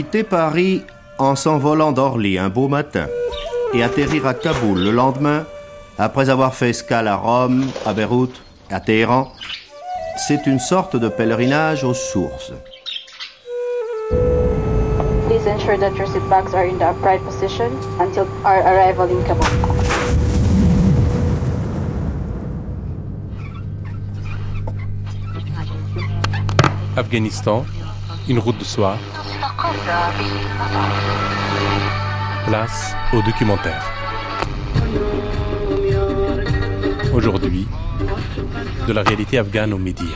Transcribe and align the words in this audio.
quitter 0.00 0.22
Paris 0.22 0.82
en 1.18 1.36
s'envolant 1.36 1.92
d'Orly 1.92 2.38
un 2.38 2.48
beau 2.48 2.68
matin 2.68 3.06
et 3.74 3.82
atterrir 3.82 4.26
à 4.26 4.32
Kaboul 4.32 4.78
le 4.78 4.92
lendemain 4.92 5.44
après 5.98 6.30
avoir 6.30 6.54
fait 6.54 6.70
escale 6.70 7.06
à 7.06 7.16
Rome, 7.16 7.66
à 7.84 7.92
Beyrouth, 7.92 8.40
à 8.70 8.80
Téhéran, 8.80 9.30
c'est 10.26 10.46
une 10.46 10.58
sorte 10.58 10.96
de 10.96 11.08
pèlerinage 11.08 11.84
aux 11.84 11.92
sources. 11.92 12.54
Please 15.28 15.46
ensure 15.46 15.78
that 15.78 15.94
your 15.94 16.06
seat 16.06 16.26
backs 16.30 16.54
are 16.54 16.64
in 16.64 16.78
the 16.78 16.84
upright 16.84 17.20
position 17.26 17.70
until 18.00 18.24
our 18.42 18.62
arrival 18.62 19.06
in 19.10 19.22
Kabul. 19.24 19.44
Afghanistan, 26.96 27.66
une 28.30 28.38
route 28.38 28.56
de 28.56 28.64
soie. 28.64 28.96
Place 32.46 32.94
au 33.12 33.20
documentaire. 33.22 33.82
Aujourd'hui, 37.12 37.66
de 38.88 38.92
la 38.92 39.02
réalité 39.02 39.38
afghane 39.38 39.74
aux 39.74 39.78
médias. 39.78 40.06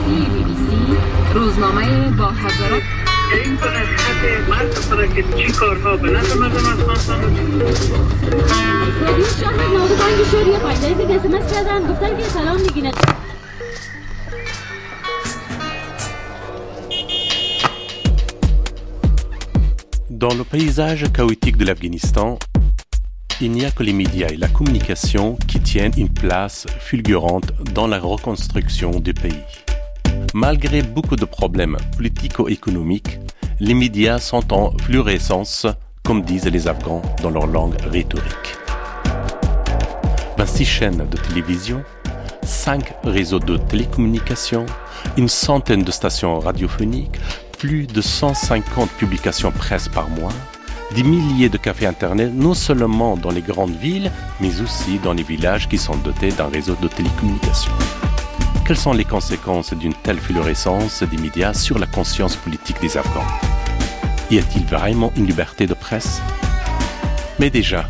فارسی 0.00 0.26
بی 0.30 0.44
بی 0.44 0.54
سی 0.54 0.96
روزنامه 1.34 2.10
با 2.10 2.24
هزارات 2.24 2.82
این 3.32 3.56
به 3.56 3.66
نصیحت 3.66 4.48
مرد 4.48 4.88
کنه 4.90 5.08
که 5.08 5.24
چی 5.36 5.52
کارها 5.52 5.96
به 5.96 6.10
نظر 6.10 6.34
مردم 6.34 6.56
افغانستان 6.56 7.22
رادیو 9.00 9.24
شهر 9.24 9.68
نابو 9.74 9.94
بانگ 9.94 10.24
شور 10.30 10.46
یه 10.46 10.58
پایداری 10.58 10.94
که 10.94 11.14
اسمس 11.14 11.54
کردن 11.54 11.92
گفتن 11.92 12.16
که 12.16 12.22
سلام 12.22 12.60
میگینه 12.60 12.92
Dans 20.10 20.34
le 20.34 20.44
paysage 20.44 21.04
chaotique 21.12 21.58
de 21.58 21.66
l'Afghanistan, 21.66 22.38
il 23.42 23.50
n'y 23.50 23.66
a 23.66 23.70
que 23.70 23.82
les 23.82 23.92
médias 23.92 24.28
et 24.28 24.36
la 24.36 24.48
communication 24.48 25.36
qui 25.46 25.60
tiennent 25.60 25.92
une 25.98 26.08
place 26.08 26.66
fulgurante 26.80 27.52
dans 27.74 27.86
la 27.86 27.98
reconstruction 27.98 28.98
du 28.98 29.12
pays. 29.12 29.44
Malgré 30.33 30.81
beaucoup 30.81 31.15
de 31.15 31.25
problèmes 31.25 31.77
politico-économiques, 31.97 33.19
les 33.59 33.73
médias 33.73 34.17
sont 34.17 34.53
en 34.53 34.71
fluorescence, 34.77 35.67
comme 36.03 36.23
disent 36.23 36.45
les 36.45 36.67
Afghans 36.67 37.01
dans 37.21 37.29
leur 37.29 37.47
langue 37.47 37.79
rhétorique. 37.81 38.55
26 40.37 40.65
chaînes 40.65 41.07
de 41.09 41.17
télévision, 41.17 41.83
5 42.43 42.93
réseaux 43.03 43.39
de 43.39 43.57
télécommunications, 43.57 44.65
une 45.17 45.29
centaine 45.29 45.83
de 45.83 45.91
stations 45.91 46.39
radiophoniques, 46.39 47.19
plus 47.59 47.85
de 47.85 48.01
150 48.01 48.89
publications 48.91 49.51
presse 49.51 49.87
par 49.87 50.09
mois, 50.09 50.33
des 50.95 51.03
milliers 51.03 51.49
de 51.49 51.57
cafés 51.57 51.85
Internet, 51.85 52.31
non 52.33 52.53
seulement 52.53 53.15
dans 53.15 53.31
les 53.31 53.41
grandes 53.41 53.75
villes, 53.75 54.11
mais 54.39 54.61
aussi 54.61 54.99
dans 55.03 55.13
les 55.13 55.23
villages 55.23 55.69
qui 55.69 55.77
sont 55.77 55.95
dotés 55.97 56.31
d'un 56.31 56.47
réseau 56.47 56.75
de 56.81 56.87
télécommunications. 56.87 57.71
Quelles 58.71 58.79
sont 58.79 58.93
les 58.93 59.03
conséquences 59.03 59.73
d'une 59.73 59.93
telle 59.93 60.21
fluorescence 60.21 61.03
des 61.03 61.17
médias 61.17 61.53
sur 61.53 61.77
la 61.77 61.87
conscience 61.87 62.37
politique 62.37 62.79
des 62.79 62.95
Afghans? 62.95 63.27
Y 64.29 64.39
a-t-il 64.39 64.65
vraiment 64.65 65.11
une 65.17 65.25
liberté 65.25 65.67
de 65.67 65.73
presse? 65.73 66.21
Mais 67.37 67.49
déjà, 67.49 67.89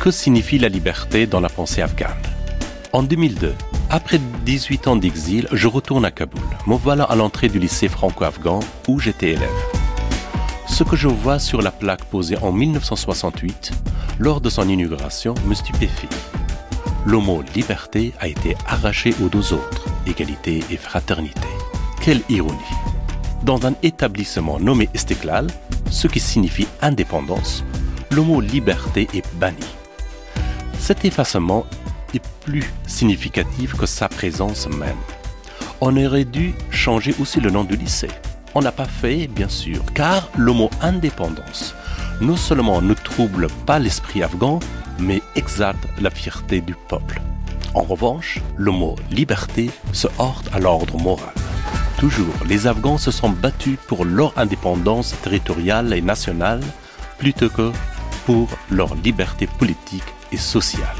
que 0.00 0.10
signifie 0.10 0.58
la 0.58 0.68
liberté 0.68 1.28
dans 1.28 1.38
la 1.38 1.48
pensée 1.48 1.82
afghane? 1.82 2.20
En 2.92 3.04
2002, 3.04 3.54
après 3.90 4.18
18 4.44 4.88
ans 4.88 4.96
d'exil, 4.96 5.46
je 5.52 5.68
retourne 5.68 6.04
à 6.04 6.10
Kaboul. 6.10 6.42
Me 6.66 6.74
voilà 6.74 7.04
à 7.04 7.14
l'entrée 7.14 7.48
du 7.48 7.60
lycée 7.60 7.86
franco-afghan 7.86 8.58
où 8.88 8.98
j'étais 8.98 9.34
élève. 9.34 9.48
Ce 10.66 10.82
que 10.82 10.96
je 10.96 11.06
vois 11.06 11.38
sur 11.38 11.62
la 11.62 11.70
plaque 11.70 12.06
posée 12.06 12.38
en 12.38 12.50
1968, 12.50 13.70
lors 14.18 14.40
de 14.40 14.50
son 14.50 14.68
inauguration, 14.68 15.34
me 15.46 15.54
stupéfie. 15.54 16.08
Le 17.04 17.18
mot 17.18 17.42
liberté 17.54 18.12
a 18.20 18.28
été 18.28 18.56
arraché 18.66 19.14
aux 19.22 19.28
deux 19.28 19.52
autres, 19.52 19.86
égalité 20.06 20.62
et 20.70 20.76
fraternité. 20.76 21.48
Quelle 22.00 22.22
ironie. 22.28 22.58
Dans 23.42 23.66
un 23.66 23.74
établissement 23.82 24.60
nommé 24.60 24.88
Esteklal, 24.94 25.48
ce 25.90 26.06
qui 26.06 26.20
signifie 26.20 26.68
indépendance, 26.80 27.64
le 28.10 28.22
mot 28.22 28.40
liberté 28.40 29.08
est 29.14 29.24
banni. 29.34 29.66
Cet 30.78 31.04
effacement 31.04 31.66
est 32.14 32.22
plus 32.44 32.72
significatif 32.86 33.76
que 33.76 33.86
sa 33.86 34.08
présence 34.08 34.68
même. 34.68 34.96
On 35.80 35.96
aurait 35.96 36.24
dû 36.24 36.54
changer 36.70 37.14
aussi 37.20 37.40
le 37.40 37.50
nom 37.50 37.64
du 37.64 37.76
lycée. 37.76 38.10
On 38.54 38.60
n'a 38.60 38.72
pas 38.72 38.86
fait, 38.86 39.26
bien 39.26 39.48
sûr, 39.48 39.82
car 39.92 40.28
le 40.36 40.52
mot 40.52 40.70
indépendance 40.80 41.74
non 42.22 42.36
seulement 42.36 42.80
ne 42.80 42.94
trouble 42.94 43.48
pas 43.66 43.78
l'esprit 43.78 44.22
afghan, 44.22 44.60
mais 44.98 45.22
exalte 45.34 45.86
la 46.00 46.10
fierté 46.10 46.60
du 46.60 46.74
peuple. 46.88 47.20
En 47.74 47.82
revanche, 47.82 48.40
le 48.56 48.70
mot 48.70 48.96
liberté 49.10 49.70
se 49.92 50.08
heurte 50.20 50.48
à 50.52 50.58
l'ordre 50.58 50.98
moral. 50.98 51.34
Toujours, 51.98 52.34
les 52.46 52.66
Afghans 52.66 52.98
se 52.98 53.10
sont 53.10 53.30
battus 53.30 53.78
pour 53.86 54.04
leur 54.04 54.36
indépendance 54.36 55.14
territoriale 55.22 55.92
et 55.94 56.02
nationale 56.02 56.60
plutôt 57.18 57.48
que 57.48 57.70
pour 58.26 58.48
leur 58.70 58.94
liberté 58.96 59.46
politique 59.46 60.02
et 60.32 60.36
sociale. 60.36 60.96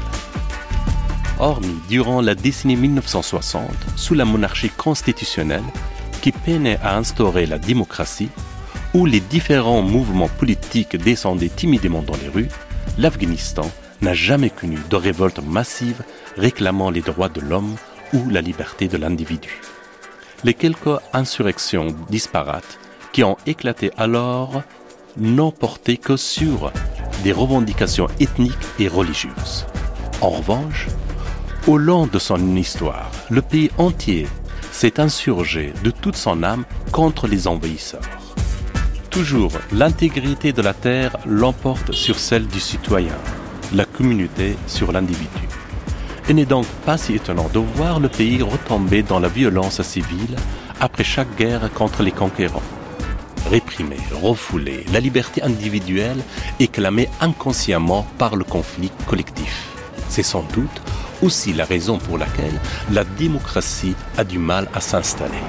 Hormis 1.39 1.79
durant 1.89 2.21
la 2.21 2.35
décennie 2.35 2.75
1960, 2.75 3.65
sous 3.95 4.13
la 4.13 4.25
monarchie 4.25 4.69
constitutionnelle 4.69 5.63
qui 6.21 6.31
peinait 6.31 6.79
à 6.81 6.95
instaurer 6.95 7.45
la 7.45 7.59
démocratie, 7.59 8.29
où 8.93 9.05
les 9.05 9.19
différents 9.19 9.81
mouvements 9.81 10.29
politiques 10.29 10.95
descendaient 10.95 11.49
timidement 11.49 12.01
dans 12.01 12.15
les 12.15 12.29
rues, 12.29 12.49
l'Afghanistan 12.97 13.69
n'a 14.03 14.13
jamais 14.13 14.49
connu 14.49 14.77
de 14.89 14.95
révolte 14.95 15.39
massive 15.41 16.03
réclamant 16.37 16.89
les 16.89 17.01
droits 17.01 17.29
de 17.29 17.39
l'homme 17.39 17.75
ou 18.13 18.29
la 18.29 18.41
liberté 18.41 18.87
de 18.87 18.97
l'individu. 18.97 19.61
Les 20.43 20.53
quelques 20.53 20.99
insurrections 21.13 21.95
disparates 22.09 22.79
qui 23.13 23.23
ont 23.23 23.37
éclaté 23.45 23.91
alors 23.97 24.61
n'ont 25.15 25.51
porté 25.51 25.97
que 25.97 26.17
sur 26.17 26.71
des 27.23 27.31
revendications 27.31 28.07
ethniques 28.19 28.67
et 28.77 28.89
religieuses. 28.89 29.65
En 30.19 30.29
revanche, 30.29 30.87
au 31.67 31.77
long 31.77 32.05
de 32.05 32.19
son 32.19 32.55
histoire, 32.57 33.09
le 33.29 33.41
pays 33.41 33.71
entier 33.77 34.27
s'est 34.71 34.99
insurgé 34.99 35.71
de 35.83 35.91
toute 35.91 36.17
son 36.17 36.43
âme 36.43 36.65
contre 36.91 37.27
les 37.27 37.47
envahisseurs. 37.47 38.01
Toujours, 39.09 39.53
l'intégrité 39.71 40.51
de 40.51 40.61
la 40.61 40.73
terre 40.73 41.15
l'emporte 41.25 41.93
sur 41.93 42.17
celle 42.19 42.47
du 42.47 42.59
citoyen, 42.59 43.15
la 43.73 43.85
communauté 43.85 44.55
sur 44.67 44.91
l'individu. 44.91 45.47
Il 46.29 46.35
n'est 46.35 46.45
donc 46.45 46.65
pas 46.85 46.97
si 46.97 47.15
étonnant 47.15 47.49
de 47.53 47.59
voir 47.59 47.99
le 47.99 48.07
pays 48.07 48.41
retomber 48.41 49.03
dans 49.03 49.19
la 49.19 49.27
violence 49.27 49.81
civile 49.81 50.35
après 50.79 51.03
chaque 51.03 51.35
guerre 51.35 51.69
contre 51.73 52.03
les 52.03 52.11
conquérants. 52.11 52.61
Réprimé, 53.49 53.97
refoulé, 54.21 54.85
la 54.93 54.99
liberté 54.99 55.43
individuelle 55.43 56.23
est 56.59 56.71
clamée 56.71 57.09
inconsciemment 57.19 58.07
par 58.17 58.35
le 58.35 58.45
conflit 58.45 58.91
collectif. 59.05 59.67
C'est 60.07 60.23
sans 60.23 60.43
doute 60.53 60.81
aussi 61.21 61.53
la 61.53 61.65
raison 61.65 61.97
pour 61.97 62.17
laquelle 62.17 62.59
la 62.91 63.03
démocratie 63.03 63.95
a 64.17 64.23
du 64.23 64.39
mal 64.39 64.67
à 64.73 64.79
s'installer. 64.79 65.43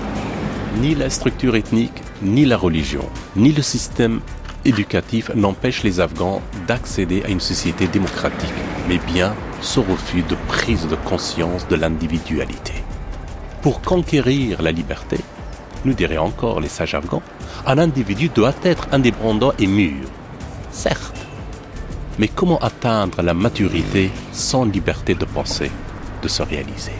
Ni 0.81 0.95
la 0.95 1.09
structure 1.09 1.55
ethnique, 1.55 2.03
ni 2.23 2.45
la 2.45 2.57
religion, 2.57 3.09
ni 3.37 3.53
le 3.53 3.63
système 3.63 4.21
éducatif 4.65 5.31
n'empêchent 5.35 5.83
les 5.83 6.01
Afghans 6.01 6.43
d'accéder 6.67 7.23
à 7.25 7.29
une 7.29 7.41
société 7.41 7.87
démocratique, 7.87 8.53
mais 8.89 8.99
bien 8.99 9.35
ce 9.61 9.81
refus 9.81 10.23
de 10.23 10.37
prise 10.49 10.87
de 10.87 10.97
conscience 10.97 11.67
de 11.69 11.77
l'individualité. 11.77 12.75
Pour 13.63 13.81
conquérir 13.81 14.63
la 14.63 14.73
liberté, 14.73 15.19
nous 15.85 15.95
diraient 15.95 16.19
encore 16.19 16.61
les 16.61 16.69
sages 16.69 16.95
afghans, 16.95 17.23
un 17.67 17.79
individu 17.79 18.29
doit 18.29 18.55
être 18.63 18.89
indépendant 18.93 19.53
et 19.59 19.67
mûr. 19.67 20.07
Certes, 20.71 21.27
mais 22.19 22.29
comment 22.29 22.59
atteindre 22.59 23.23
la 23.23 23.35
maturité 23.35 24.11
sans 24.33 24.65
liberté 24.65 25.15
de 25.15 25.25
penser, 25.25 25.71
de 26.23 26.29
se 26.29 26.43
réaliser? 26.43 26.93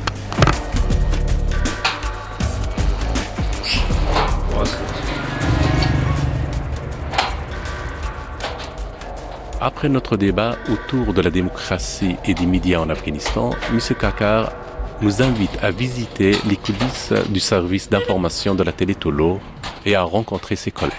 Après 9.67 9.89
notre 9.89 10.19
débat 10.19 10.59
autour 10.71 11.15
de 11.15 11.23
la 11.23 11.31
démocratie 11.31 12.17
et 12.27 12.35
des 12.35 12.45
médias 12.45 12.81
en 12.81 12.91
Afghanistan, 12.91 13.49
M. 13.73 13.79
Kakar 13.99 14.53
nous 15.01 15.23
invite 15.23 15.57
à 15.63 15.71
visiter 15.71 16.33
les 16.47 16.57
coulisses 16.57 17.15
du 17.31 17.41
service 17.41 17.89
d'information 17.89 18.55
de 18.55 18.63
la 18.63 18.73
télé 18.73 18.95
Tolo 18.95 19.41
et 19.87 19.95
à 19.95 20.03
rencontrer 20.03 20.55
ses 20.57 20.71
collègues. 20.71 20.93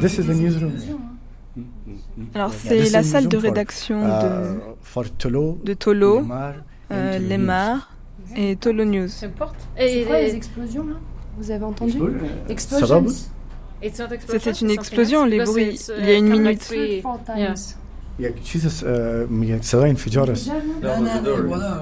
This 0.00 0.18
is 0.18 0.26
the 0.26 0.36
newsroom. 0.36 0.74
Alors 2.36 2.52
c'est 2.52 2.88
la 2.90 3.02
the 3.02 3.04
salle 3.04 3.26
de 3.26 3.36
rédaction 3.36 4.06
uh, 4.06 4.22
de, 4.22 4.60
for 4.80 5.10
Tolo, 5.10 5.58
de 5.64 5.74
Tolo, 5.74 6.20
Lemar, 6.20 6.54
euh, 6.92 7.18
Lemar 7.18 7.92
et 8.36 8.54
Tolo 8.54 8.84
News. 8.84 9.08
C'est 9.08 9.34
quoi 9.36 9.50
les 9.76 10.36
explosions 10.36 10.86
là? 10.86 10.94
Vous 11.37 11.51
avez 11.51 11.65
entendu 11.65 11.97
News. 11.97 12.13
Explosions. 12.49 13.05
It's 13.81 13.99
not 13.99 14.11
explosion, 14.11 14.39
C'était 14.39 14.49
it's 14.51 14.61
une 14.61 14.67
something 14.69 14.79
explosion, 14.79 15.21
else, 15.23 15.29
les 15.31 15.37
because 15.39 15.53
bruits. 15.53 15.73
it's, 15.75 15.89
uh, 15.89 15.93
Il 15.99 16.05
y 16.05 16.11
a 16.11 16.17
une 16.17 16.29
come 16.29 16.43
like 16.43 16.43
minute. 16.45 16.61
three- 16.61 17.01
Four 17.01 17.19
Yeah. 17.35 17.47
times. 17.47 17.77
Yeah, 18.19 18.29
Jesus, 18.43 18.83
uh, 18.83 19.27
من 19.29 19.59
صداين 19.61 19.89
انفجار 19.89 20.27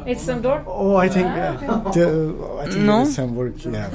It's 0.08 0.22
some 0.24 0.42
door. 0.42 0.62
Oh, 0.66 0.96
I 0.96 1.10
think 1.10 1.26
uh, 1.28 1.92
the, 1.92 2.34
I 2.64 2.70
think 2.70 2.86
Non. 2.86 3.04
there 3.04 3.10
is 3.10 3.16
some 3.16 3.36
work. 3.36 3.54
Yeah. 3.66 3.90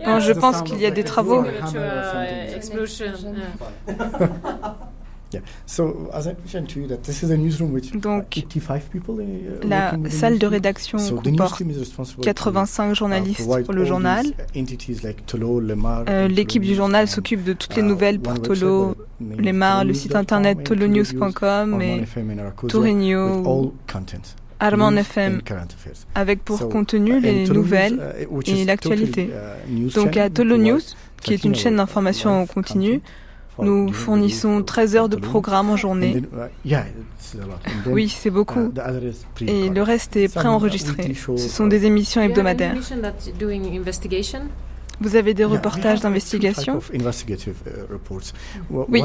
yeah. 0.00 0.06
Non, 0.06 0.18
je 0.20 0.32
pense 0.32 0.62
qu'il 0.62 0.80
y 0.80 0.86
a 0.86 0.90
des 0.90 1.04
travaux. 1.04 1.42
To, 1.44 1.76
uh, 1.76 2.56
explosion. 2.56 3.12
yeah. 5.33 5.41
yeah. 5.41 5.47
So, 5.65 6.09
as 6.13 6.27
I 6.27 6.33
mentioned 6.33 6.69
to 6.69 6.79
you, 6.79 6.87
that 6.87 7.03
this 7.03 7.23
is 7.23 7.31
a 7.31 7.37
newsroom 7.37 7.73
which 7.73 7.91
Donc, 7.93 8.25
85 8.37 8.89
people. 8.91 9.15
Uh, 9.19 9.67
La 9.67 9.97
salle 10.09 10.39
de 10.39 10.47
rédaction 10.47 10.97
So 10.99 11.15
comporte 11.15 11.59
newsroom 11.61 11.71
is 11.71 11.79
responsible 11.79 12.23
to, 12.23 12.29
85 12.29 12.91
uh, 12.91 12.95
journalistes 12.95 13.47
pour 13.65 13.73
le 13.73 13.85
journal. 13.85 14.25
like 15.03 15.23
Euh, 16.09 16.27
L'équipe 16.27 16.63
du 16.63 16.75
journal 16.75 17.07
s'occupe 17.07 17.43
de 17.43 17.53
toutes 17.53 17.75
les 17.75 17.81
uh, 17.81 17.85
nouvelles 17.85 18.19
pour 18.19 18.41
Tolo, 18.41 18.95
Lemar, 19.19 19.85
le 19.85 19.93
site 19.93 20.15
internet 20.15 20.63
tolonews.com 20.63 21.81
et 21.81 22.01
FM 22.03 22.31
and 22.31 22.39
Arakuza, 22.39 22.63
with 22.63 22.71
Tourinho, 22.71 23.43
all 23.45 23.71
contents, 23.91 24.35
Arman 24.59 24.91
news 24.91 24.99
FM, 25.01 25.41
avec 26.15 26.43
pour 26.43 26.59
So, 26.59 26.69
contenu 26.69 27.19
les 27.19 27.45
Tolo 27.45 27.61
nouvelles 27.61 28.15
et 28.45 28.65
l'actualité. 28.65 29.29
Donc 29.95 30.17
à 30.17 30.29
Tolo 30.29 30.57
News, 30.57 30.81
qui 31.21 31.33
est 31.33 31.43
une 31.43 31.53
13 31.53 31.63
chaîne 31.63 31.75
d'information 31.77 32.41
en 32.41 32.45
nous 33.59 33.91
fournissons 33.93 34.57
week 34.57 34.65
13 34.65 34.95
heures 34.95 35.09
de 35.09 35.15
programme 35.15 35.69
en 35.69 35.77
journée. 35.77 36.23
uh, 37.35 37.89
Oui, 37.89 38.09
c'est 38.09 38.29
beaucoup. 38.29 38.71
uh, 38.75 39.49
Et 39.49 39.69
le 39.69 39.81
reste 39.81 40.15
est 40.15 40.33
préenregistré. 40.33 41.13
Ce 41.13 41.49
sont 41.49 41.67
des 41.67 41.85
émissions 41.85 42.21
hebdomadaires. 42.21 42.75
Vous 44.99 45.15
avez 45.15 45.33
des 45.33 45.45
reportages 45.45 45.99
two 45.99 46.03
d'investigation 46.03 46.79
uh, 46.79 47.01
Oui, 48.69 49.01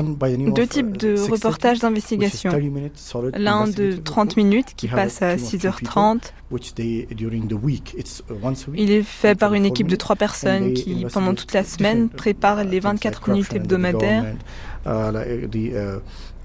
Deux 0.52 0.62
of, 0.62 0.64
uh, 0.64 0.68
types 0.68 0.96
de 0.96 1.16
630, 1.16 1.30
reportages 1.30 1.78
d'investigation. 1.80 2.50
30 2.50 2.62
minutes 2.62 2.96
solid 2.96 3.36
L'un 3.36 3.62
de 3.62 3.62
investigative 3.62 4.02
30 4.02 4.30
report, 4.30 4.44
minutes 4.44 4.74
qui 4.76 4.88
passe 4.88 5.22
à 5.22 5.36
team 5.36 5.44
of 5.44 5.50
two 5.50 5.86
6h30. 5.86 6.32
which 6.50 6.74
they 6.74 7.06
during 7.14 7.46
the 7.48 7.62
week 7.62 7.94
it's 7.96 8.22
uh, 8.30 8.34
once 8.42 8.66
a 8.66 8.70
week. 8.70 8.80
Il 8.80 8.90
est 8.90 9.02
fait 9.02 9.34
par 9.34 9.54
une 9.54 9.64
24 9.64 9.72
équipe 9.72 9.86
de 9.88 9.96
trois 9.96 10.16
personnes 10.16 10.72
qui, 10.74 11.06
pendant 11.12 11.34
toute 11.34 11.52
la 11.52 11.64
semaine, 11.64 12.08
uh, 12.14 12.16
les 12.64 12.80
things 12.80 13.04
like 13.04 13.04
24 13.04 13.30
minutes 13.30 13.52
hebdomadaires 13.52 14.24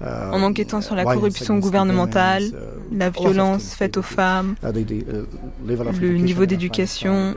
uh, 0.00 0.04
like 0.04 0.28
the, 0.28 0.30
uh, 0.30 0.30
uh, 0.30 0.34
en 0.34 0.42
enquêtant 0.42 0.80
sur 0.80 0.94
la 0.94 1.04
corruption 1.04 1.58
gouvernementale, 1.58 2.44
women, 2.44 2.60
uh, 2.92 2.98
la 2.98 3.10
violence 3.10 3.74
faite 3.74 3.96
aux 3.96 4.02
femmes, 4.02 4.54
Uh, 4.62 4.68
uh, 4.68 5.80
of 5.88 6.00
le 6.00 6.16
niveau 6.16 6.46
d'éducation, 6.46 7.34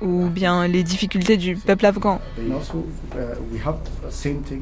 ou 0.00 0.28
bien 0.28 0.66
les 0.68 0.82
difficultés 0.82 1.36
du 1.36 1.56
peuple 1.56 1.86
afghan. 1.86 2.20
Uh, 2.38 2.52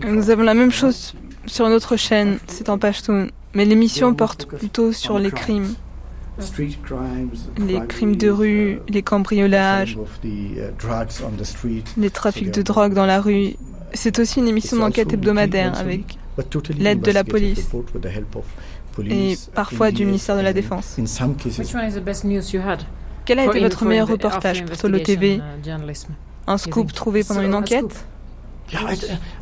Nous 0.06 0.30
avons 0.30 0.42
la 0.42 0.54
même 0.54 0.72
chose 0.72 1.14
sur 1.46 1.66
une 1.66 1.72
autre 1.72 1.96
chaîne, 1.96 2.38
c'est 2.46 2.68
en 2.68 2.78
Pashtun, 2.78 3.28
mais 3.54 3.64
l'émission 3.64 4.14
porte 4.14 4.46
plutôt 4.46 4.92
sur 4.92 5.18
les 5.18 5.30
crimes, 5.30 5.74
les 7.58 7.80
crimes 7.86 8.16
de 8.16 8.28
rue, 8.30 8.72
uh, 8.72 8.80
les 8.88 9.02
cambriolages, 9.02 9.96
uh, 10.24 10.28
les 11.96 12.10
trafics 12.10 12.50
de 12.50 12.62
drogue 12.62 12.94
dans 12.94 13.06
la 13.06 13.20
rue. 13.20 13.54
C'est 13.92 14.18
aussi 14.18 14.40
une 14.40 14.48
émission 14.48 14.76
d'enquête 14.78 15.12
hebdomadaire 15.12 15.78
avec 15.78 16.18
l'aide 16.78 17.00
de 17.00 17.10
la 17.10 17.24
police 17.24 17.68
et 19.08 19.36
parfois 19.54 19.90
du 19.90 20.04
ministère 20.04 20.36
de 20.36 20.42
la 20.42 20.52
Défense. 20.52 20.96
Quel 23.24 23.38
a 23.38 23.46
été 23.46 23.60
votre 23.60 23.84
meilleur 23.84 24.08
reportage 24.08 24.64
pour 24.64 24.76
Solo 24.76 24.98
TV 24.98 25.36
uh? 25.36 25.40
Un 26.46 26.58
scoop 26.58 26.92
trouvé 26.92 27.24
pendant 27.24 27.42
une 27.42 27.54
enquête. 27.54 28.06
Yeah, 28.74 28.92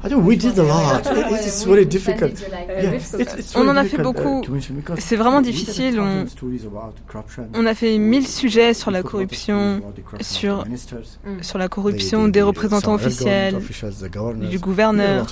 I, 0.04 0.06
I 0.06 0.08
don't. 0.10 0.24
We 0.24 0.36
did 0.36 0.58
a 0.58 0.62
lot. 0.62 1.00
It- 1.06 1.46
It's 1.46 1.64
very 1.66 1.86
difficult. 1.86 2.32
Yeah, 2.40 2.90
difficult. 2.92 3.20
it's- 3.20 3.38
it's 3.38 3.56
On 3.56 3.66
en 3.68 3.76
a 3.76 3.84
fait 3.84 3.98
uh, 3.98 4.02
beaucoup. 4.02 4.42
because 4.42 4.98
C'est 4.98 5.16
vraiment 5.16 5.38
we 5.38 5.44
did 5.44 5.54
a 5.54 5.56
difficile, 5.58 6.00
on- 6.00 7.66
a 7.66 7.74
fait 7.74 7.98
mille 7.98 8.26
sujets 8.26 8.74
sur 8.74 8.90
la 8.90 9.02
corruption, 9.02 9.80
sur- 10.20 10.64
ministers, 10.64 11.18
sur 11.40 11.58
la 11.58 11.68
corruption 11.68 12.28
des 12.28 12.40
the- 12.40 12.44
représentants 12.44 12.94
officiels, 12.94 13.56
du 14.50 14.58
gouverneur. 14.58 15.26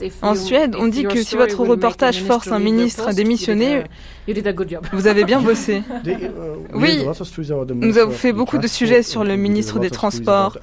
if 0.00 0.22
En 0.22 0.34
Suède, 0.34 0.74
on 0.78 0.86
dit 0.86 1.04
que 1.04 1.22
si 1.22 1.36
votre 1.36 1.60
reportage 1.64 2.22
force 2.22 2.48
un 2.52 2.58
ministre 2.58 3.08
à 3.08 3.12
démissionner, 3.12 3.84
vous 4.92 5.06
avez 5.06 5.24
bien 5.24 5.40
bossé. 5.40 5.82
Uh, 6.08 6.30
Oui, 6.74 7.04
nous 7.74 7.98
avons 7.98 8.10
fait 8.12 8.32
beaucoup 8.32 8.58
de 8.58 8.66
sujets 8.66 9.02
sur 9.02 9.24
le 9.24 9.36
ministre 9.36 9.78
des 9.78 9.90
Transports, 9.90 10.58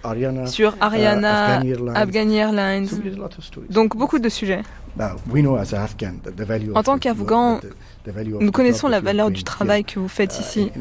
sur 0.47 0.71
uh, 0.71 0.77
Ariana, 0.81 1.54
Afghani 1.95 2.37
Airlines. 2.37 2.87
Donc 3.69 3.95
beaucoup 3.97 4.19
de 4.19 4.29
sujets. 4.29 4.61
Afghan 4.97 6.15
value 6.43 6.71
En 6.73 6.83
tant 6.83 6.97
qu'Afghans, 6.97 7.59
Nous 8.39 8.51
connaissons 8.51 8.87
la 8.87 9.01
valeur 9.01 9.29
du 9.31 9.43
travail 9.43 9.83
que 9.83 9.99
vous 9.99 10.07
faites 10.07 10.37
Uh, 10.37 10.41
ici. 10.41 10.71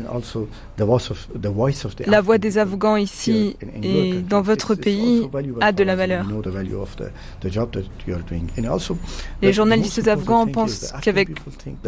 La 2.06 2.20
voix 2.20 2.38
Afghan 2.38 2.38
des 2.38 2.58
Afghans 2.58 2.96
ici 2.96 3.56
et 3.82 4.14
dans 4.28 4.42
votre 4.42 4.74
pays 4.74 5.28
a 5.60 5.72
de 5.72 5.84
la 5.84 5.96
valeur. 5.96 6.26
Les 9.42 9.52
journalistes 9.52 10.06
afghans 10.08 10.46
pensent 10.46 10.92
Afghan 10.92 11.00
qu'avec 11.02 11.28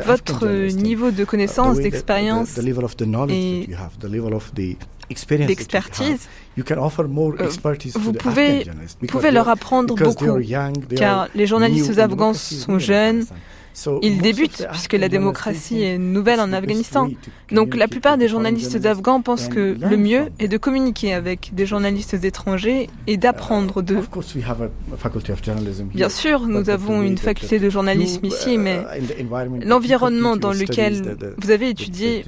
votre 0.05 0.47
Afghan 0.47 0.77
niveau 0.77 1.11
de 1.11 1.23
uh, 1.23 1.27
connaissance, 1.27 1.77
d'expérience, 1.79 2.59
et 2.59 3.69
d'expertise, 5.09 6.29
euh, 6.59 7.49
vous 7.95 8.13
pouvez, 8.13 9.31
leur 9.31 9.49
apprendre 9.49 9.95
beaucoup. 9.95 10.41
car 10.97 11.29
les 11.35 11.47
journalistes 11.47 11.99
afghans 11.99 12.35
sont 12.35 12.79
jeunes. 12.79 13.25
Débutent 14.01 14.59
the 14.59 14.69
puisque 14.71 14.95
la 14.95 15.09
démocratie 15.09 15.83
est 15.83 15.99
nouvelle 15.99 16.41
en 16.41 16.53
Afghanistan. 16.53 17.09
Donc 17.53 17.77
la 17.77 17.89
plupart 17.89 18.17
des 18.17 18.29
journalistes 18.29 18.85
afghans 18.87 19.21
pensent 19.21 19.49
que 19.49 19.77
le 19.79 19.97
mieux 19.97 20.27
est 20.39 20.49
de 20.49 20.57
communiquer 20.57 21.13
avec 21.13 21.51
des 21.55 21.67
journalistes 21.67 22.15
étrangers 22.15 22.89
et 23.07 23.17
d'apprendre 23.17 23.83
d'eux. 23.83 24.03
Bien 25.95 26.09
sûr, 26.09 26.47
nous 26.47 26.71
avons 26.71 27.03
une 27.03 27.19
faculté 27.19 27.59
de 27.59 27.69
journalisme 27.71 28.25
ici, 28.25 28.55
uh, 28.55 28.59
mais 28.59 28.81
l'environnement 29.65 30.37
dans 30.37 30.53
lequel 30.53 31.17
vous 31.39 31.51
avez 31.51 31.71
étudié 31.71 32.25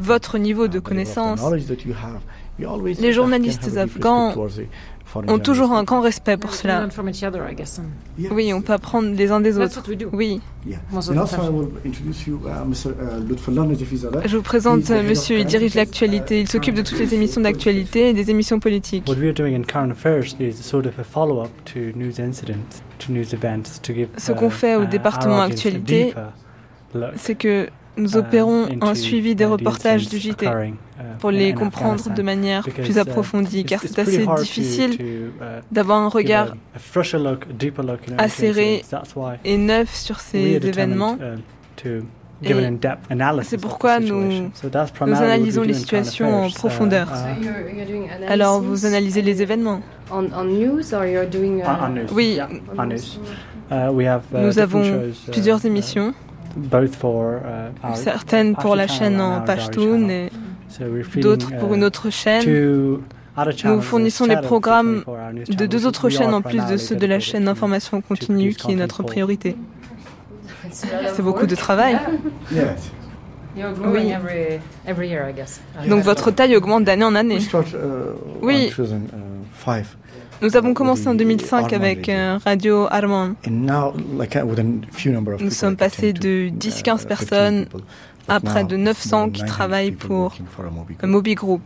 votre 0.00 0.38
niveau 0.38 0.66
uh, 0.66 0.68
de 0.68 0.78
connaissance, 0.78 1.40
les 2.98 3.12
journalistes 3.12 3.76
afghans 3.76 4.34
ont 5.14 5.38
toujours 5.38 5.72
un 5.72 5.84
grand 5.84 6.00
respect 6.00 6.36
pour 6.36 6.54
cela. 6.54 6.86
Oui, 8.30 8.52
on 8.52 8.60
peut 8.62 8.72
apprendre 8.72 9.14
les 9.14 9.30
uns 9.30 9.40
des 9.40 9.58
autres. 9.58 9.80
what 9.80 9.88
we 9.88 9.96
do. 9.96 10.08
Oui, 10.12 10.40
uh, 10.66 10.70
uh, 10.70 10.76
je 14.26 14.36
vous 14.36 14.42
présente 14.42 14.90
monsieur, 14.90 15.38
il 15.38 15.46
dirige 15.46 15.74
l'actualité, 15.74 16.38
uh, 16.38 16.42
il 16.42 16.48
s'occupe 16.48 16.74
de 16.74 16.82
toutes 16.82 16.98
les 16.98 17.14
émissions 17.14 17.40
d'actualité 17.40 18.10
et 18.10 18.12
des 18.12 18.30
émissions 18.30 18.60
politiques. 18.60 19.08
What 19.08 19.16
we 19.16 19.28
are 19.28 19.34
doing 19.34 19.54
in 19.54 19.62
current 19.64 19.90
affairs 19.90 20.34
is 20.38 20.52
sort 20.52 20.86
of 20.86 20.98
a 20.98 21.04
follow-up 21.04 21.50
to 21.72 21.92
news 21.96 22.20
incidents, 22.20 22.82
to 22.98 23.12
news 23.12 23.32
events, 23.32 23.80
to 23.82 23.92
give 23.94 24.08
Ce 24.16 24.32
qu'on 24.32 24.50
fait 24.50 24.76
au 24.76 24.82
uh, 24.82 24.86
département 24.86 25.40
actualité, 25.40 26.14
C'est 27.16 27.36
que 27.36 27.68
nous 27.96 28.16
um, 28.16 28.20
opérons 28.20 28.68
un 28.80 28.94
suivi 28.94 29.34
des 29.34 29.44
reportages 29.44 30.08
du 30.08 30.18
JT 30.18 30.46
uh, 30.46 30.72
pour 31.18 31.30
les 31.30 31.52
comprendre 31.54 32.12
de 32.14 32.22
manière 32.22 32.62
plus 32.62 32.96
uh, 32.96 33.00
approfondie, 33.00 33.64
car 33.64 33.80
c'est 33.80 33.98
assez 33.98 34.26
difficile 34.38 34.92
uh, 35.00 35.42
d'avoir 35.70 35.98
un 35.98 36.08
regard 36.08 36.54
acéré 38.18 38.82
et 39.44 39.56
neuf 39.56 39.94
sur 39.94 40.20
ces 40.20 40.56
événements. 40.56 41.18
c'est 43.42 43.60
pourquoi 43.60 44.00
nous- 44.00 44.50
we 45.02 45.14
analysons 45.14 45.62
les 45.62 45.74
situations 45.74 46.44
en 46.44 46.50
profondeur. 46.50 47.08
Alors 48.28 48.60
vous 48.62 48.86
analysez 48.86 49.22
les 49.22 49.42
événements. 49.42 49.82
on, 50.10 50.26
on 50.34 50.44
news 50.44 50.94
or 50.94 51.04
you're 51.04 51.26
doing 51.26 51.62
on- 51.62 51.84
on 51.84 51.88
news. 51.90 52.06
Oui. 52.12 52.38
Nous 54.32 54.58
avons 54.58 54.84
shows, 54.84 55.30
plusieurs 55.30 55.64
émissions, 55.64 56.12
both 56.56 56.94
for, 56.94 57.34
uh, 57.34 57.86
our 57.86 57.96
certaines 57.96 58.54
pour 58.56 58.76
la 58.76 58.86
chaîne 58.86 59.20
en 59.20 59.40
Pashtun 59.42 60.08
et 60.08 60.30
d'autres 61.16 61.56
pour 61.58 61.72
uh, 61.72 61.76
une 61.76 61.84
autre 61.84 62.10
chaîne. 62.10 63.00
Nous 63.64 63.80
fournissons 63.80 64.26
les 64.26 64.40
programmes 64.40 65.04
de 65.48 65.66
deux 65.66 65.86
autres 65.86 66.08
chaînes 66.08 66.34
en 66.34 66.42
plus 66.42 66.64
de 66.66 66.76
ceux 66.76 66.96
de 66.96 67.06
la 67.06 67.20
chaîne 67.20 67.44
d'information 67.44 68.00
continue 68.00 68.54
qui 68.54 68.72
est 68.72 68.76
notre 68.76 69.02
priorité. 69.02 69.56
C'est 70.70 71.22
beaucoup 71.22 71.46
de 71.46 71.54
travail. 71.54 71.98
Oui. 73.56 74.10
every, 74.10 74.60
every 74.86 75.08
year, 75.08 75.28
I 75.28 75.32
guess. 75.32 75.60
Donc 75.88 76.02
votre 76.04 76.30
taille 76.30 76.56
augmente 76.56 76.84
d'année 76.84 77.04
en 77.04 77.14
année. 77.14 77.38
Uh, 77.38 77.56
Oui. 78.42 78.72
In 80.42 80.46
2005, 80.46 80.46
Nous 80.48 80.56
avons 80.56 80.74
commencé 80.74 81.08
en 81.08 81.14
2005 81.14 81.72
avec 81.72 82.08
euh, 82.08 82.38
Radio 82.44 82.86
Armand. 82.90 83.34
and 83.46 83.50
now, 83.66 83.92
like 84.18 84.36
uh, 84.36 84.40
Nous 84.44 84.80
people, 84.96 85.50
sommes 85.50 85.76
passés 85.76 86.12
de 86.12 86.48
uh, 86.48 86.52
10-15 86.52 86.82
15 86.82 87.06
personnes 87.06 87.66
à 88.28 88.38
But 88.38 88.48
près 88.50 88.64
de 88.64 88.76
it's 88.76 88.84
900 88.84 89.16
more 89.18 89.26
than 89.26 89.30
qui 89.32 89.40
900 89.42 89.46
travaillent 89.54 89.90
people 89.92 90.08
pour 90.08 90.32
un 90.64 90.70
Group. 90.70 91.02
Mobi 91.06 91.34
Group. 91.34 91.62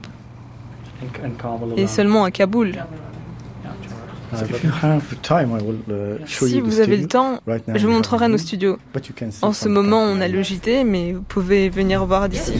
in, 1.02 1.26
in 1.26 1.30
Kabul 1.30 1.78
Et 1.78 1.86
seulement 1.86 2.24
à 2.24 2.30
Kaboul. 2.30 2.72
Uh, 4.32 4.36
Si 6.26 6.60
vous 6.60 6.80
avez 6.80 6.96
le 6.96 7.06
temps, 7.06 7.38
je 7.72 7.86
vous 7.86 7.92
montrerai 7.92 8.26
nos 8.28 8.38
studios. 8.38 8.78
En 9.42 9.52
ce 9.52 9.68
moment, 9.68 10.02
on 10.02 10.20
a 10.20 10.26
le 10.26 10.42
JT, 10.42 10.82
mais 10.82 11.12
vous 11.12 11.22
pouvez 11.22 11.68
venir 11.68 12.04
voir 12.04 12.28
d'ici. 12.28 12.54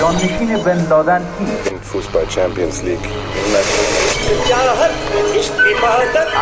جانشین 0.00 0.56
بن 0.64 0.86
لادن 0.90 1.22
این 1.64 1.78
فوتبال 1.78 2.26
چمپیونز 2.26 2.82
لیگ. 2.84 2.98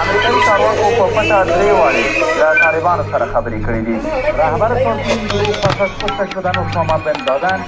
امریکایي 0.03 0.41
چارواکو 0.47 0.89
په 0.99 1.07
پټه 1.15 1.39
درې 1.51 1.71
وارې 1.81 2.05
له 2.41 2.49
طالبانو 2.65 3.05
سره 3.13 3.27
خبرې 3.35 3.59
کړې 3.67 3.81
دي 3.87 3.97
رهبر 4.39 4.71
پارلمان 4.85 4.99
پس 5.63 5.81
از 5.81 5.91
کشته 6.01 6.25
شدن 6.35 6.59
اسامه 6.59 6.97
بن 7.05 7.17
لادن. 7.27 7.59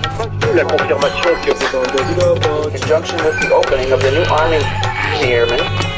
La 0.56 0.64
confirmation 0.64 1.32
que 1.44 1.52
c'est 1.58 1.72
dans 1.72 1.82
le 1.82 1.96
In 2.66 2.80
conjunction 2.80 3.18
with 3.24 3.36
the 3.40 3.48
opening 3.54 3.92
of 3.92 4.00
the 4.02 4.10
new 4.10 4.26
army. 4.40 4.62
Airmen 5.22 5.95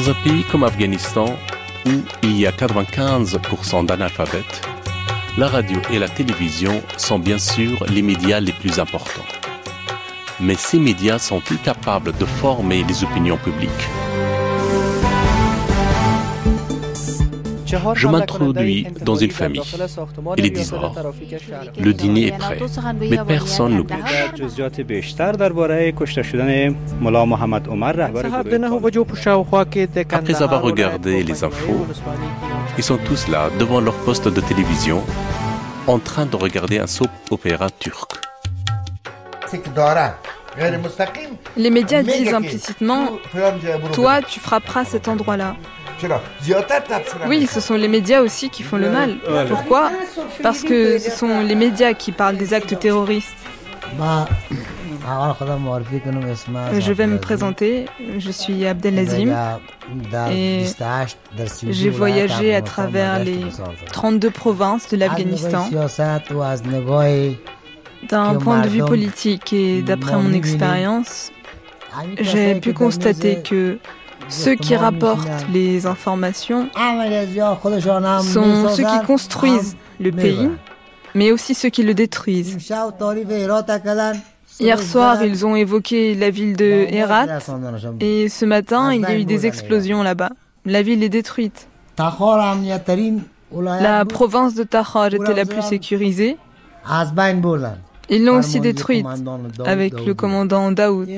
Dans 0.00 0.12
un 0.12 0.14
pays 0.24 0.44
comme 0.44 0.64
Afghanistan, 0.64 1.26
où 1.84 1.90
il 2.22 2.38
y 2.38 2.46
a 2.46 2.52
95% 2.52 3.84
d'analphabètes, 3.84 4.62
la 5.36 5.46
radio 5.46 5.78
et 5.92 5.98
la 5.98 6.08
télévision 6.08 6.82
sont 6.96 7.18
bien 7.18 7.36
sûr 7.36 7.84
les 7.86 8.00
médias 8.00 8.40
les 8.40 8.52
plus 8.52 8.78
importants. 8.78 9.26
Mais 10.40 10.54
ces 10.54 10.78
médias 10.78 11.18
sont-ils 11.18 11.58
capables 11.58 12.16
de 12.16 12.24
former 12.24 12.82
les 12.84 13.04
opinions 13.04 13.36
publiques 13.36 13.88
Je 17.94 18.06
m'introduis 18.08 18.86
dans 19.02 19.16
une 19.16 19.30
famille. 19.30 19.62
Il 20.36 20.46
est 20.46 20.50
10. 20.50 20.74
Le 21.78 21.92
dîner 21.92 22.28
est 22.28 22.38
prêt, 22.38 22.58
mais 22.98 23.18
personne 23.26 23.76
ne 23.76 23.82
bouge. 23.82 23.98
Après 30.12 30.42
avoir 30.42 30.62
regardé 30.62 31.22
les 31.22 31.44
infos, 31.44 31.86
ils 32.78 32.84
sont 32.84 32.98
tous 32.98 33.28
là 33.28 33.50
devant 33.58 33.80
leur 33.80 33.94
poste 33.94 34.28
de 34.28 34.40
télévision 34.40 35.02
en 35.86 35.98
train 35.98 36.26
de 36.26 36.36
regarder 36.36 36.78
un 36.78 36.86
soap-opéra 36.86 37.68
turc. 37.70 38.12
Les 41.56 41.70
médias 41.70 42.02
disent 42.02 42.34
implicitement, 42.34 43.08
toi, 43.92 44.22
tu 44.22 44.40
frapperas 44.40 44.84
cet 44.84 45.08
endroit-là. 45.08 45.56
Oui, 47.28 47.46
ce 47.46 47.60
sont 47.60 47.74
les 47.74 47.88
médias 47.88 48.20
aussi 48.22 48.50
qui 48.50 48.62
font 48.62 48.76
le 48.76 48.90
mal. 48.90 49.18
Pourquoi 49.48 49.90
Parce 50.42 50.62
que 50.62 50.98
ce 50.98 51.10
sont 51.10 51.40
les 51.40 51.54
médias 51.54 51.92
qui 51.94 52.12
parlent 52.12 52.36
des 52.36 52.54
actes 52.54 52.78
terroristes. 52.78 53.34
Je 56.78 56.92
vais 56.92 57.06
me 57.06 57.18
présenter. 57.18 57.86
Je 58.18 58.30
suis 58.30 58.66
Abdelazim. 58.66 59.28
Et 60.30 60.64
j'ai 61.70 61.90
voyagé 61.90 62.54
à 62.54 62.62
travers 62.62 63.18
les 63.24 63.40
32 63.92 64.30
provinces 64.30 64.88
de 64.90 64.96
l'Afghanistan. 64.96 65.68
D'un 68.08 68.34
point 68.36 68.60
de 68.62 68.68
vue 68.68 68.84
politique 68.84 69.52
et 69.52 69.82
d'après 69.82 70.16
mon 70.16 70.32
expérience, 70.32 71.32
j'ai 72.20 72.54
pu 72.60 72.72
constater 72.72 73.42
que 73.42 73.78
ceux 74.28 74.54
qui 74.54 74.76
rapportent 74.76 75.46
les 75.52 75.86
informations 75.86 76.68
sont 78.22 78.68
ceux 78.68 78.84
qui 78.84 79.06
construisent 79.06 79.76
le 79.98 80.12
pays, 80.12 80.50
mais 81.14 81.32
aussi 81.32 81.54
ceux 81.54 81.68
qui 81.70 81.82
le 81.82 81.94
détruisent. 81.94 82.56
Hier 84.60 84.82
soir, 84.82 85.24
ils 85.24 85.46
ont 85.46 85.56
évoqué 85.56 86.14
la 86.14 86.30
ville 86.30 86.54
de 86.56 86.86
Herat. 86.90 87.26
et 88.00 88.28
ce 88.28 88.44
matin, 88.44 88.92
il 88.92 89.00
y 89.00 89.04
a 89.06 89.18
eu 89.18 89.24
des 89.24 89.46
explosions 89.46 90.02
là-bas. 90.02 90.30
La 90.66 90.82
ville 90.82 91.02
est 91.02 91.08
détruite. 91.08 91.68
La 93.80 94.04
province 94.04 94.54
de 94.54 94.62
Tahar 94.62 95.06
était 95.14 95.34
la 95.34 95.44
plus 95.44 95.62
sécurisée. 95.62 96.36
Ils 98.08 98.24
l'ont 98.24 98.38
aussi 98.38 98.60
détruite 98.60 99.06
avec 99.64 100.04
le 100.04 100.14
commandant 100.14 100.72
Daoud. 100.72 101.08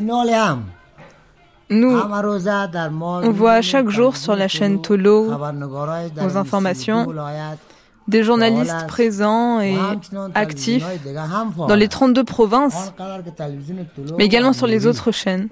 Nous, 1.73 1.99
on 3.23 3.31
voit 3.31 3.61
chaque 3.63 3.89
jour 3.89 4.17
sur 4.17 4.37
la 4.37 4.47
chaîne 4.49 4.83
Tolo, 4.83 5.31
aux 5.31 6.37
informations, 6.37 7.07
des 8.09 8.23
journalistes 8.23 8.87
présents 8.89 9.61
et 9.61 9.77
actifs 10.35 10.85
dans 11.69 11.75
les 11.75 11.89
32 11.89 12.25
provinces, 12.25 12.93
mais 14.19 14.27
également 14.27 14.53
sur 14.53 14.67
les 14.67 14.87
autres 14.87 15.13
chaînes. 15.13 15.49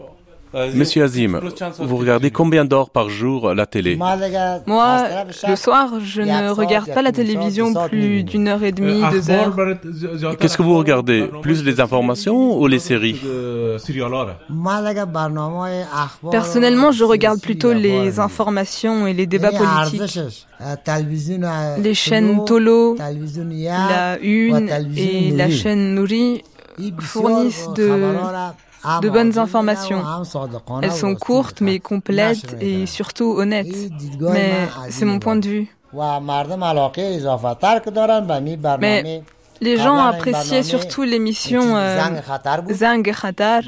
Monsieur 0.74 1.04
Azim, 1.04 1.40
vous 1.78 1.96
regardez 1.96 2.30
combien 2.30 2.64
d'heures 2.64 2.90
par 2.90 3.08
jour 3.08 3.54
la 3.54 3.66
télé 3.66 3.96
Moi, 3.96 4.16
le 5.48 5.56
soir, 5.56 5.92
je 6.02 6.22
ne 6.22 6.50
regarde 6.50 6.92
pas 6.92 7.02
la 7.02 7.12
télévision 7.12 7.72
plus 7.88 8.24
d'une 8.24 8.48
heure 8.48 8.62
et 8.62 8.72
demie, 8.72 9.02
deux 9.10 9.30
heures. 9.30 9.54
Qu'est-ce 10.38 10.56
que 10.56 10.62
vous 10.62 10.76
regardez 10.76 11.28
Plus 11.42 11.64
les 11.64 11.80
informations 11.80 12.58
ou 12.58 12.66
les 12.66 12.78
séries 12.78 13.20
Personnellement, 16.30 16.92
je 16.92 17.04
regarde 17.04 17.40
plutôt 17.40 17.72
les 17.72 18.18
informations 18.18 19.06
et 19.06 19.14
les 19.14 19.26
débats 19.26 19.52
politiques. 19.52 20.18
Les 21.78 21.94
chaînes 21.94 22.44
Tolo, 22.44 22.96
la 22.98 24.18
Une 24.20 24.68
et 24.96 25.30
la 25.30 25.50
chaîne 25.50 25.94
Nouri 25.94 26.42
fournissent 27.00 27.68
de, 27.76 27.90
de 29.02 29.08
bonnes 29.08 29.38
informations. 29.38 30.02
Elles 30.82 30.92
sont 30.92 31.14
courtes 31.14 31.60
mais 31.60 31.78
complètes 31.78 32.56
et 32.60 32.86
surtout 32.86 33.34
honnêtes. 33.36 33.90
Mais 34.20 34.68
c'est 34.90 35.04
mon 35.04 35.18
point 35.18 35.36
de 35.36 35.46
vue. 35.46 35.76
Mais 38.80 39.22
les 39.60 39.76
gens 39.76 39.96
appréciaient 39.96 40.62
surtout 40.62 41.02
l'émission 41.02 41.76
euh, 41.76 41.98
Zang 42.72 43.02
Khatar 43.02 43.62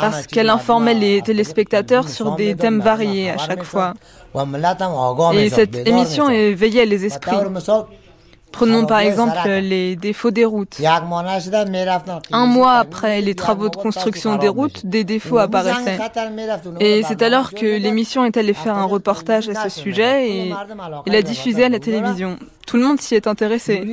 parce 0.00 0.26
qu'elle 0.26 0.50
informait 0.50 0.94
les 0.94 1.22
téléspectateurs 1.22 2.08
sur 2.08 2.36
des 2.36 2.54
thèmes 2.54 2.80
variés 2.80 3.30
à 3.30 3.38
chaque 3.38 3.62
fois. 3.64 3.94
Et 5.34 5.48
cette 5.50 5.86
émission 5.86 6.28
éveillait 6.28 6.86
les 6.86 7.04
esprits. 7.06 7.36
Prenons 8.54 8.86
par 8.86 9.00
exemple 9.00 9.48
les 9.48 9.96
défauts 9.96 10.30
des 10.30 10.44
routes. 10.44 10.80
Un 12.32 12.46
mois 12.46 12.74
après 12.74 13.20
les 13.20 13.34
travaux 13.34 13.68
de 13.68 13.76
construction 13.76 14.36
des 14.36 14.48
routes, 14.48 14.86
des 14.86 15.02
défauts 15.04 15.38
apparaissaient. 15.38 15.98
Et 16.80 17.02
c'est 17.02 17.22
alors 17.22 17.52
que 17.52 17.66
l'émission 17.78 18.24
est 18.24 18.36
allée 18.36 18.54
faire 18.54 18.76
un 18.78 18.84
reportage 18.84 19.48
à 19.48 19.68
ce 19.68 19.80
sujet 19.80 20.28
et, 20.28 20.52
et 21.06 21.10
l'a 21.10 21.22
diffusé 21.22 21.64
à 21.64 21.68
la 21.68 21.80
télévision. 21.80 22.38
Tout 22.66 22.76
le 22.76 22.84
monde 22.84 23.00
s'y 23.00 23.14
est 23.16 23.26
intéressé. 23.26 23.84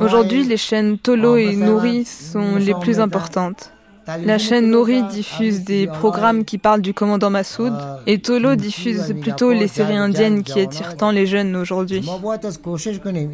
Aujourd'hui, 0.00 0.44
les 0.44 0.56
chaînes 0.56 0.98
Tolo 0.98 1.36
et 1.36 1.54
Nouri 1.54 2.04
sont 2.04 2.56
les 2.56 2.74
plus 2.74 3.00
importantes. 3.00 3.70
La 4.24 4.38
chaîne 4.38 4.70
Nouri 4.70 5.02
diffuse 5.04 5.64
des 5.64 5.86
programmes 5.86 6.44
qui 6.44 6.58
parlent 6.58 6.82
du 6.82 6.94
commandant 6.94 7.30
Massoud 7.30 7.72
et 8.06 8.18
Tolo 8.18 8.54
diffuse 8.54 9.14
plutôt 9.20 9.52
les 9.52 9.68
séries 9.68 9.96
indiennes 9.96 10.42
qui 10.42 10.60
attirent 10.60 10.96
tant 10.96 11.10
les 11.10 11.26
jeunes 11.26 11.56
aujourd'hui. 11.56 12.06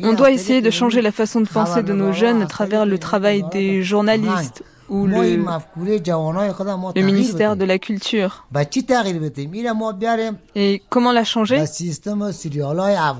On 0.02 0.12
doit 0.14 0.30
essayer 0.30 0.60
de 0.60 0.70
changer 0.70 1.02
la 1.02 1.12
façon 1.12 1.40
de 1.40 1.48
penser 1.48 1.82
de 1.82 1.92
nos 1.92 2.12
jeunes 2.12 2.42
à 2.42 2.46
travers 2.46 2.86
le 2.86 2.98
travail 2.98 3.44
des 3.52 3.82
journalistes 3.82 4.62
ou 4.90 5.06
le, 5.06 5.36
le 6.94 7.02
ministère 7.02 7.56
de 7.56 7.64
la 7.64 7.78
Culture. 7.78 8.46
Et 10.56 10.82
comment 10.88 11.12
la 11.12 11.24
changer 11.24 11.62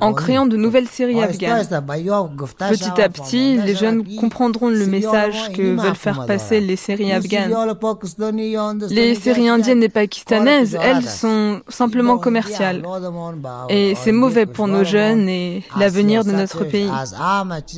En 0.00 0.12
créant 0.12 0.46
de 0.46 0.56
nouvelles 0.56 0.88
séries 0.88 1.22
afghanes. 1.22 1.64
Petit 1.64 3.00
à 3.00 3.08
petit, 3.08 3.56
les 3.58 3.74
jeunes 3.76 4.04
comprendront 4.16 4.68
le 4.68 4.86
message 4.86 5.52
que 5.52 5.62
veulent 5.62 5.94
faire 5.94 6.26
passer 6.26 6.60
les 6.60 6.76
séries 6.76 7.12
afghanes. 7.12 7.54
Les 8.90 9.14
séries 9.14 9.48
indiennes 9.48 9.82
et 9.82 9.88
pakistanaises, 9.88 10.76
elles, 10.80 11.04
sont 11.04 11.60
simplement 11.68 12.18
commerciales. 12.18 12.82
Et 13.68 13.94
c'est 13.94 14.12
mauvais 14.12 14.46
pour 14.46 14.66
nos 14.66 14.84
jeunes 14.84 15.28
et 15.28 15.62
l'avenir 15.78 16.24
de 16.24 16.32
notre 16.32 16.64
pays. 16.64 16.90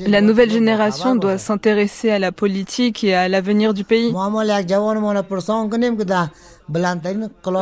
La 0.06 0.20
nouvelle 0.20 0.50
génération 0.50 1.14
doit 1.14 1.38
s'intéresser 1.38 2.10
à 2.10 2.18
la 2.18 2.32
politique 2.32 3.04
et 3.04 3.14
à 3.14 3.28
l'avenir 3.28 3.74
du 3.74 3.81
pays. 3.84 4.12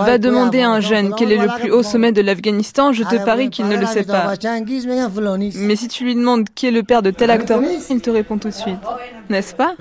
Va 0.05 0.19
demander 0.19 0.61
à 0.63 0.71
un 0.71 0.81
jeune 0.81 1.15
quel 1.17 1.33
est 1.33 1.37
le 1.39 1.49
plus 1.61 1.71
haut 1.71 1.83
sommet 1.83 2.13
de 2.13 2.21
l'Afghanistan, 2.23 2.93
je 2.93 3.03
te 3.05 3.17
parie 3.25 3.51
qu'il 3.51 3.67
ne 3.67 3.77
le 3.77 3.87
sait 3.87 4.05
pas. 4.05 4.35
Mais 5.57 5.77
si 5.77 5.89
tu 5.89 6.05
lui 6.05 6.15
demandes 6.15 6.49
qui 6.55 6.67
est 6.67 6.71
le 6.71 6.83
père 6.83 7.03
de 7.03 7.11
tel 7.11 7.31
acteur, 7.31 7.61
il 7.91 8.01
te 8.01 8.11
répond 8.11 8.39
tout 8.39 8.49
de 8.49 8.55
suite. 8.55 8.79
N'est-ce 9.29 9.55
pas? 9.55 9.75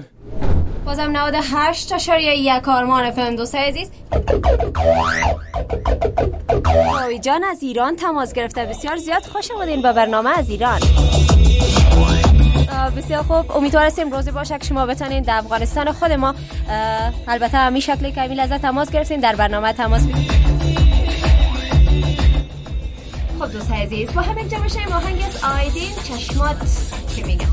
بسیار 12.98 13.24
خوب. 13.24 13.52
امیدوار 13.52 13.86
هستیم 13.86 14.12
روزی 14.12 14.32
باشه 14.32 14.58
که 14.58 14.66
شما 14.66 14.86
بتانین 14.86 15.24
در 15.24 15.38
افغانستان 15.38 15.92
خود 15.92 16.12
ما 16.12 16.36
البته 17.28 17.58
همین 17.58 17.82
شکل 17.82 18.12
که 18.12 18.22
همین 18.22 18.38
لحظه 18.38 18.58
تماس 18.58 18.92
گرفتین 18.92 19.20
در 19.20 19.36
برنامه 19.36 19.74
تماس 19.74 20.04
بگیرید. 20.04 20.32
خب 23.40 23.52
دوست 23.52 23.72
عزیز 23.72 24.14
با 24.14 24.22
همین 24.22 24.48
جمع 24.50 24.66
بشه 24.66 24.80
آهنگ 24.80 25.24
از 25.28 25.44
آیدین 25.44 25.92
چشمات 26.04 26.58
که 27.16 27.26
میگم؟ 27.26 27.46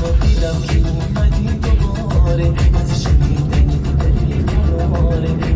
خب 0.00 0.26
دیدم 0.26 0.62
که 0.62 0.76
اومدی 0.88 1.46
دوباره 1.80 2.46
از 2.80 3.04
دوباره 4.78 5.51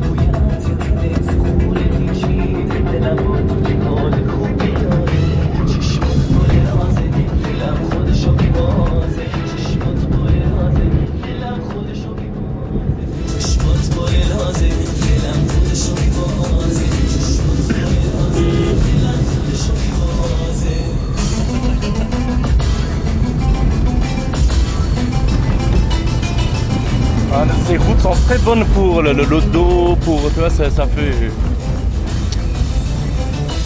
les 27.68 27.78
routes 27.78 28.00
sont 28.00 28.14
très 28.26 28.38
bonnes 28.38 28.64
pour 28.66 29.02
le, 29.02 29.12
le, 29.12 29.24
dos, 29.24 29.96
pour 30.04 30.20
tu 30.32 30.40
vois, 30.40 30.50
ça, 30.50 30.70
ça, 30.70 30.86
fait 30.86 31.30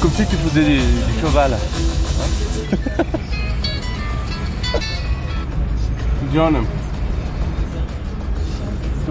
comme 0.00 0.11
si 0.12 0.25
tu 0.26 0.37
faisais 0.37 0.64
du, 0.64 0.80
cheval. 1.21 1.52
John, 6.33 6.64
tu 9.04 9.11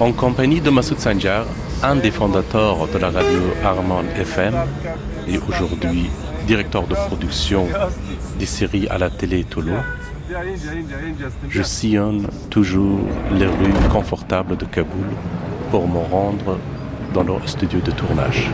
En 0.00 0.12
compagnie 0.12 0.60
de 0.60 0.70
Massoud 0.70 0.98
Sanjar, 0.98 1.46
un 1.82 1.96
des 1.96 2.10
fondateurs 2.10 2.86
de 2.88 2.98
la 2.98 3.10
radio 3.10 3.40
Harmon 3.64 4.04
FM 4.16 4.54
et 5.26 5.38
aujourd'hui 5.48 6.10
directeur 6.46 6.86
de 6.86 6.94
production 6.94 7.66
des 8.38 8.46
séries 8.46 8.88
à 8.88 8.98
la 8.98 9.10
télé 9.10 9.44
Tolo, 9.44 9.72
je 11.48 11.62
sillonne 11.62 12.26
toujours 12.50 13.00
les 13.32 13.46
rues 13.46 13.88
confortables 13.90 14.56
de 14.56 14.64
Kaboul 14.64 15.06
pour 15.70 15.88
me 15.88 15.98
rendre 15.98 16.58
dans 17.14 17.22
leur 17.22 17.48
studio 17.48 17.80
de 17.80 17.90
tournage. 17.90 18.50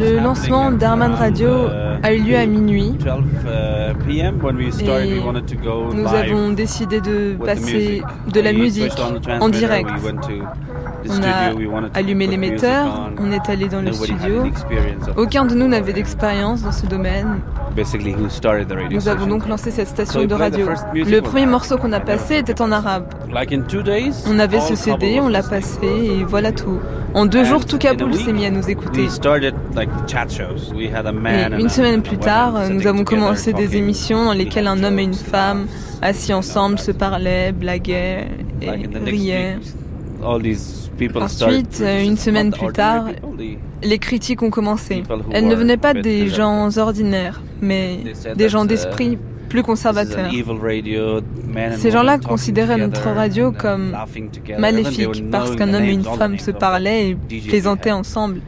Le 0.00 0.20
lancement 0.20 0.70
d'Arman 0.70 1.14
Radio 1.14 1.68
a 2.04 2.12
eu 2.12 2.20
lieu 2.20 2.36
à 2.36 2.44
minuit 2.44 2.92
et 4.80 5.20
nous 5.94 6.14
avons 6.14 6.52
décidé 6.52 7.00
de 7.00 7.34
passer 7.42 8.02
de 8.30 8.40
la 8.40 8.52
musique 8.52 8.92
en 9.40 9.48
direct. 9.48 9.88
On 11.08 11.22
a 11.22 11.54
allumé 11.94 12.26
l'émetteur, 12.26 13.10
on 13.18 13.32
est 13.32 13.48
allé 13.48 13.68
dans 13.68 13.80
le 13.80 13.92
studio. 13.92 14.44
Aucun 15.16 15.46
de 15.46 15.54
nous 15.54 15.66
n'avait 15.68 15.94
d'expérience 15.94 16.62
dans 16.62 16.72
ce 16.72 16.86
domaine. 16.86 17.40
Nous 18.90 19.08
avons 19.08 19.26
donc 19.26 19.48
lancé 19.48 19.70
cette 19.70 19.88
station 19.88 20.24
de 20.24 20.34
radio. 20.34 20.66
Le 20.94 21.20
premier 21.20 21.46
morceau 21.46 21.76
qu'on 21.76 21.92
a 21.92 22.00
passé 22.00 22.36
était 22.38 22.60
en 22.62 22.70
arabe. 22.72 23.06
On 24.28 24.38
avait 24.38 24.60
ce 24.60 24.74
CD, 24.74 25.18
on 25.20 25.28
l'a 25.28 25.42
passé 25.42 25.86
et 25.86 26.24
voilà 26.24 26.52
tout. 26.52 26.78
En 27.14 27.26
deux 27.26 27.44
jours, 27.44 27.64
tout 27.66 27.78
Kaboul 27.78 28.14
s'est 28.14 28.32
mis 28.32 28.46
à 28.46 28.50
nous 28.50 28.68
écouter. 28.68 29.06
Et 31.46 31.60
une 31.60 31.68
semaine 31.68 32.02
plus 32.02 32.18
tard, 32.18 32.68
nous 32.70 32.86
avons 32.86 33.04
commencé 33.04 33.52
des 33.52 33.76
émissions 33.76 34.24
dans 34.24 34.32
lesquelles 34.32 34.66
un 34.66 34.82
homme 34.82 34.98
et 34.98 35.04
une 35.04 35.14
femme, 35.14 35.66
assis 36.02 36.32
ensemble, 36.32 36.78
se 36.78 36.90
parlaient, 36.92 37.52
blaguaient 37.52 38.28
et 38.62 38.70
riaient. 39.04 39.58
Ensuite, 41.16 41.82
une 41.82 42.16
semaine 42.16 42.52
plus 42.52 42.72
tard, 42.72 43.06
les 43.82 43.98
critiques 43.98 44.42
ont 44.42 44.50
commencé. 44.50 45.02
Elles 45.30 45.48
ne 45.48 45.54
venaient 45.54 45.76
pas 45.76 45.94
des 45.94 46.28
gens 46.28 46.76
ordinaires, 46.76 47.42
mais 47.60 48.00
des 48.36 48.48
gens 48.48 48.64
d'esprit 48.64 49.18
plus 49.54 49.62
conservateurs. 49.62 50.28
Ces 51.76 51.92
gens-là 51.92 52.18
considéraient 52.18 52.76
notre 52.76 53.08
radio 53.10 53.52
comme 53.52 53.96
maléfique 54.58 55.30
parce 55.30 55.54
qu'un 55.54 55.72
homme 55.72 55.84
et 55.84 55.92
une 55.92 56.02
femme 56.02 56.40
se 56.40 56.50
parlaient 56.50 57.10
et 57.10 57.16
plaisantaient 57.40 57.92
ensemble. 57.92 58.40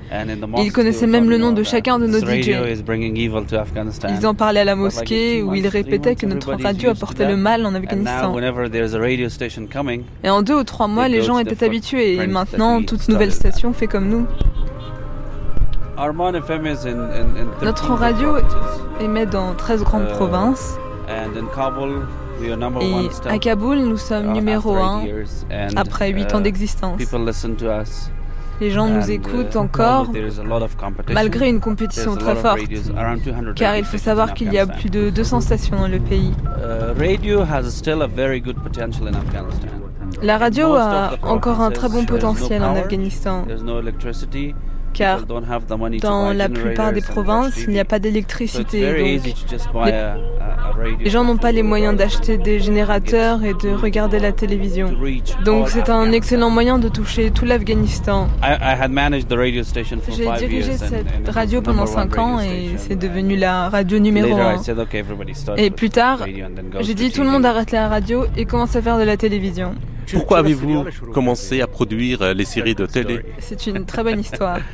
Ils 0.58 0.72
connaissaient 0.72 1.06
même 1.06 1.30
le 1.30 1.38
nom 1.38 1.52
de 1.52 1.62
chacun 1.62 2.00
de 2.00 2.08
nos 2.08 2.18
DJ. 2.18 2.56
Ils 4.08 4.26
en 4.26 4.34
parlaient 4.34 4.60
à 4.60 4.64
la 4.64 4.74
mosquée 4.74 5.44
où 5.44 5.54
ils 5.54 5.68
répétaient 5.68 6.16
que 6.16 6.26
notre 6.26 6.54
radio 6.54 6.90
apportait 6.90 7.28
le 7.28 7.36
mal 7.36 7.64
en 7.64 7.74
Afghanistan. 7.76 8.34
Et 10.24 10.30
en 10.30 10.42
deux 10.42 10.54
ou 10.56 10.64
trois 10.64 10.88
mois, 10.88 11.06
les 11.06 11.22
gens 11.22 11.38
étaient 11.38 11.64
habitués 11.64 12.16
et 12.16 12.26
maintenant, 12.26 12.82
toute 12.82 13.08
nouvelle 13.08 13.32
station 13.32 13.72
fait 13.72 13.86
comme 13.86 14.08
nous. 14.08 14.26
Notre 17.62 17.92
radio 17.92 18.34
émet 19.00 19.26
dans 19.26 19.54
13 19.54 19.84
grandes 19.84 20.08
provinces. 20.08 20.76
Et 22.80 23.28
à 23.28 23.38
Kaboul, 23.38 23.78
nous 23.78 23.96
sommes 23.96 24.32
numéro 24.32 24.76
un 24.76 25.02
après 25.76 26.10
8 26.10 26.34
ans 26.34 26.40
d'existence. 26.40 27.00
Les 28.58 28.70
gens 28.70 28.88
nous 28.88 29.10
écoutent 29.10 29.56
encore 29.56 30.10
malgré 31.12 31.50
une 31.50 31.60
compétition 31.60 32.16
très 32.16 32.36
forte, 32.36 32.60
car 33.54 33.76
il 33.76 33.84
faut 33.84 33.98
savoir 33.98 34.32
qu'il 34.32 34.52
y 34.52 34.58
a 34.58 34.66
plus 34.66 34.88
de 34.88 35.10
200 35.10 35.40
stations 35.42 35.76
dans 35.76 35.88
le 35.88 35.98
pays. 35.98 36.32
La 40.22 40.38
radio 40.38 40.74
a 40.74 41.10
encore 41.22 41.60
un 41.60 41.70
très 41.70 41.88
bon 41.88 42.04
potentiel 42.06 42.62
en 42.64 42.74
Afghanistan, 42.76 43.44
car 44.94 45.26
dans 45.26 46.32
la 46.32 46.48
plupart 46.48 46.92
des 46.94 47.02
provinces, 47.02 47.62
il 47.64 47.68
n'y 47.68 47.80
a 47.80 47.84
pas 47.84 47.98
d'électricité. 47.98 49.20
Les, 51.00 51.10
gens 51.10 51.24
n'ont 51.24 51.36
pas 51.36 51.52
les 51.52 51.62
moyens 51.62 51.96
d'acheter 51.96 52.38
des 52.38 52.60
générateurs 52.60 53.44
et 53.44 53.54
de 53.54 53.70
regarder 53.70 54.18
la 54.18 54.32
télévision. 54.32 54.92
Donc 55.44 55.68
c'est 55.68 55.88
un 55.88 56.12
excellent 56.12 56.50
moyen 56.50 56.78
de 56.78 56.88
toucher 56.88 57.30
tout 57.30 57.44
l'Afghanistan. 57.44 58.28
J'ai 60.16 60.46
dirigé 60.46 60.76
cette 60.76 61.28
radio 61.28 61.62
pendant 61.62 61.86
5 61.86 62.18
ans 62.18 62.40
et 62.40 62.70
c'est 62.76 62.96
devenu 62.96 63.36
la 63.36 63.68
radio 63.68 63.98
numéro 63.98 64.36
1. 64.36 64.56
Et 65.56 65.70
plus 65.70 65.90
tard, 65.90 66.26
j'ai 66.80 66.94
dit 66.94 67.10
tout 67.10 67.22
le 67.22 67.30
monde 67.30 67.46
arrête 67.46 67.72
la 67.72 67.88
radio 67.88 68.26
et 68.36 68.44
commence 68.44 68.76
à 68.76 68.82
faire 68.82 68.98
de 68.98 69.04
la 69.04 69.16
télévision. 69.16 69.74
Pourquoi 70.12 70.38
avez-vous 70.38 70.84
commencé 71.12 71.60
à 71.60 71.66
produire 71.66 72.32
les 72.34 72.44
séries 72.44 72.74
de 72.74 72.86
télé? 72.86 73.20
C'est 73.38 73.66
une 73.66 73.84
très 73.84 74.02
bonne 74.04 74.20
histoire. 74.20 74.58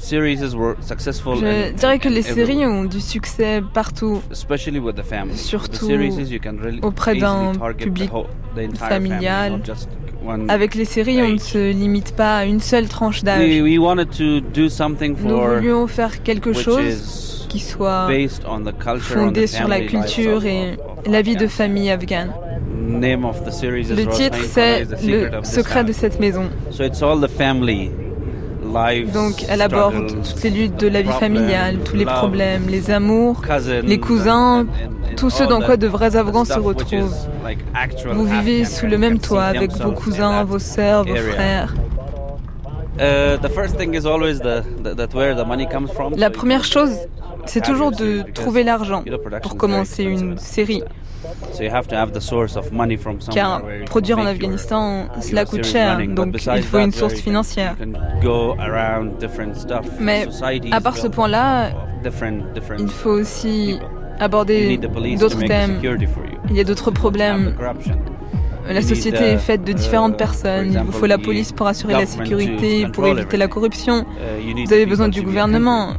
Je 0.00 1.72
dirais 1.72 1.98
que 1.98 2.08
les 2.08 2.22
séries 2.22 2.66
ont 2.66 2.84
du 2.84 3.00
succès 3.00 3.62
partout, 3.74 4.22
surtout 5.34 5.90
auprès 6.82 7.14
d'un 7.16 7.52
public 7.76 8.10
familial. 8.76 9.60
Avec 10.48 10.74
les 10.74 10.84
séries, 10.84 11.22
on 11.22 11.28
ne 11.28 11.38
se 11.38 11.72
limite 11.72 12.14
pas 12.14 12.38
à 12.38 12.44
une 12.44 12.60
seule 12.60 12.88
tranche 12.88 13.22
d'âge. 13.22 13.48
Nous 15.24 15.40
voulions 15.56 15.86
faire 15.86 16.22
quelque 16.22 16.52
chose 16.52 17.46
qui 17.48 17.60
soit 17.60 18.08
fondé 19.00 19.46
sur 19.46 19.68
la 19.68 19.80
culture 19.80 20.44
et 20.44 20.76
la 21.06 21.22
vie 21.22 21.36
de 21.36 21.46
famille 21.46 21.90
afghane. 21.90 22.32
Le 22.90 24.06
titre, 24.06 24.38
c'est 24.44 24.84
Le 25.06 25.30
secret 25.44 25.84
de 25.84 25.92
cette 25.92 26.20
maison. 26.20 26.50
Donc, 29.12 29.44
elle 29.48 29.62
aborde 29.62 30.06
toutes 30.22 30.42
les 30.42 30.50
luttes 30.50 30.78
de 30.78 30.88
la 30.88 31.02
vie 31.02 31.12
familiale, 31.12 31.78
tous 31.84 31.96
les 31.96 32.04
problèmes, 32.04 32.68
les 32.68 32.90
amours, 32.90 33.42
les 33.82 33.98
cousins, 33.98 34.66
tout 35.16 35.30
ce 35.30 35.44
dans 35.44 35.60
quoi 35.60 35.76
de 35.76 35.86
vrais 35.86 36.16
Afghans 36.16 36.44
se 36.44 36.58
retrouvent. 36.58 37.14
Vous 38.12 38.26
vivez 38.26 38.64
sous 38.64 38.86
le 38.86 38.98
même 38.98 39.18
toit 39.18 39.44
avec 39.44 39.72
vos 39.72 39.92
cousins, 39.92 40.44
vos 40.44 40.58
sœurs, 40.58 41.04
vos 41.04 41.16
frères. 41.16 41.74
La 46.16 46.30
première 46.30 46.64
chose, 46.64 46.96
c'est 47.48 47.62
toujours 47.64 47.90
de 47.90 48.22
trouver 48.32 48.62
l'argent 48.64 49.02
pour 49.42 49.56
commencer 49.56 50.04
une 50.04 50.38
série. 50.38 50.82
Car 53.32 53.62
produire 53.86 54.18
en 54.18 54.26
Afghanistan, 54.26 55.08
cela 55.20 55.44
coûte 55.44 55.64
cher, 55.64 55.98
donc 56.08 56.36
il 56.54 56.62
faut 56.62 56.78
une 56.78 56.92
source 56.92 57.14
financière. 57.14 57.76
Mais 60.00 60.26
à 60.70 60.80
part 60.80 60.96
ce 60.96 61.08
point-là, 61.08 61.70
il 62.78 62.88
faut 62.88 63.10
aussi 63.10 63.78
aborder 64.20 64.78
d'autres 65.18 65.44
thèmes. 65.44 65.80
Il 66.50 66.56
y 66.56 66.60
a 66.60 66.64
d'autres 66.64 66.90
problèmes. 66.90 67.54
La 68.68 68.82
société 68.82 69.24
est 69.24 69.38
faite 69.38 69.64
de 69.64 69.72
différentes 69.72 70.16
personnes. 70.16 70.72
Il 70.72 70.80
vous 70.80 70.92
faut 70.92 71.06
la 71.06 71.18
police 71.18 71.52
pour 71.52 71.66
assurer 71.66 71.94
la 71.94 72.06
sécurité, 72.06 72.86
pour 72.92 73.06
éviter 73.06 73.36
la 73.36 73.48
corruption. 73.48 74.04
Vous 74.66 74.72
avez 74.72 74.86
besoin 74.86 75.08
du 75.08 75.22
gouvernement. 75.22 75.94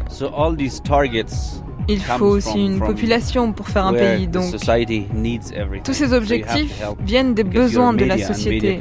Il 1.91 2.01
faut 2.01 2.27
aussi 2.27 2.63
une 2.65 2.79
population 2.79 3.51
pour 3.51 3.67
faire 3.67 3.87
un 3.87 3.93
pays. 3.93 4.27
Donc, 4.27 4.53
tous 5.83 5.93
ces 5.93 6.13
objectifs 6.13 6.83
viennent 7.03 7.33
des 7.33 7.43
besoins 7.43 7.93
de 7.93 8.05
la 8.05 8.17
société. 8.19 8.79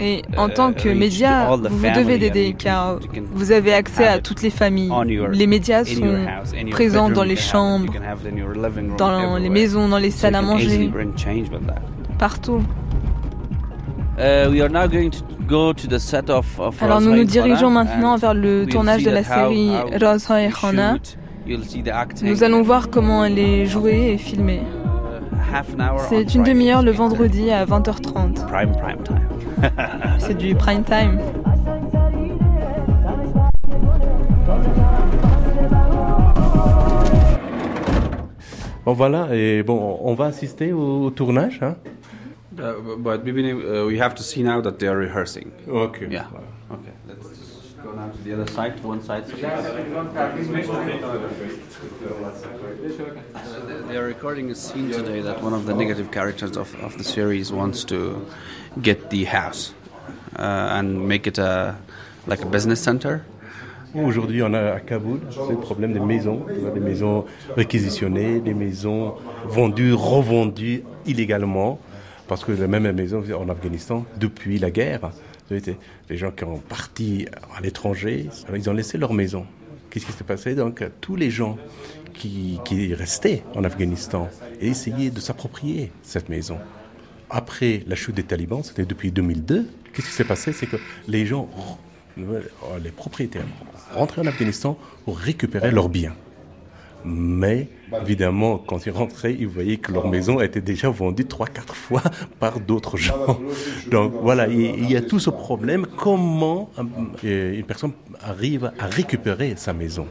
Et 0.00 0.22
en 0.36 0.48
tant 0.48 0.72
que 0.72 0.90
média, 0.90 1.56
vous 1.56 1.76
vous 1.76 1.90
devez 1.96 2.18
d'aider 2.18 2.54
car 2.56 2.98
vous 3.32 3.52
avez 3.52 3.72
accès 3.72 4.06
à 4.06 4.18
toutes 4.18 4.42
les 4.42 4.50
familles. 4.50 4.92
Les 5.32 5.46
médias 5.46 5.84
sont 5.84 6.26
présents 6.70 7.08
dans 7.08 7.24
les 7.24 7.36
chambres, 7.36 7.92
dans 8.98 9.36
les 9.38 9.48
maisons, 9.48 9.88
dans 9.88 9.98
les 9.98 10.10
salles 10.10 10.34
à 10.34 10.42
manger, 10.42 10.90
partout. 12.18 12.62
Alors 16.80 17.00
nous 17.00 17.14
nous 17.14 17.24
dirigeons 17.24 17.70
maintenant 17.70 18.16
vers 18.16 18.34
le 18.34 18.66
tournage 18.66 19.04
de 19.04 19.10
la 19.10 19.22
série 19.22 19.70
Razhai 20.00 20.50
Khana. 20.60 20.96
Nous 22.22 22.44
allons 22.44 22.62
voir 22.62 22.90
comment 22.90 23.24
elle 23.24 23.38
est 23.38 23.66
jouée 23.66 24.12
et 24.12 24.18
filmée. 24.18 24.62
C'est 26.08 26.34
une 26.34 26.42
demi-heure 26.42 26.82
le 26.82 26.90
vendredi 26.90 27.50
à 27.50 27.64
20h30. 27.64 28.46
C'est 30.18 30.36
du 30.36 30.54
prime 30.54 30.84
time. 30.84 31.18
Bon 38.84 38.92
voilà, 38.94 39.28
et 39.32 39.62
bon, 39.62 39.98
on 40.02 40.14
va 40.14 40.26
assister 40.26 40.72
au 40.72 41.10
tournage. 41.10 41.60
Hein? 41.62 41.76
Uh, 42.58 42.96
but 42.96 43.20
uh, 43.20 43.86
we 43.86 43.98
have 43.98 44.14
to 44.16 44.22
see 44.22 44.42
now 44.42 44.60
that 44.60 44.78
they 44.78 44.88
are 44.88 44.96
rehearsing. 44.96 45.52
Okay. 45.68 46.08
Yeah. 46.10 46.26
Okay. 46.70 46.92
Let's 47.06 47.28
go 47.82 47.92
now 47.92 48.08
to 48.10 48.18
the 48.22 48.32
other 48.34 48.46
side, 48.50 48.82
one 48.82 49.00
side. 49.02 49.26
They 53.88 53.96
are 53.96 54.04
recording 54.04 54.50
a 54.50 54.54
scene 54.54 54.90
today 54.90 55.20
that 55.20 55.40
one 55.42 55.52
of 55.52 55.66
the 55.66 55.74
negative 55.74 56.10
characters 56.10 56.56
of, 56.56 56.74
of 56.82 56.98
the 56.98 57.04
series 57.04 57.52
wants 57.52 57.84
to 57.84 58.26
get 58.82 59.10
the 59.10 59.24
house 59.24 59.72
uh, 60.36 60.76
and 60.78 61.06
make 61.08 61.26
it 61.28 61.38
a 61.38 61.76
like 62.26 62.42
a 62.42 62.46
business 62.46 62.80
center. 62.80 63.24
Aujourd'hui, 63.94 64.42
on 64.42 64.52
a 64.52 64.74
à 64.74 64.80
Kaboul, 64.80 65.20
c'est 65.30 65.52
le 65.52 65.60
problème 65.60 65.94
des 65.94 66.00
maisons, 66.00 66.44
des 66.74 66.80
maisons 66.80 67.24
réquisitionnées, 67.56 68.38
des 68.40 68.52
maisons 68.52 69.14
vendues, 69.46 69.94
revendues 69.94 70.84
illégalement, 71.06 71.80
parce 72.28 72.44
que 72.44 72.52
la 72.52 72.68
même 72.68 72.92
maison 72.92 73.24
en 73.34 73.48
Afghanistan, 73.48 74.04
depuis 74.20 74.58
la 74.58 74.70
guerre, 74.70 75.10
les 75.50 76.16
gens 76.16 76.30
qui 76.30 76.44
ont 76.44 76.58
parti 76.58 77.26
à 77.56 77.60
l'étranger, 77.60 78.28
ils 78.54 78.70
ont 78.70 78.74
laissé 78.74 78.98
leur 78.98 79.14
maison. 79.14 79.46
Qu'est-ce 79.90 80.04
qui 80.04 80.12
s'est 80.12 80.24
passé 80.24 80.54
Donc, 80.54 80.84
tous 81.00 81.16
les 81.16 81.30
gens 81.30 81.56
qui, 82.12 82.60
qui 82.66 82.94
restaient 82.94 83.42
en 83.54 83.64
Afghanistan 83.64 84.28
et 84.60 84.68
essayaient 84.68 85.10
de 85.10 85.20
s'approprier 85.20 85.90
cette 86.02 86.28
maison. 86.28 86.58
Après 87.30 87.82
la 87.86 87.96
chute 87.96 88.14
des 88.14 88.22
talibans, 88.22 88.62
c'était 88.62 88.84
depuis 88.84 89.10
2002, 89.10 89.66
qu'est-ce 89.92 90.06
qui 90.06 90.12
s'est 90.12 90.24
passé? 90.24 90.52
C'est 90.52 90.66
que 90.66 90.76
les 91.06 91.24
gens, 91.24 91.48
les 92.16 92.90
propriétaires, 92.90 93.46
rentraient 93.94 94.22
en 94.22 94.26
Afghanistan 94.26 94.78
pour 95.06 95.18
récupérer 95.18 95.70
leurs 95.70 95.88
biens. 95.88 96.14
Mais 97.04 97.68
évidemment, 98.02 98.58
quand 98.58 98.86
ils 98.86 98.90
rentraient, 98.90 99.34
ils 99.38 99.46
voyaient 99.48 99.76
que 99.76 99.92
leur 99.92 100.08
maison 100.08 100.40
était 100.40 100.60
déjà 100.60 100.90
vendue 100.90 101.26
trois, 101.26 101.46
quatre 101.46 101.74
fois 101.74 102.02
par 102.40 102.60
d'autres 102.60 102.96
gens. 102.96 103.40
Donc 103.90 104.12
voilà, 104.20 104.48
il 104.48 104.90
y 104.90 104.96
a 104.96 105.00
tout 105.00 105.18
ce 105.18 105.30
problème. 105.30 105.86
Comment 105.96 106.70
une 107.22 107.64
personne 107.64 107.92
arrive 108.20 108.72
à 108.78 108.86
récupérer 108.86 109.54
sa 109.56 109.72
maison? 109.72 110.06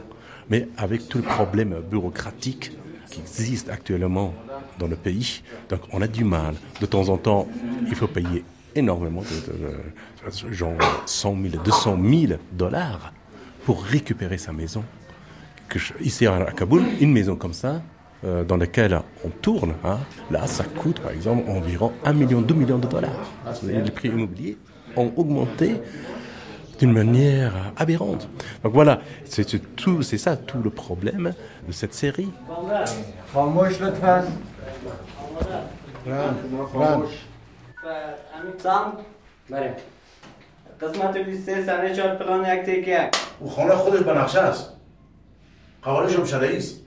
Mais 0.50 0.68
avec 0.76 1.08
tout 1.08 1.18
le 1.18 1.24
problème 1.24 1.76
bureaucratique 1.90 2.72
qui 3.10 3.20
existe 3.20 3.68
actuellement 3.68 4.34
dans 4.78 4.86
le 4.86 4.96
pays, 4.96 5.42
donc 5.68 5.80
on 5.92 6.00
a 6.00 6.06
du 6.06 6.24
mal. 6.24 6.54
De 6.80 6.86
temps 6.86 7.08
en 7.08 7.16
temps, 7.16 7.48
il 7.86 7.94
faut 7.94 8.06
payer 8.06 8.44
énormément, 8.74 9.22
de, 9.22 10.48
de, 10.48 10.52
genre 10.52 10.76
100 11.06 11.36
000, 11.50 11.62
200 11.64 11.98
000 12.02 12.32
dollars 12.52 13.12
pour 13.64 13.82
récupérer 13.82 14.38
sa 14.38 14.52
maison 14.52 14.84
que 15.69 15.79
je, 15.79 15.93
ici 16.01 16.27
à 16.27 16.51
Kaboul, 16.55 16.83
une 16.99 17.11
maison 17.11 17.35
comme 17.35 17.53
ça, 17.53 17.81
euh, 18.25 18.43
dans 18.43 18.57
laquelle 18.57 18.99
on 19.25 19.29
tourne, 19.29 19.73
hein, 19.83 19.99
là, 20.31 20.47
ça 20.47 20.63
coûte 20.63 20.99
par 21.01 21.11
exemple 21.11 21.49
environ 21.49 21.91
1 22.05 22.13
million, 22.13 22.41
2 22.41 22.53
millions 22.55 22.77
de 22.77 22.87
dollars. 22.87 23.31
Les 23.63 23.91
prix 23.91 24.09
immobiliers 24.09 24.57
ont 24.95 25.11
augmenté 25.15 25.75
d'une 26.79 26.93
manière 26.93 27.53
aberrante. 27.77 28.29
Donc 28.63 28.73
voilà, 28.73 29.01
c'est 29.25 29.45
tout, 29.75 30.01
c'est 30.01 30.17
ça 30.17 30.37
tout 30.37 30.61
le 30.63 30.69
problème 30.69 31.33
de 31.67 31.71
cette 31.71 31.93
série. 31.93 32.29
قسمت 40.81 41.17
23 41.17 41.65
سنه 41.65 41.95
چهار 41.95 42.15
پلان 42.15 42.45
یک 42.45 42.61
تکیه 42.65 43.09
او 43.39 43.49
خانه 43.49 43.75
خودش 43.75 43.99
به 43.99 44.13
نقشه 44.13 44.39
است 44.39 44.69
هم 45.96 46.24
شرعی 46.24 46.56
است 46.56 46.80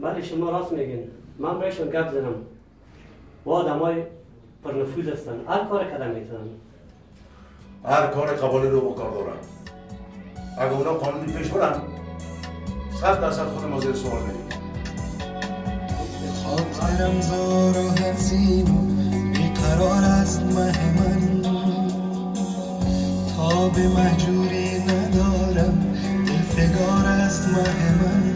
بله 0.00 0.22
شما 0.22 0.50
راست 0.50 0.72
میگین. 0.72 1.08
من 1.38 1.58
برایشون 1.58 1.90
گپ 1.90 2.12
زنم. 2.12 2.34
با 3.44 3.52
آدم 3.52 3.78
های 3.78 4.02
پر 4.64 4.72
نفوذ 4.72 5.08
هستن. 5.08 5.32
هر 5.48 5.64
کار 5.64 5.84
کدام 5.84 6.10
می‌تونن. 6.10 6.48
هر 7.84 8.06
کار 8.06 8.28
قبالی 8.28 8.68
رو 8.68 8.80
بکار 8.80 9.10
دارن. 9.10 9.36
اگه 10.58 10.72
اونا 10.72 10.92
قانونی 10.94 11.32
پیش 11.32 11.48
برن 11.48 11.80
صد 13.00 13.20
درصد 13.20 13.44
خود 13.44 13.70
ما 13.70 13.80
زیر 13.80 13.94
سوال 13.94 14.22
میدیم 14.22 14.48
خاطرم 16.44 17.20
زار 17.20 17.84
و 17.84 17.90
حزین 17.90 18.66
بیقرار 19.32 20.04
است 20.04 20.42
مه 20.42 21.00
من. 21.00 21.42
تاب 23.36 23.78
محجوری 23.78 24.78
ندارم 24.78 25.96
دلفگار 26.26 27.06
است 27.06 27.48
مه 27.48 28.02
من. 28.02 28.31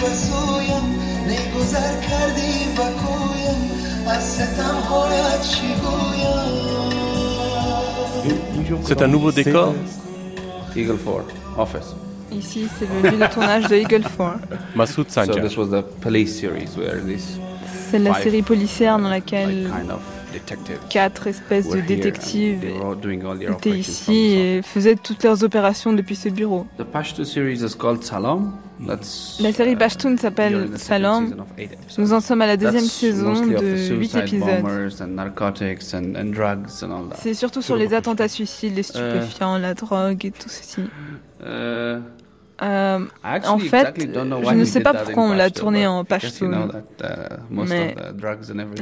کردی 0.00 0.02
به 0.02 0.14
سویم 0.14 0.98
نه 1.26 1.58
گذر 1.58 2.00
کردی 2.00 2.64
به 2.76 2.82
کویم 2.82 3.70
از 4.08 4.22
ستم 4.22 4.74
هایت 4.90 5.42
چی 5.42 5.66
C'est 8.88 9.02
un 9.02 9.08
nouveau 9.08 9.30
décor 9.30 9.74
Eagle 10.76 10.98
4, 10.98 11.24
office. 11.58 11.94
Ici, 12.32 12.68
c'est 12.76 12.88
le 12.92 13.10
lieu 13.10 13.18
de 13.18 13.32
tournage 13.32 13.68
de 13.68 13.76
Eagle 13.76 14.02
4. 14.02 14.40
Masoud 14.74 15.08
Sanja. 15.08 15.34
So 15.34 15.40
this 15.40 15.56
was 15.56 15.70
the 15.70 15.82
police 16.00 16.32
series 16.40 16.76
where 16.76 17.00
this 17.00 17.38
C'est 17.88 18.00
la 18.00 18.14
série 18.14 18.42
policière 18.42 18.98
dans 18.98 19.08
laquelle 19.08 19.70
kind 19.70 19.90
of 19.92 20.02
quatre 20.89 21.27
espèces 21.27 21.69
de 21.69 21.81
détectives 21.81 22.63
étaient 22.63 23.77
ici 23.77 24.13
et 24.13 24.61
faisaient 24.61 24.95
toutes 24.95 25.23
leurs 25.23 25.43
opérations 25.43 25.93
depuis 25.93 26.15
ce 26.15 26.29
bureau. 26.29 26.67
La 29.39 29.51
série 29.53 29.75
Pashtun 29.75 30.17
s'appelle 30.17 30.69
Salam. 30.75 31.45
Nous 31.97 32.13
en 32.13 32.19
sommes 32.19 32.41
à 32.41 32.47
la 32.47 32.57
deuxième 32.57 32.83
saison 32.83 33.45
de 33.45 33.95
8 33.95 34.15
épisodes. 34.15 34.65
C'est 37.15 37.33
surtout 37.33 37.61
sur 37.61 37.75
les 37.75 37.93
attentats 37.93 38.27
suicides, 38.27 38.75
les 38.75 38.83
stupéfiants, 38.83 39.57
la 39.57 39.73
drogue 39.73 40.25
et 40.25 40.31
tout 40.31 40.49
ceci. 40.49 40.81
Euh, 42.61 42.99
en 43.23 43.57
fait, 43.57 43.95
je 43.99 44.53
ne 44.53 44.65
sais 44.65 44.81
pas 44.81 44.93
pourquoi 44.93 45.23
on 45.23 45.33
l'a 45.33 45.49
tourné 45.49 45.87
en 45.87 46.03
Pashtun, 46.05 46.69
mais 47.49 47.95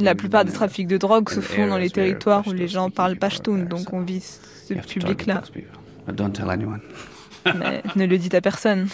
la 0.02 0.16
plupart 0.16 0.44
des 0.46 0.52
trafics 0.52 0.88
de 0.88 0.98
drogue 0.98 1.30
se 1.30 1.40
font 1.40 1.68
dans 1.68 1.78
les 1.78 1.90
territoires 1.90 2.46
où 2.48 2.52
les 2.52 2.68
gens 2.68 2.90
parlent 2.90 3.16
Pashtun, 3.16 3.60
donc 3.60 3.94
on 3.94 4.02
vise 4.02 4.40
ce 4.68 4.74
public-là. 4.74 5.44
Mais 7.58 7.82
ne 7.96 8.06
le 8.06 8.18
dites 8.18 8.36
à 8.36 8.42
personne. 8.42 8.88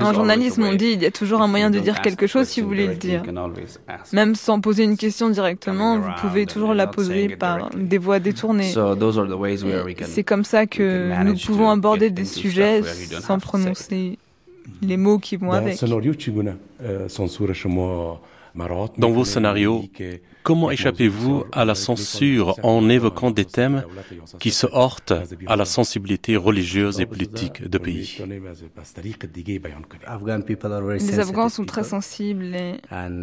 En 0.00 0.12
journalisme, 0.12 0.62
on 0.62 0.74
dit 0.74 0.92
il 0.92 1.02
y 1.02 1.06
a 1.06 1.10
toujours 1.10 1.42
un 1.42 1.48
moyen 1.48 1.70
de 1.70 1.78
dire 1.78 2.00
quelque 2.00 2.26
chose 2.26 2.46
si 2.46 2.60
vous 2.60 2.68
voulez 2.68 2.86
le 2.86 2.94
dire. 2.94 3.22
Même 4.12 4.34
sans 4.34 4.60
poser 4.60 4.84
une 4.84 4.96
question 4.96 5.30
directement, 5.30 5.98
vous 5.98 6.10
pouvez 6.20 6.46
toujours 6.46 6.74
la 6.74 6.86
poser 6.86 7.36
par 7.36 7.70
des 7.70 7.98
voies 7.98 8.20
détournées. 8.20 8.72
C'est 10.04 10.24
comme 10.24 10.44
ça 10.44 10.66
que 10.66 11.24
nous 11.24 11.36
pouvons 11.36 11.70
aborder 11.70 12.10
des 12.10 12.24
sujets 12.24 12.82
sans 13.20 13.38
prononcer 13.38 14.18
les 14.82 14.96
mots 14.96 15.18
qui 15.18 15.36
vont 15.36 15.52
avec. 15.52 15.78
Dans 18.98 19.10
vos 19.10 19.24
scénarios, 19.24 19.84
comment 20.46 20.70
échappez-vous 20.70 21.44
à 21.50 21.64
la 21.64 21.74
censure 21.74 22.54
en 22.62 22.88
évoquant 22.88 23.32
des 23.32 23.44
thèmes 23.44 23.82
qui 24.38 24.52
se 24.52 24.68
heurtent 24.72 25.14
à 25.48 25.56
la 25.56 25.64
sensibilité 25.64 26.36
religieuse 26.36 27.00
et 27.00 27.06
politique 27.06 27.68
de 27.68 27.78
pays? 27.78 28.22
Les 31.00 31.18
Afghans 31.18 31.48
sont 31.48 31.64
très 31.64 31.82
sensibles 31.82 32.54
et 32.54 32.74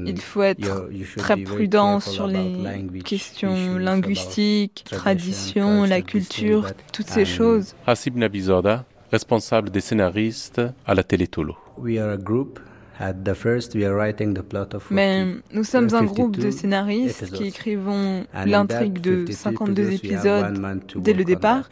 il 0.05 0.19
faut 0.19 0.41
être 0.41 0.89
très 1.15 1.37
prudent 1.37 2.01
sur 2.01 2.27
les 2.27 2.89
questions 3.05 3.77
linguistiques, 3.77 4.83
traditions, 4.91 5.85
la 5.85 6.01
culture, 6.01 6.71
toutes 6.91 7.09
ces 7.09 7.23
choses. 7.23 7.73
Hasib 7.87 8.17
Nabizada, 8.17 8.83
responsable 9.13 9.69
des 9.69 9.79
scénaristes 9.79 10.61
à 10.85 10.93
la 10.93 11.03
télé 11.03 11.27
Tolo. 11.27 11.55
Mais 14.91 15.25
nous 15.51 15.63
sommes 15.63 15.93
un 15.93 16.03
groupe 16.03 16.37
de 16.37 16.51
scénaristes 16.51 17.31
qui 17.31 17.45
écrivons 17.45 18.25
l'intrigue 18.45 19.01
de 19.01 19.31
52 19.31 19.91
épisodes 19.93 20.61
dès 20.95 21.13
le 21.13 21.23
départ. 21.23 21.69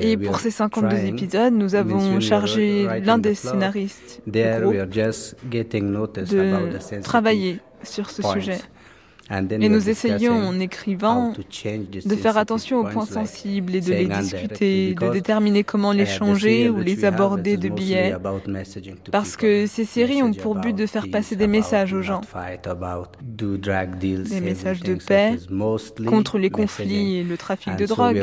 Et 0.00 0.16
pour 0.16 0.40
ces 0.40 0.50
52 0.50 0.96
épisodes, 1.04 1.52
nous 1.52 1.74
avons 1.74 2.20
chargé 2.20 2.88
l'un 3.04 3.18
des 3.18 3.34
scénaristes 3.34 4.22
du 4.26 4.42
groupe 4.42 4.74
de 6.14 7.00
travailler 7.02 7.60
sur 7.82 8.10
ce 8.10 8.22
sujet. 8.22 8.58
Et 9.30 9.68
nous 9.68 9.88
essayons 9.88 10.34
en 10.34 10.58
écrivant 10.58 11.32
de 11.32 12.16
faire 12.16 12.36
attention 12.36 12.80
aux 12.80 12.84
points 12.84 13.06
sensibles 13.06 13.76
et 13.76 13.80
de 13.80 13.92
les 13.92 14.06
discuter, 14.06 14.94
de 14.94 15.12
déterminer 15.12 15.62
comment 15.62 15.92
les 15.92 16.06
changer 16.06 16.68
ou 16.68 16.78
les 16.78 17.04
aborder 17.04 17.56
de 17.56 17.68
billets. 17.68 18.16
Parce 19.12 19.36
que 19.36 19.66
ces 19.66 19.84
séries 19.84 20.22
ont 20.22 20.32
pour 20.32 20.56
but 20.56 20.74
de 20.74 20.86
faire 20.86 21.06
passer 21.10 21.36
des 21.36 21.46
messages 21.46 21.92
aux 21.92 22.02
gens. 22.02 22.22
Des 23.22 24.40
messages 24.40 24.80
de 24.80 24.94
paix 24.94 25.36
contre 26.06 26.38
les 26.38 26.50
conflits 26.50 27.16
et 27.16 27.24
le 27.24 27.36
trafic 27.36 27.76
de 27.76 27.86
drogue. 27.86 28.20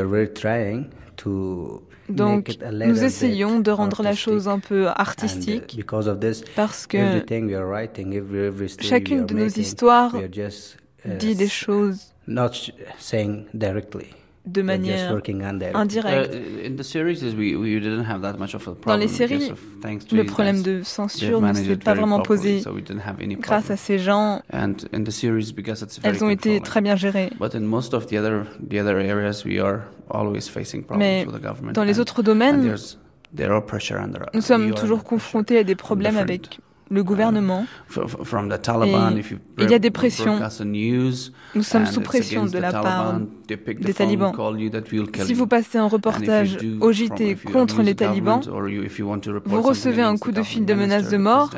Donc, 2.10 2.58
nous 2.62 3.04
essayons 3.04 3.60
de 3.60 3.72
rendre 3.72 4.02
la 4.02 4.14
chose 4.14 4.48
un 4.48 4.60
peu 4.60 4.88
artistique 4.88 5.84
parce 6.56 6.88
que 6.88 7.24
chacune 8.82 9.26
de 9.26 9.34
nos 9.34 9.48
histoires 9.48 10.16
dit 11.16 11.36
des 11.36 11.48
choses 11.48 12.14
de 14.48 14.62
manière 14.62 15.22
indirecte. 15.74 16.38
Dans 18.86 18.96
les 18.96 19.08
séries, 19.08 19.52
le 20.12 20.24
problème 20.24 20.62
de 20.62 20.82
censure 20.84 21.42
ne 21.42 21.54
s'est 21.54 21.78
pas 21.78 21.94
vraiment 21.94 22.22
posé 22.22 22.64
grâce 23.40 23.70
à 23.70 23.78
ces 23.78 24.00
gens. 24.00 24.42
Elles 26.04 26.24
ont 26.24 26.30
été 26.30 26.62
très 26.62 26.82
bien 26.82 26.96
gérées. 26.96 27.30
Mais 30.98 31.28
dans 31.74 31.84
les 31.84 32.00
autres 32.00 32.24
domaines, 32.24 32.76
nous 34.34 34.42
sommes 34.42 34.74
toujours 34.74 35.04
confrontés 35.04 35.58
à 35.60 35.64
des 35.64 35.76
problèmes 35.76 36.18
avec 36.18 36.60
le 36.90 37.04
gouvernement. 37.04 37.66
Et 37.96 39.64
il 39.64 39.70
y 39.70 39.74
a 39.74 39.80
des 39.80 39.92
pressions. 39.92 40.40
Nous 41.56 41.64
sommes 41.64 41.86
sous 41.86 42.02
pression 42.02 42.46
de 42.46 42.58
la 42.58 42.72
part 42.72 43.20
des 43.48 43.94
talibans. 43.94 44.34
Si 45.24 45.34
vous 45.34 45.48
passez 45.48 45.78
un 45.78 45.88
reportage 45.88 46.58
au 46.82 46.92
JT 46.92 47.36
contre 47.52 47.82
les 47.82 47.96
talibans, 47.96 48.42
vous 49.46 49.62
recevez 49.62 50.02
un 50.02 50.18
coup 50.18 50.32
de 50.32 50.44
fil 50.44 50.66
de 50.66 50.74
menace 50.74 51.10
de 51.10 51.18
mort. 51.18 51.52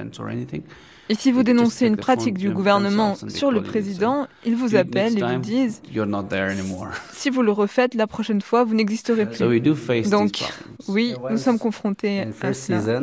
Et 1.11 1.15
si 1.15 1.31
vous 1.31 1.41
dénoncez 1.41 1.87
une 1.87 1.97
pratique 1.97 2.37
du 2.37 2.51
gouvernement 2.51 3.15
sur 3.29 3.51
le 3.51 3.63
président, 3.63 4.27
ils 4.45 4.55
vous 4.55 4.75
appellent 4.75 5.17
et 5.17 5.23
vous 5.23 5.39
disent 5.39 5.81
si 7.13 7.29
vous 7.31 7.41
le 7.41 7.51
refaites 7.51 7.95
la 7.95 8.05
prochaine 8.05 8.41
fois, 8.41 8.63
vous 8.63 8.75
n'existerez 8.75 9.27
plus. 9.27 9.39
Donc, 10.09 10.43
oui, 10.87 11.15
nous 11.31 11.37
sommes 11.37 11.57
confrontés 11.57 12.27
à 12.41 12.53
cela. 12.53 13.01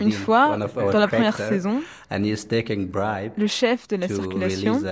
Une 0.00 0.12
fois, 0.12 0.58
dans 0.58 0.98
la 0.98 1.08
première 1.08 1.36
saison, 1.36 1.80
le 2.10 3.46
chef 3.46 3.88
de 3.88 3.96
la 3.96 4.08
circulation, 4.08 4.82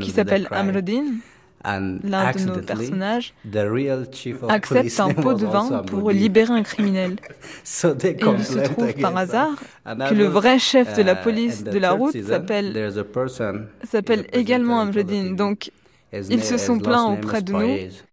qui 0.00 0.10
s'appelle 0.10 0.46
Amruddin, 0.52 1.04
l'un 1.64 2.32
de 2.32 2.46
nos 2.46 2.60
personnages, 2.60 3.34
accepte 4.48 5.00
un 5.00 5.08
pot 5.14 5.34
de 5.34 5.46
vin 5.46 5.82
pour 5.84 6.10
libérer 6.10 6.52
un 6.52 6.62
criminel. 6.62 7.12
Et 8.04 8.16
il 8.20 8.44
se 8.44 8.58
trouve 8.60 8.92
par 8.94 9.16
hasard 9.16 9.54
que 9.84 10.14
le 10.14 10.26
vrai 10.26 10.58
chef 10.58 10.96
de 10.96 11.02
la 11.02 11.16
police 11.16 11.64
de 11.64 11.78
la 11.78 11.92
route 11.92 12.16
s'appelle 12.22 14.26
également 14.32 14.80
Amruddin. 14.80 15.32
Donc, 15.32 15.70
ils 16.12 16.44
se 16.44 16.58
sont 16.58 16.78
plaints 16.78 17.06
auprès 17.06 17.42
de 17.42 17.52
nous 17.52 18.11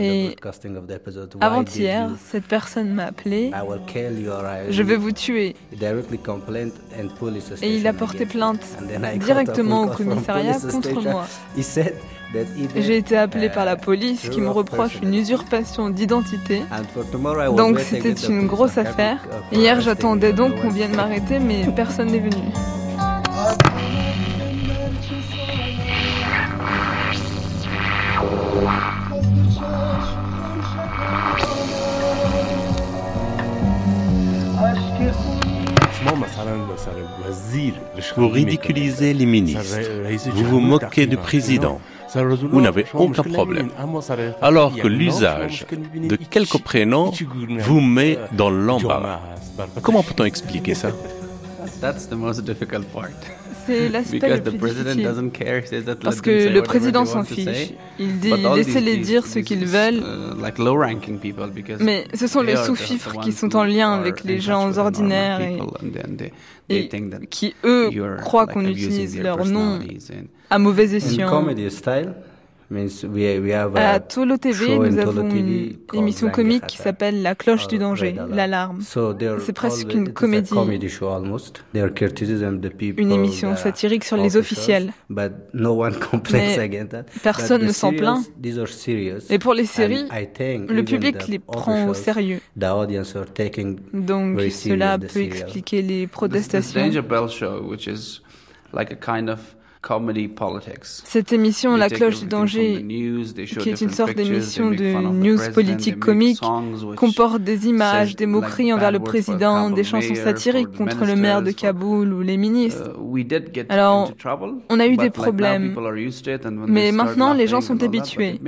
et 0.00 0.36
avant-hier, 1.40 2.10
cette 2.24 2.46
personne 2.46 2.94
m'a 2.94 3.04
appelé. 3.06 3.50
Je 4.70 4.82
vais 4.82 4.96
vous 4.96 5.12
tuer. 5.12 5.54
Et 7.62 7.76
il 7.76 7.86
a 7.86 7.92
porté 7.92 8.24
plainte 8.24 8.64
directement 9.16 9.82
au 9.84 9.88
commissariat 9.88 10.58
contre 10.58 11.02
moi. 11.02 11.26
J'ai 12.76 12.96
été 12.96 13.16
appelé 13.18 13.50
par 13.50 13.64
la 13.66 13.76
police 13.76 14.28
qui 14.28 14.40
me 14.40 14.48
reproche 14.48 15.00
une 15.02 15.14
usurpation 15.14 15.90
d'identité. 15.90 16.62
Donc 17.56 17.80
c'était 17.80 18.12
une 18.12 18.46
grosse 18.46 18.78
affaire. 18.78 19.18
Hier 19.52 19.80
j'attendais 19.80 20.32
donc 20.32 20.54
qu'on 20.60 20.70
vienne 20.70 20.94
m'arrêter 20.96 21.38
mais 21.38 21.66
personne 21.74 22.12
n'est 22.12 22.20
venu. 22.20 22.50
Vous 38.16 38.28
ridiculisez 38.28 39.14
les 39.14 39.26
ministres. 39.26 39.78
Vous 40.34 40.44
vous 40.44 40.60
moquez 40.60 41.06
du 41.06 41.16
président. 41.16 41.80
Vous 42.14 42.60
n'avez 42.60 42.86
aucun 42.94 43.22
problème. 43.22 43.70
Alors 44.42 44.74
que 44.74 44.88
l'usage 44.88 45.66
de 45.94 46.16
quelques 46.16 46.58
prénoms 46.58 47.12
vous 47.60 47.80
met 47.80 48.18
dans 48.32 48.50
l'embarras. 48.50 49.20
Comment 49.82 50.02
peut-on 50.02 50.24
expliquer 50.24 50.74
ça 50.74 50.90
c'est 53.70 53.88
l'aspect 53.92 54.36
le 54.36 54.42
plus 54.42 54.74
difficile. 54.74 55.32
Parce 56.02 56.20
que 56.20 56.48
le 56.48 56.62
président 56.62 57.04
s'en 57.04 57.22
fiche. 57.24 57.72
Il 57.98 58.18
dit 58.18 58.32
laissez-les 58.54 58.98
dire 58.98 59.26
ce 59.26 59.38
qu'ils 59.38 59.66
veulent. 59.66 60.02
Mais 61.80 62.04
ce 62.14 62.26
sont 62.26 62.42
les 62.42 62.56
sous-fifres 62.56 63.20
qui 63.20 63.32
sont 63.32 63.54
en 63.56 63.64
lien 63.64 63.92
avec 63.92 64.24
les 64.24 64.40
gens 64.40 64.76
ordinaires 64.78 65.40
et, 66.68 66.88
qui, 67.30 67.54
eux, 67.64 67.90
croient 68.18 68.46
qu'on 68.46 68.64
utilise 68.64 69.20
leur 69.20 69.44
nom 69.44 69.80
à 70.50 70.58
mauvais 70.58 70.94
escient. 70.94 71.44
À 73.74 73.98
Tolo 73.98 74.36
TV, 74.36 74.78
nous 74.78 74.98
avons 74.98 75.28
une 75.28 75.72
émission 75.92 76.30
comique 76.30 76.66
qui 76.68 76.76
s'appelle 76.76 77.20
La 77.22 77.34
cloche 77.34 77.66
du 77.66 77.78
danger, 77.78 78.14
l'alarme. 78.28 78.80
C'est 78.80 79.52
presque 79.52 79.92
une 79.92 80.12
comédie. 80.12 80.54
Une 82.96 83.10
émission 83.10 83.56
satirique 83.56 84.04
sur 84.04 84.16
les 84.16 84.36
officiels. 84.36 84.92
Mais 85.10 85.30
personne 87.22 87.64
ne 87.66 87.72
s'en 87.72 87.92
plaint. 87.92 88.24
Et 89.30 89.38
pour 89.40 89.54
les 89.54 89.64
séries, 89.64 90.06
le 90.68 90.82
public 90.82 91.26
les 91.26 91.38
prend 91.40 91.88
au 91.88 91.94
sérieux. 91.94 92.40
Donc 92.56 94.40
cela 94.50 94.98
peut 94.98 95.22
expliquer 95.22 95.82
les 95.82 96.06
protestations. 96.06 96.80
Cette 100.82 101.32
émission, 101.32 101.76
La 101.76 101.88
cloche 101.88 102.20
du 102.20 102.26
danger, 102.26 102.84
qui 103.60 103.70
est 103.70 103.80
une 103.80 103.90
sorte 103.90 104.14
d'émission 104.14 104.70
de 104.70 104.92
news 105.12 105.38
politique 105.54 105.98
comique, 105.98 106.40
comporte 106.96 107.42
des 107.42 107.66
images, 107.66 108.14
des 108.14 108.26
moqueries 108.26 108.72
envers 108.72 108.92
le 108.92 109.00
président, 109.00 109.70
des 109.70 109.84
chansons 109.84 110.14
satiriques 110.14 110.76
contre 110.76 111.04
le 111.06 111.16
maire 111.16 111.42
de 111.42 111.50
Kaboul 111.50 112.12
ou 112.12 112.20
les 112.20 112.36
ministres. 112.36 112.92
Alors, 113.68 114.12
on 114.68 114.80
a 114.80 114.86
eu 114.86 114.96
des 114.96 115.10
problèmes, 115.10 115.74
mais 116.66 116.92
maintenant 116.92 117.32
les 117.32 117.46
gens 117.46 117.60
sont 117.60 117.82
habitués. 117.82 118.40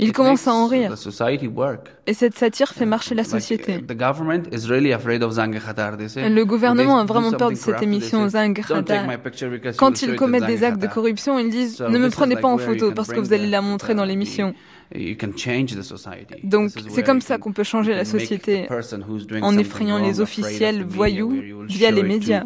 Ils 0.00 0.12
commencent 0.12 0.48
à 0.48 0.52
en 0.52 0.66
rire. 0.66 0.94
Et 2.06 2.14
cette 2.14 2.36
satire 2.36 2.68
fait 2.68 2.86
marcher 2.86 3.14
la 3.14 3.24
société. 3.24 3.78
Le 3.78 3.94
gouvernement 6.44 6.98
a 6.98 7.04
vraiment 7.04 7.32
peur 7.32 7.50
de 7.50 7.56
cette 7.56 7.82
émission 7.82 8.28
Zang 8.28 8.54
Khatar. 8.54 9.06
Quand 9.76 10.02
ils 10.02 10.16
commettent 10.16 10.46
des 10.46 10.64
actes 10.64 10.80
de 10.80 10.86
corruption, 10.86 11.38
ils 11.38 11.50
disent 11.50 11.80
ne 11.80 11.98
me 11.98 12.10
prenez 12.10 12.36
pas 12.36 12.48
en 12.48 12.58
photo 12.58 12.92
parce 12.92 13.08
que 13.08 13.20
vous 13.20 13.32
allez 13.32 13.46
la 13.46 13.60
montrer 13.60 13.94
dans 13.94 14.04
l'émission. 14.04 14.54
Donc 16.42 16.70
c'est 16.88 17.04
comme 17.04 17.20
ça 17.20 17.38
qu'on 17.38 17.52
peut 17.52 17.62
changer 17.62 17.94
la 17.94 18.04
société 18.04 18.66
en 19.42 19.56
effrayant 19.56 19.98
les 19.98 20.20
officiels 20.20 20.84
voyous 20.84 21.40
via 21.68 21.90
les 21.90 22.02
médias. 22.02 22.44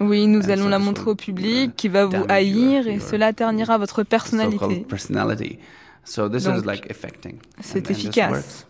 Oui, 0.00 0.26
nous 0.26 0.50
allons 0.50 0.68
la 0.68 0.78
montrer 0.78 1.10
au 1.10 1.14
public 1.14 1.74
qui 1.76 1.88
va 1.88 2.06
vous 2.06 2.24
haïr 2.28 2.86
et 2.86 3.00
cela 3.00 3.32
ternira 3.32 3.78
votre 3.78 4.02
personnalité. 4.02 4.86
C'est 7.60 7.90
efficace. 7.90 8.66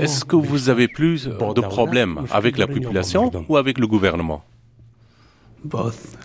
Est-ce 0.00 0.24
que 0.24 0.36
vous 0.36 0.70
avez 0.70 0.88
plus 0.88 1.26
de 1.26 1.60
problèmes 1.60 2.24
avec 2.30 2.56
la 2.56 2.66
population 2.66 3.30
ou 3.48 3.56
avec 3.56 3.78
le 3.78 3.86
gouvernement? 3.86 4.44
Both. 5.64 6.16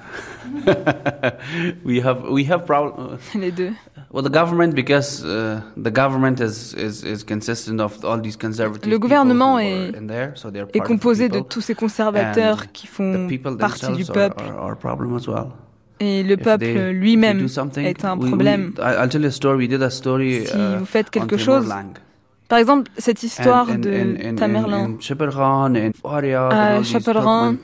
we 1.85 1.99
have 2.03 2.23
we 2.31 2.49
have 2.49 2.65
problems. 2.65 3.19
Les 3.35 3.51
deux. 3.51 3.71
Well, 4.13 4.23
the 4.23 4.29
government, 4.31 4.73
because 4.73 5.21
the 5.21 5.91
government 5.91 6.39
is, 6.39 6.73
is, 6.75 7.03
is 7.03 7.23
consistent 7.25 7.81
of 7.81 8.03
all 8.05 8.21
these 8.21 8.37
conservative 8.37 8.89
Le 8.89 8.97
gouvernement 8.99 9.59
est, 9.59 9.89
in 9.97 10.07
there, 10.07 10.31
so 10.35 10.49
they're 10.49 10.67
est 10.73 10.77
part 10.79 10.87
composé 10.87 11.27
de 11.27 11.33
people, 11.33 11.49
tous 11.49 11.61
ces 11.61 11.75
conservateurs 11.75 12.71
qui 12.71 12.87
font 12.87 13.27
partie 13.59 13.91
du 13.91 14.05
peuple. 14.05 14.43
are- 14.43 14.63
are 14.63 14.71
a 14.71 14.75
problem 14.75 15.15
as 15.17 15.27
well. 15.27 15.47
Et 15.99 16.23
le 16.23 16.37
peuple 16.37 16.91
lui-même 16.91 17.47
est 17.77 18.05
un 18.05 18.17
problème. 18.17 18.73
I- 18.77 19.03
I'll 19.03 19.09
tell 19.09 19.21
you 19.21 19.27
a 19.27 19.31
story. 19.31 19.57
We 19.57 19.67
did 19.67 19.81
a 19.81 19.89
story. 19.89 20.45
Si 20.45 20.53
vous 20.79 20.85
faites 20.85 21.09
quelque 21.09 21.37
chose, 21.37 21.67
par 22.47 22.59
exemple 22.59 22.89
cette 22.97 23.23
histoire 23.23 23.65
de 23.67 24.35
Tamerlan. 24.35 24.97
À 26.49 26.79
and 26.79 27.57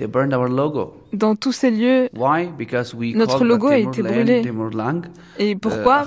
they 0.00 0.06
burned 0.06 0.32
our 0.32 0.48
logo. 0.48 0.94
Dans 1.12 1.36
tous 1.36 1.52
ces 1.52 1.70
lieux, 1.70 2.08
Why? 2.16 2.46
Because 2.56 2.94
we 2.94 3.14
Notre 3.14 3.44
logo 3.44 3.66
a 3.68 3.76
the 3.76 3.80
été 3.88 4.02
brûlé. 4.02 4.42
Et 5.38 5.50
uh, 5.50 5.56
pourquoi? 5.56 6.04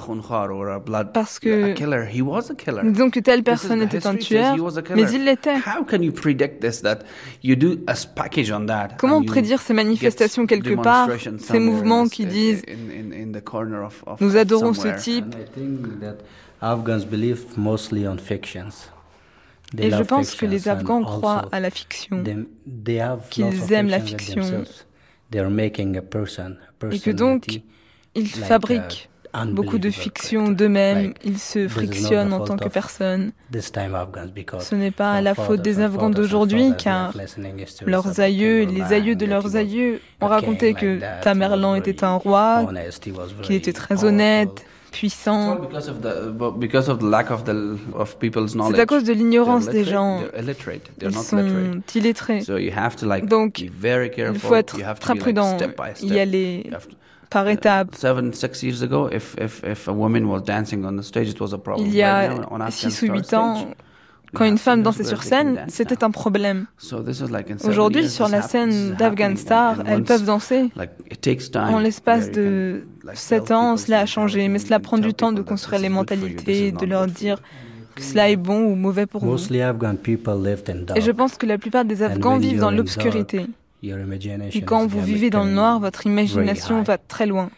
Parce 1.13 1.37
que 1.39 1.71
a 1.71 1.73
killer. 1.73 2.05
He 2.11 2.21
was 2.21 2.49
a 2.49 2.55
killer. 2.55 2.81
disons 2.83 3.11
que 3.11 3.19
telle 3.19 3.43
personne 3.43 3.81
était 3.83 4.07
un 4.07 4.15
tueur, 4.15 4.55
he 4.55 4.59
was 4.59 4.77
a 4.77 4.81
killer. 4.81 5.03
mais 5.03 5.11
il 5.11 5.25
l'était. 5.25 5.57
How 5.57 5.83
can 5.85 6.01
you 6.01 6.11
predict 6.11 6.59
this? 6.59 6.81
That 6.81 6.99
you 7.43 7.55
do 7.55 7.77
a 7.85 7.93
package 8.15 8.51
on 8.51 8.65
that. 8.65 8.95
Comment 8.97 9.21
prédire 9.23 9.61
ces 9.61 9.73
manifestations 9.73 10.47
quelque 10.47 10.73
part, 10.73 11.09
ces 11.37 11.59
mouvements 11.59 12.07
qui 12.07 12.25
disent 12.25 12.63
in- 12.67 13.11
in- 13.11 13.29
in 13.29 13.31
the 13.31 13.43
corner 13.43 13.83
of- 13.85 14.03
of- 14.07 14.19
nous 14.21 14.35
adorons 14.37 14.73
ce 14.73 14.87
type 14.99 15.35
Et 19.77 19.91
je 19.91 20.03
pense 20.03 20.35
que 20.35 20.45
les 20.45 20.67
Afghans 20.67 21.03
croient 21.03 21.47
à 21.51 21.59
la 21.59 21.69
fiction, 21.69 22.23
qu'ils 23.29 23.73
aiment 23.73 23.89
la 23.89 23.99
fiction 23.99 24.63
et 26.91 26.99
que 26.99 27.11
donc 27.11 27.61
ils 28.15 28.23
like, 28.23 28.35
fabriquent 28.35 29.09
uh, 29.35 29.47
beaucoup 29.47 29.79
de 29.79 29.89
fictions 29.89 30.51
d'eux-mêmes, 30.51 31.13
ils 31.23 31.39
se 31.39 31.67
frictionnent 31.67 32.33
en 32.33 32.41
tant 32.41 32.57
que 32.57 32.65
of 32.65 32.73
personne. 32.73 33.31
this 33.51 33.71
time 33.71 33.95
Afghans 33.95 34.27
because 34.33 34.67
Ce 34.67 34.75
n'est 34.75 34.91
pas 34.91 35.21
la 35.21 35.33
faute 35.33 35.61
des 35.61 35.79
Afghans 35.79 36.11
d'aujourd'hui, 36.11 36.73
car 36.77 37.13
leurs 37.85 38.19
aïeux 38.19 38.61
et 38.61 38.65
les 38.65 38.93
aïeux 38.93 39.15
de 39.15 39.25
leurs 39.25 39.55
aïeux 39.55 39.99
ont 40.21 40.27
raconté 40.27 40.73
que 40.73 40.99
Tamerlan 41.21 41.75
était 41.75 42.03
un 42.03 42.15
roi, 42.15 42.65
qu'il 43.41 43.55
était 43.55 43.73
très 43.73 44.03
honnête, 44.03 44.65
puissant. 44.93 45.59
C'est 48.71 48.79
à 48.79 48.85
cause 48.85 49.03
de 49.03 49.13
l'ignorance 49.13 49.65
des 49.67 49.83
gens. 49.83 50.21
Ils 51.01 51.13
sont 51.13 51.81
illettrés. 51.95 52.41
Donc, 53.23 53.59
il 53.59 54.39
faut 54.39 54.55
être 54.55 54.77
très 54.99 55.15
prudent, 55.15 55.57
y 56.01 56.19
aller 56.19 56.69
par 57.29 57.47
étapes. 57.49 57.95
Seven, 57.95 58.31
six 58.31 58.61
years 58.61 58.83
ago, 58.83 59.09
if 59.11 59.35
if 59.39 59.63
if 59.63 59.87
a 59.87 59.91
woman 59.91 60.25
was 60.25 60.41
dancing 60.41 60.85
on 60.85 60.95
the 60.95 61.01
stage, 61.01 61.29
it 61.29 61.39
was 61.41 61.53
a 61.53 61.57
problem. 61.57 61.87
Il 61.87 61.95
y 61.95 62.03
a 62.03 62.27
Right 62.27 62.39
now, 62.39 62.47
on 62.51 62.61
Afghan 62.61 62.89
6 62.91 63.01
ou 63.01 63.05
Star 63.05 63.15
8 63.15 63.33
ans, 63.33 63.67
quand 64.33 64.45
une 64.45 64.57
femme 64.57 64.81
dansait 64.83 65.03
sur 65.03 65.19
they 65.19 65.29
can 65.29 65.35
scène, 65.35 65.55
dance 65.55 65.69
c'était 65.69 66.03
un 66.03 66.11
problème. 66.11 66.65
So 66.77 67.01
this 67.01 67.19
is 67.19 67.31
like 67.31 67.49
in 67.51 67.57
seven 67.57 67.69
Aujourd'hui, 67.69 68.09
sur 68.09 68.27
la 68.27 68.41
scène 68.41 68.69
this 68.69 68.89
is 68.89 68.91
d'Afghan 68.97 69.23
happening, 69.23 69.37
Star, 69.37 69.79
and 69.79 69.83
elles 69.87 70.03
peuvent 70.03 70.25
danser. 70.25 70.71
En 71.55 71.79
l'espace 71.79 72.31
de 72.31 72.83
can, 73.01 73.07
like, 73.07 73.17
7 73.17 73.45
tell 73.45 73.55
ans, 73.55 73.77
cela 73.77 73.99
a 73.99 74.05
changé, 74.05 74.47
mais 74.47 74.59
cela 74.59 74.79
prend 74.79 74.97
du 74.97 75.13
temps 75.13 75.31
de 75.31 75.41
construire 75.41 75.81
les 75.81 75.89
mentalités, 75.89 76.71
de 76.71 76.85
leur 76.85 77.07
dire 77.07 77.41
que 77.95 78.01
cela 78.01 78.29
est 78.29 78.35
bon 78.35 78.63
ou 78.63 78.75
mauvais 78.75 79.05
pour 79.05 79.23
vous. 79.23 79.35
Et 79.35 81.01
je 81.01 81.11
pense 81.11 81.37
que 81.37 81.45
la 81.45 81.57
plupart 81.57 81.85
des 81.85 82.01
And 82.01 82.07
Afghans 82.07 82.33
when 82.33 82.41
vivent 82.41 82.59
dans 82.59 82.71
l'obscurité. 82.71 83.37
dark, 83.37 83.49
your 83.83 83.99
imagination 83.99 84.59
Et 84.59 84.63
quand 84.63 84.87
vous 84.87 85.01
vivez 85.01 85.29
dans 85.29 85.43
le 85.43 85.51
noir, 85.51 85.79
votre 85.79 86.07
imagination 86.07 86.81
va 86.81 86.97
très 86.97 87.25
loin. 87.25 87.49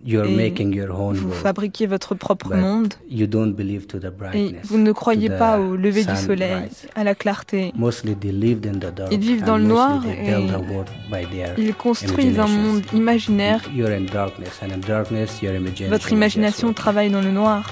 And 0.00 0.08
you're 0.08 0.26
Et 0.26 0.36
making 0.36 0.74
your 0.74 0.90
own 0.90 1.14
vous 1.14 1.28
world. 1.28 1.42
fabriquez 1.42 1.86
votre 1.86 2.14
propre 2.14 2.54
monde. 2.54 2.94
You 3.10 3.26
don't 3.26 3.54
believe 3.54 3.86
to 3.88 3.98
the 3.98 4.12
Et 4.34 4.54
vous 4.64 4.78
ne 4.78 4.92
croyez 4.92 5.28
pas 5.30 5.58
au 5.58 5.76
lever 5.76 6.04
du 6.04 6.16
soleil, 6.16 6.68
à 6.94 7.04
la 7.04 7.14
clarté. 7.14 7.72
Mostly 7.76 8.14
they 8.14 8.32
lived 8.32 8.66
in 8.66 8.78
the 8.78 8.94
dark. 8.94 9.12
Ils 9.12 9.20
vivent 9.20 9.44
dans 9.44 9.58
le 9.58 9.64
noir 9.64 10.02
et 10.06 10.24
build 10.24 10.50
a 10.54 10.58
world 10.58 10.88
by 11.10 11.26
their 11.30 11.58
ils 11.58 11.74
construisent 11.74 12.38
un 12.38 12.48
monde 12.48 12.82
imaginaire. 12.92 13.62
You're 13.74 13.92
in 13.92 14.06
darkness, 14.12 14.60
and 14.62 14.72
in 14.72 14.80
darkness, 14.86 15.42
your 15.42 15.54
imagination 15.54 15.90
Votre 15.90 16.12
imagination 16.12 16.72
travaille 16.72 17.10
dans 17.10 17.22
le 17.22 17.30
noir. 17.30 17.66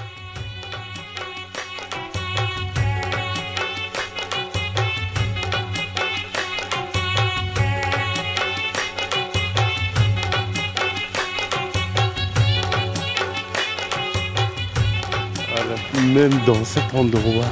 Même 16.13 16.31
dans 16.45 16.63
cet 16.63 16.93
endroit 16.93 17.45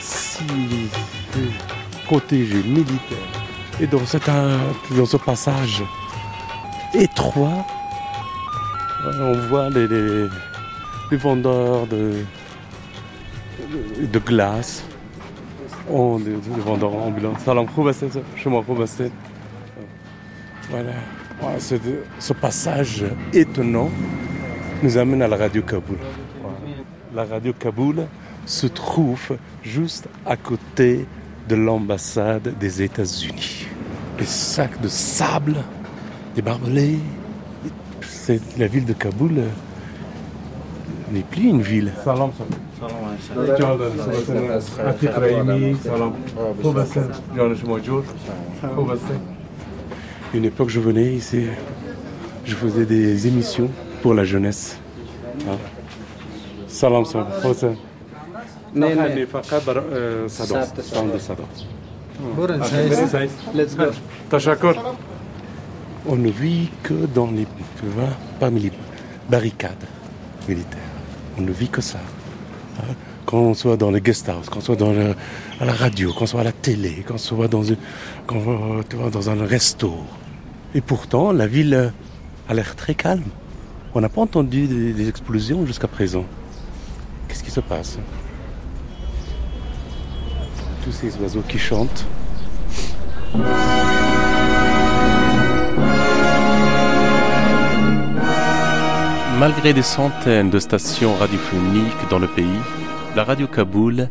si 0.00 0.44
protégé, 2.06 2.62
militaire, 2.62 3.18
et 3.80 3.86
dans, 3.86 4.04
cet, 4.06 4.28
euh, 4.28 4.58
dans 4.96 5.06
ce 5.06 5.16
passage 5.16 5.82
étroit, 6.92 7.66
euh, 9.06 9.34
on 9.34 9.48
voit 9.48 9.70
les, 9.70 9.86
les- 9.88 10.28
vendeurs 11.16 11.86
de, 11.86 12.12
de, 14.00 14.18
glace, 14.18 14.84
on, 15.90 16.18
les, 16.18 16.30
les 16.32 16.62
vendeurs 16.64 16.94
ambulants. 16.94 17.34
Salam 17.44 17.66
Khoubasset, 17.66 18.08
m'en 18.50 18.62
Khoubasset. 18.62 19.10
Voilà. 20.70 20.92
De- 21.70 22.04
ce 22.18 22.32
passage 22.32 23.04
étonnant 23.32 23.90
nous 24.82 24.96
amène 24.96 25.22
à 25.22 25.28
la 25.28 25.36
radio 25.36 25.62
Kaboul. 25.62 25.98
La 27.14 27.24
radio 27.24 27.52
Kaboul 27.52 28.06
se 28.44 28.66
trouve 28.66 29.36
juste 29.62 30.08
à 30.26 30.36
côté 30.36 31.06
de 31.48 31.54
l'ambassade 31.54 32.58
des 32.58 32.82
États-Unis. 32.82 33.66
Les 34.18 34.26
sacs 34.26 34.80
de 34.80 34.88
sable, 34.88 35.54
des 36.34 36.42
barbelés. 36.42 36.98
C'est 38.02 38.40
la 38.58 38.66
ville 38.66 38.84
de 38.84 38.94
Kaboul 38.94 39.38
euh, 39.38 39.48
n'est 41.12 41.20
plus 41.20 41.44
une 41.50 41.62
ville. 41.62 41.92
Salam, 42.02 42.30
Une 50.34 50.44
époque, 50.44 50.68
je 50.68 50.80
venais 50.80 51.14
ici, 51.14 51.44
je 52.44 52.54
faisais 52.56 52.86
des 52.86 53.28
émissions 53.28 53.70
pour 54.02 54.14
la 54.14 54.24
jeunesse. 54.24 54.78
Hein. 55.48 55.58
Salam 56.74 57.04
salam. 57.04 57.26
Let's 63.54 63.76
go. 63.76 63.84
On 66.06 66.16
ne 66.16 66.30
vit 66.30 66.70
que 66.82 67.06
dans 67.14 67.30
les, 67.30 67.46
parmi 68.40 68.60
les 68.60 68.72
barricades 69.30 69.86
militaires. 70.48 70.80
On 71.38 71.42
ne 71.42 71.52
vit 71.52 71.68
que 71.68 71.80
ça. 71.80 72.00
Hein. 72.80 72.94
Quand 73.24 73.38
on 73.38 73.54
soit 73.54 73.76
dans 73.76 73.92
le 73.92 74.00
guest 74.00 74.28
house, 74.28 74.50
quand 74.50 74.58
on 74.58 74.62
soit 74.62 74.76
dans 74.76 74.92
le, 74.92 75.14
à 75.60 75.64
la 75.64 75.72
radio, 75.72 76.12
quand 76.12 76.24
on 76.24 76.26
soit 76.26 76.40
à 76.40 76.44
la 76.44 76.52
télé, 76.52 77.04
quand 77.06 77.14
on 77.14 77.18
soit 77.18 77.48
dans, 77.48 77.62
une, 77.62 77.76
quand, 78.26 78.40
tu 78.88 78.96
vois, 78.96 79.10
dans 79.10 79.30
un 79.30 79.46
resto. 79.46 79.94
Et 80.74 80.80
pourtant, 80.80 81.30
la 81.30 81.46
ville 81.46 81.92
a 82.48 82.54
l'air 82.54 82.74
très 82.74 82.94
calme. 82.94 83.22
On 83.94 84.00
n'a 84.00 84.08
pas 84.08 84.22
entendu 84.22 84.66
des, 84.66 84.92
des 84.92 85.08
explosions 85.08 85.64
jusqu'à 85.64 85.88
présent. 85.88 86.24
Qu'est-ce 87.34 87.42
qui 87.42 87.50
se 87.50 87.58
passe 87.58 87.98
Tous 90.84 90.92
ces 90.92 91.16
oiseaux 91.16 91.42
qui 91.42 91.58
chantent. 91.58 92.06
Malgré 99.40 99.72
des 99.72 99.82
centaines 99.82 100.50
de 100.50 100.60
stations 100.60 101.16
radiophoniques 101.16 102.08
dans 102.08 102.20
le 102.20 102.28
pays, 102.28 102.46
la 103.16 103.24
radio 103.24 103.48
Kaboul 103.48 104.08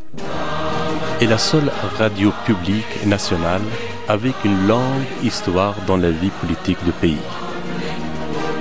est 1.22 1.26
la 1.26 1.38
seule 1.38 1.72
radio 1.98 2.34
publique 2.46 3.06
nationale 3.06 3.62
avec 4.10 4.36
une 4.44 4.68
longue 4.68 5.08
histoire 5.24 5.76
dans 5.88 5.96
la 5.96 6.12
vie 6.12 6.32
politique 6.42 6.84
du 6.84 6.92
pays. 6.92 7.24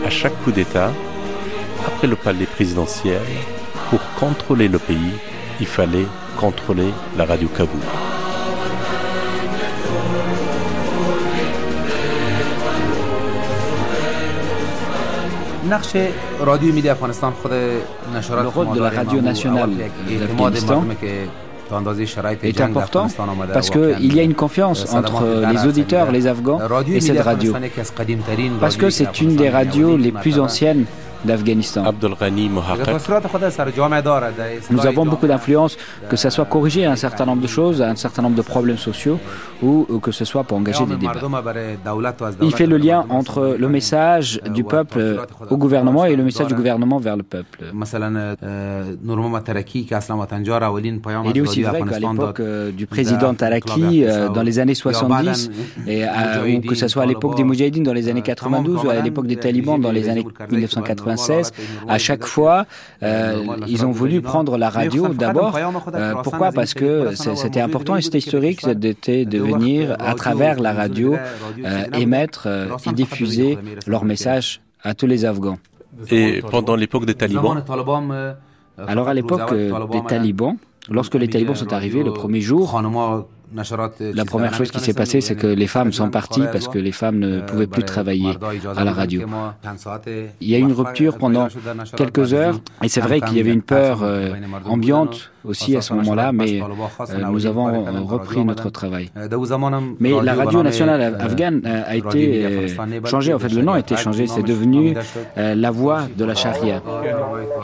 À 0.06 0.10
chaque 0.10 0.40
coup 0.44 0.52
d'État, 0.52 0.92
après 1.84 2.06
le 2.06 2.14
palais 2.14 2.46
présidentiel, 2.46 3.22
pour 3.92 4.00
contrôler 4.18 4.68
le 4.68 4.78
pays, 4.78 5.12
il 5.60 5.66
fallait 5.66 6.06
contrôler 6.38 6.90
la 7.18 7.26
radio 7.26 7.46
Kaboul. 7.48 7.78
Le 18.42 18.48
rôle 18.48 18.72
de 18.74 18.80
la 18.80 18.88
radio 18.88 19.20
nationale 19.20 19.70
d'Afghanistan 20.08 20.84
est 22.42 22.60
important 22.62 23.08
parce 23.52 23.68
qu'il 23.68 24.14
y 24.14 24.20
a 24.20 24.22
une 24.22 24.34
confiance 24.34 24.90
entre 24.94 25.44
les 25.52 25.66
auditeurs, 25.66 26.10
les 26.10 26.26
Afghans 26.26 26.60
et 26.86 27.00
cette 27.02 27.20
radio. 27.20 27.54
Parce 28.58 28.78
que 28.78 28.88
c'est 28.88 29.20
une 29.20 29.36
des 29.36 29.50
radios 29.50 29.98
les 29.98 30.12
plus 30.12 30.38
anciennes 30.38 30.86
d'Afghanistan. 31.24 31.84
Nous 34.70 34.86
avons 34.86 35.06
beaucoup 35.06 35.26
d'influence, 35.26 35.76
que 36.08 36.16
ce 36.16 36.30
soit 36.30 36.44
corriger 36.44 36.84
un 36.86 36.96
certain 36.96 37.26
nombre 37.26 37.42
de 37.42 37.46
choses, 37.46 37.82
un 37.82 37.96
certain 37.96 38.22
nombre 38.22 38.36
de 38.36 38.42
problèmes 38.42 38.78
sociaux, 38.78 39.18
ou 39.62 39.84
que 40.00 40.12
ce 40.12 40.24
soit 40.24 40.44
pour 40.44 40.58
engager 40.58 40.84
des 40.86 40.96
débats. 40.96 41.20
Il 42.40 42.54
fait 42.54 42.66
le 42.66 42.76
lien 42.76 43.04
entre 43.08 43.56
le 43.58 43.68
message 43.68 44.40
du 44.50 44.64
peuple 44.64 45.24
au 45.50 45.56
gouvernement 45.56 46.04
et 46.04 46.16
le 46.16 46.24
message 46.24 46.48
du 46.48 46.54
gouvernement 46.54 46.98
vers 46.98 47.16
le 47.16 47.22
peuple. 47.22 47.64
Il 51.24 51.36
est 51.36 51.40
aussi 51.40 51.62
vrai 51.62 51.82
qu'à 51.82 51.98
l'époque 51.98 52.42
du 52.76 52.86
président 52.86 53.34
Taraki, 53.34 54.04
dans 54.34 54.42
les 54.42 54.58
années 54.58 54.74
70, 54.74 55.50
et 55.86 56.04
ou 56.04 56.60
que 56.60 56.74
ce 56.74 56.88
soit 56.88 57.02
à 57.02 57.06
l'époque 57.06 57.36
des 57.36 57.44
Moudjahidines 57.44 57.84
dans 57.84 57.92
les 57.92 58.08
années 58.08 58.22
92, 58.22 58.84
ou 58.84 58.90
à 58.90 59.00
l'époque 59.00 59.26
des 59.26 59.36
talibans 59.36 59.80
dans 59.80 59.92
les 59.92 60.08
années 60.08 60.26
1980, 60.50 61.11
à 61.88 61.98
chaque 61.98 62.24
fois, 62.24 62.66
euh, 63.02 63.44
ils 63.66 63.84
ont 63.84 63.90
voulu 63.90 64.20
prendre 64.20 64.56
la 64.56 64.70
radio 64.70 65.08
d'abord. 65.08 65.56
Euh, 65.94 66.14
pourquoi? 66.22 66.52
Parce 66.52 66.74
que 66.74 67.14
c'était 67.14 67.60
important 67.60 67.96
et 67.96 68.02
c'était 68.02 68.18
historique 68.18 68.66
de, 68.66 68.94
de 69.24 69.38
venir 69.38 69.96
à 69.98 70.14
travers 70.14 70.60
la 70.60 70.72
radio 70.72 71.14
euh, 71.14 71.84
émettre 71.98 72.48
et 72.86 72.92
diffuser 72.92 73.58
leur 73.86 74.04
message 74.04 74.60
à 74.82 74.94
tous 74.94 75.06
les 75.06 75.24
Afghans. 75.24 75.58
Et 76.10 76.42
pendant 76.50 76.76
l'époque 76.76 77.04
des 77.04 77.14
talibans 77.14 77.62
Alors 78.86 79.08
à 79.08 79.14
l'époque 79.14 79.54
des 79.54 80.02
talibans, 80.08 80.56
lorsque 80.90 81.14
les 81.14 81.28
talibans 81.28 81.54
sont 81.54 81.72
arrivés 81.72 82.02
le 82.02 82.12
premier 82.12 82.40
jour, 82.40 82.80
la 83.54 84.24
première 84.24 84.54
chose 84.54 84.70
qui 84.70 84.80
s'est 84.80 84.94
passée, 84.94 85.20
c'est 85.20 85.36
que 85.36 85.46
les 85.46 85.66
femmes 85.66 85.92
sont 85.92 86.10
parties 86.10 86.42
parce 86.52 86.68
que 86.68 86.78
les 86.78 86.92
femmes 86.92 87.18
ne 87.18 87.40
pouvaient 87.40 87.66
plus 87.66 87.84
travailler 87.84 88.36
à 88.76 88.84
la 88.84 88.92
radio. 88.92 89.22
Il 90.40 90.48
y 90.48 90.54
a 90.54 90.58
eu 90.58 90.62
une 90.62 90.72
rupture 90.72 91.18
pendant 91.18 91.48
quelques 91.96 92.34
heures. 92.34 92.60
et 92.82 92.88
c'est 92.88 93.00
vrai 93.00 93.20
qu'il 93.20 93.36
y 93.36 93.40
avait 93.40 93.52
une 93.52 93.62
peur 93.62 94.02
euh, 94.02 94.34
ambiante 94.64 95.30
aussi 95.44 95.76
à 95.76 95.80
ce 95.80 95.92
moment-là, 95.94 96.32
mais 96.32 96.60
euh, 96.60 97.26
nous 97.30 97.46
avons 97.46 97.84
repris 98.06 98.44
notre 98.44 98.70
travail. 98.70 99.10
Mais 100.00 100.12
la 100.22 100.34
radio 100.34 100.62
nationale 100.62 101.16
afghane 101.20 101.62
a 101.64 101.96
été 101.96 102.44
euh, 102.44 102.68
changée, 103.06 103.34
en 103.34 103.38
fait 103.38 103.52
le 103.52 103.62
nom 103.62 103.72
a 103.72 103.80
été 103.80 103.96
changé, 103.96 104.26
c'est 104.26 104.42
devenu 104.42 104.94
la 105.36 105.70
voix 105.70 106.02
de 106.16 106.24
la 106.24 106.34
charia. 106.34 106.82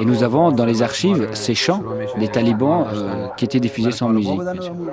Et 0.01 0.05
nous 0.05 0.23
avons 0.23 0.51
dans 0.53 0.65
les 0.67 0.83
archives 0.83 1.29
ces 1.33 1.55
chants 1.55 1.83
des 2.19 2.29
talibans 2.29 2.87
qui 3.37 3.45
étaient 3.45 3.61
diffusés 3.61 3.93
sans 3.93 4.09
musique. 4.09 4.41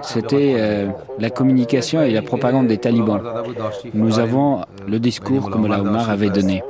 C'était 0.01 0.88
la 1.19 1.29
communication 1.29 2.01
et 2.01 2.11
la 2.11 2.21
propagande 2.21 2.67
des 2.67 2.77
talibans. 2.77 3.21
Nous 3.93 4.19
avons 4.19 4.61
le 4.88 4.99
discours 4.99 5.49
que 5.49 5.57
Mullah 5.57 5.81
Omar 5.81 6.09
avait 6.09 6.29
donné. 6.29 6.63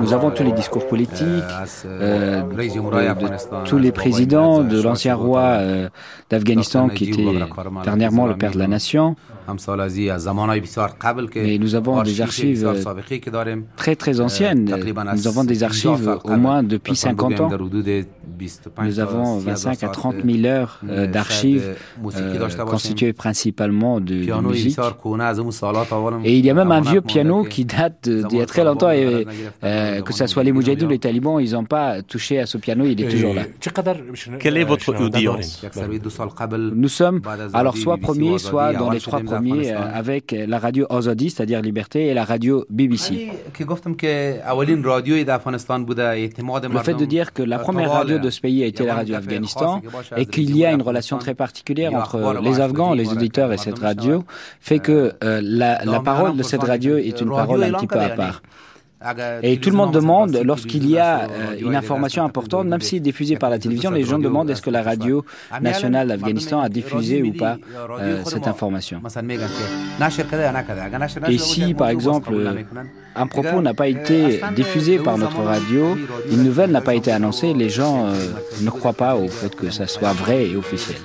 Nous 0.00 0.12
avons 0.12 0.30
tous 0.30 0.42
les 0.42 0.52
discours 0.52 0.86
politiques 0.86 1.26
euh, 1.86 2.42
de, 2.42 3.64
tous 3.64 3.78
les 3.78 3.92
présidents, 3.92 4.62
de 4.62 4.80
l'ancien 4.80 5.14
roi 5.14 5.40
euh, 5.40 5.88
d'Afghanistan 6.30 6.88
qui 6.88 7.10
était 7.10 7.24
dernièrement 7.84 8.26
le 8.26 8.36
père 8.36 8.52
de 8.52 8.58
la 8.58 8.66
nation. 8.66 9.16
Mais 11.34 11.58
nous 11.58 11.74
avons 11.74 12.02
des 12.02 12.20
archives 12.20 12.68
très 13.76 13.96
très 13.96 14.20
anciennes. 14.20 14.64
Nous 15.14 15.26
avons 15.28 15.44
des 15.44 15.62
archives 15.62 16.18
au 16.24 16.36
moins 16.36 16.62
depuis 16.62 16.96
50 16.96 17.40
ans. 17.40 17.50
Nous 18.82 19.00
avons 19.00 19.38
25 19.38 19.84
à 19.84 19.88
30 19.88 20.16
000 20.24 20.46
heures 20.46 20.80
d'archives 21.12 21.76
constituées 22.66 23.12
principalement 23.12 24.00
de, 24.00 24.24
de, 24.24 24.40
musique. 24.46 24.78
Et 26.24 26.38
il 26.38 26.44
y 26.44 26.50
a 26.50 26.54
même 26.54 26.72
un 26.72 26.80
vieux 26.80 27.00
piano 27.00 27.44
qui 27.44 27.64
date 27.64 28.08
d'il 28.08 28.38
y 28.38 28.42
a 28.42 28.46
très 28.46 28.64
longtemps 28.64 28.90
et 28.90 29.26
que 30.04 30.12
ce 30.12 30.26
soit 30.26 30.42
les 30.44 30.52
Moudjahidines 30.52 30.86
ou 30.86 30.90
les 30.90 30.98
talibans, 30.98 31.40
ils 31.40 31.52
n'ont 31.52 31.64
pas 31.64 32.02
touché 32.02 32.40
à 32.40 32.46
ce 32.46 32.58
piano, 32.58 32.84
il 32.84 33.00
est 33.00 33.08
toujours 33.08 33.34
là. 33.34 33.42
Quelle 34.38 34.56
est 34.56 34.64
votre 34.64 34.94
audience 35.00 35.64
Nous 36.74 36.88
sommes 36.88 37.20
alors 37.52 37.76
soit 37.76 37.98
premiers, 37.98 38.38
soit 38.38 38.72
dans 38.72 38.90
les 38.90 39.00
trois 39.00 39.20
premiers 39.20 39.35
avec 39.94 40.34
la 40.46 40.58
radio 40.58 40.86
Azadi, 40.90 41.30
c'est-à-dire 41.30 41.62
Liberté, 41.62 42.06
et 42.06 42.14
la 42.14 42.24
radio 42.24 42.64
BBC. 42.70 43.30
Le 46.68 46.78
fait 46.82 46.94
de 46.94 47.04
dire 47.04 47.32
que 47.32 47.42
la 47.42 47.58
première 47.58 47.90
radio 47.92 48.18
de 48.18 48.30
ce 48.30 48.40
pays 48.40 48.62
a 48.62 48.66
été 48.66 48.84
la 48.84 48.94
radio 48.94 49.14
Afghanistan 49.16 49.82
et 50.16 50.26
qu'il 50.26 50.56
y 50.56 50.64
a 50.64 50.72
une 50.72 50.82
relation 50.82 51.18
très 51.18 51.34
particulière 51.34 51.94
entre 51.94 52.40
les 52.42 52.60
Afghans, 52.60 52.92
les 52.94 53.10
auditeurs 53.12 53.52
et 53.52 53.58
cette 53.58 53.78
radio 53.78 54.24
fait 54.60 54.78
que 54.78 55.12
la, 55.22 55.84
la 55.84 56.00
parole 56.00 56.36
de 56.36 56.42
cette 56.42 56.62
radio 56.62 56.96
est 56.96 57.20
une 57.20 57.30
parole 57.30 57.62
un 57.62 57.72
petit 57.72 57.86
peu 57.86 58.00
à 58.00 58.10
part. 58.10 58.42
Et 59.42 59.58
tout 59.58 59.70
le 59.70 59.76
monde 59.76 59.92
demande, 59.92 60.40
lorsqu'il 60.44 60.88
y 60.88 60.98
a 60.98 61.28
une 61.60 61.76
information 61.76 62.24
importante, 62.24 62.66
même 62.66 62.80
si 62.80 63.00
diffusée 63.00 63.36
par 63.36 63.50
la 63.50 63.58
télévision, 63.58 63.90
les 63.90 64.04
gens 64.04 64.18
demandent 64.18 64.50
est-ce 64.50 64.62
que 64.62 64.70
la 64.70 64.82
radio 64.82 65.24
nationale 65.60 66.08
d'Afghanistan 66.08 66.60
a 66.60 66.68
diffusé 66.68 67.22
ou 67.22 67.32
pas 67.32 67.56
euh, 68.00 68.22
cette 68.24 68.46
information. 68.46 69.00
Et 71.28 71.38
si, 71.38 71.74
par 71.74 71.88
exemple, 71.88 72.34
un 73.14 73.26
propos 73.26 73.62
n'a 73.62 73.74
pas 73.74 73.88
été 73.88 74.40
diffusé 74.54 74.98
par 74.98 75.18
notre 75.18 75.42
radio, 75.42 75.96
une 76.30 76.42
nouvelle 76.44 76.70
n'a 76.70 76.80
pas 76.80 76.94
été 76.94 77.12
annoncée, 77.12 77.54
les 77.54 77.70
gens 77.70 78.06
euh, 78.06 78.14
ne 78.60 78.70
croient 78.70 78.92
pas 78.92 79.16
au 79.16 79.28
fait 79.28 79.54
que 79.54 79.70
ça 79.70 79.86
soit 79.86 80.12
vrai 80.12 80.46
et 80.46 80.56
officiel. 80.56 80.98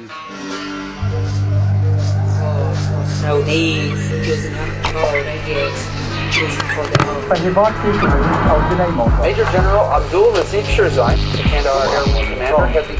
Major 9.21 9.45
General 9.51 9.85
Abdul 9.93 10.33
Nazik 10.33 10.65
Shirzai, 10.65 11.15
the 11.37 11.43
Kandahar 11.43 11.85
Airborne 11.93 12.23
Commander, 12.25 12.71
has 12.73 12.87
the 12.87 12.97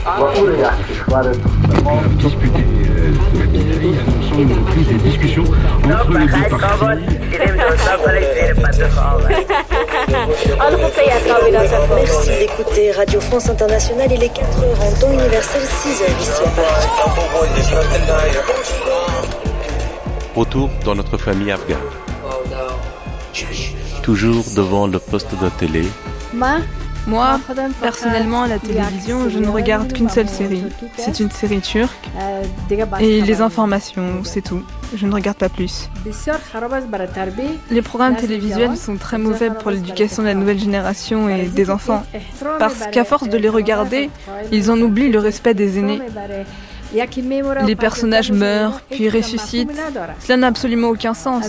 honor 1.09 1.33
discuter 2.17 2.63
il 3.53 3.57
y 3.57 3.97
a 3.97 4.01
ensemble 4.03 4.53
repris 4.53 4.83
des 4.83 4.99
discussions 5.09 5.43
entre 5.83 6.17
les 6.17 6.27
deux 6.27 6.43
parties. 6.49 6.95
Merci 11.95 12.29
d'écouter 12.39 12.91
Radio 12.91 13.19
France 13.21 13.49
Internationale. 13.49 14.11
Il 14.11 14.23
est 14.23 14.29
4 14.29 14.63
heures 14.63 14.81
en 14.81 14.91
temps 14.99 15.11
universel, 15.11 15.61
6 15.63 16.01
heures 16.03 16.19
ici 16.19 16.43
à 16.45 16.49
Paris. 16.49 16.87
Retour 20.35 20.69
dans 20.85 20.95
notre 20.95 21.17
famille 21.17 21.51
afghane. 21.51 22.00
Toujours 24.03 24.43
devant 24.55 24.87
le 24.87 24.99
poste 24.99 25.31
de 25.41 25.49
télé. 25.49 25.83
Moi, 27.07 27.39
personnellement, 27.81 28.43
à 28.43 28.47
la 28.47 28.59
télévision, 28.59 29.29
je 29.29 29.39
ne 29.39 29.47
regarde 29.47 29.91
qu'une 29.91 30.09
seule 30.09 30.29
série. 30.29 30.63
C'est 30.97 31.19
une 31.19 31.31
série 31.31 31.61
turque. 31.61 32.09
Et 32.99 33.21
les 33.21 33.41
informations, 33.41 34.23
c'est 34.23 34.41
tout. 34.41 34.61
Je 34.95 35.07
ne 35.07 35.13
regarde 35.13 35.37
pas 35.37 35.49
plus. 35.49 35.89
Les 37.71 37.81
programmes 37.81 38.15
télévisuels 38.15 38.77
sont 38.77 38.97
très 38.97 39.17
mauvais 39.17 39.49
pour 39.49 39.71
l'éducation 39.71 40.21
de 40.21 40.27
la 40.27 40.35
nouvelle 40.35 40.59
génération 40.59 41.29
et 41.29 41.45
des 41.45 41.69
enfants. 41.69 42.03
Parce 42.59 42.85
qu'à 42.91 43.03
force 43.03 43.29
de 43.29 43.37
les 43.37 43.49
regarder, 43.49 44.09
ils 44.51 44.69
en 44.69 44.79
oublient 44.79 45.11
le 45.11 45.19
respect 45.19 45.53
des 45.53 45.79
aînés. 45.79 46.01
Les 47.65 47.75
personnages 47.75 48.31
meurent, 48.31 48.81
puis 48.89 49.09
ressuscitent. 49.09 49.71
Cela 50.19 50.37
n'a 50.37 50.47
absolument 50.47 50.89
aucun 50.89 51.13
sens. 51.13 51.45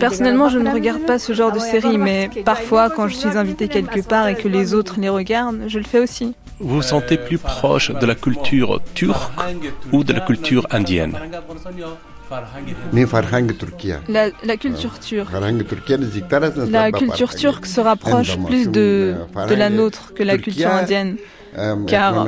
Personnellement, 0.00 0.48
je 0.48 0.58
ne 0.58 0.70
regarde 0.70 1.02
pas 1.02 1.18
ce 1.18 1.32
genre 1.32 1.52
de 1.52 1.58
série, 1.58 1.98
mais 1.98 2.30
parfois, 2.44 2.90
quand 2.90 3.08
je 3.08 3.14
suis 3.14 3.36
invitée 3.36 3.68
quelque 3.68 4.00
part 4.00 4.28
et 4.28 4.34
que 4.34 4.48
les 4.48 4.74
autres 4.74 4.96
les 4.98 5.08
regardent, 5.08 5.62
je 5.66 5.78
le 5.78 5.84
fais 5.84 6.00
aussi. 6.00 6.34
Vous 6.60 6.76
vous 6.76 6.82
sentez 6.82 7.16
plus 7.16 7.38
proche 7.38 7.90
de 7.90 8.06
la 8.06 8.14
culture 8.14 8.80
turque 8.94 9.32
ou 9.92 10.04
de 10.04 10.12
la 10.12 10.20
culture 10.20 10.66
indienne? 10.70 11.18
La, 14.08 14.28
la, 14.44 14.56
culture 14.56 14.98
turque. 15.00 15.30
La 16.70 16.92
culture 16.92 17.34
turque 17.34 17.66
se 17.66 17.80
rapproche 17.80 18.38
plus 18.38 18.68
de, 18.68 19.16
de 19.48 19.54
la 19.54 19.70
nôtre 19.70 20.14
que 20.14 20.22
la 20.22 20.38
culture 20.38 20.70
indienne. 20.70 21.16
Car 21.86 22.26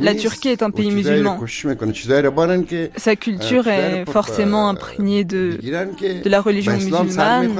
la 0.00 0.14
Turquie 0.14 0.48
est 0.48 0.62
un 0.62 0.70
pays 0.70 0.90
musulman. 0.90 1.38
Sa 2.96 3.16
culture 3.16 3.68
est 3.68 4.04
forcément 4.10 4.68
imprégnée 4.68 5.24
de, 5.24 5.58
de 5.62 6.28
la 6.28 6.40
religion 6.40 6.72
musulmane 6.72 7.50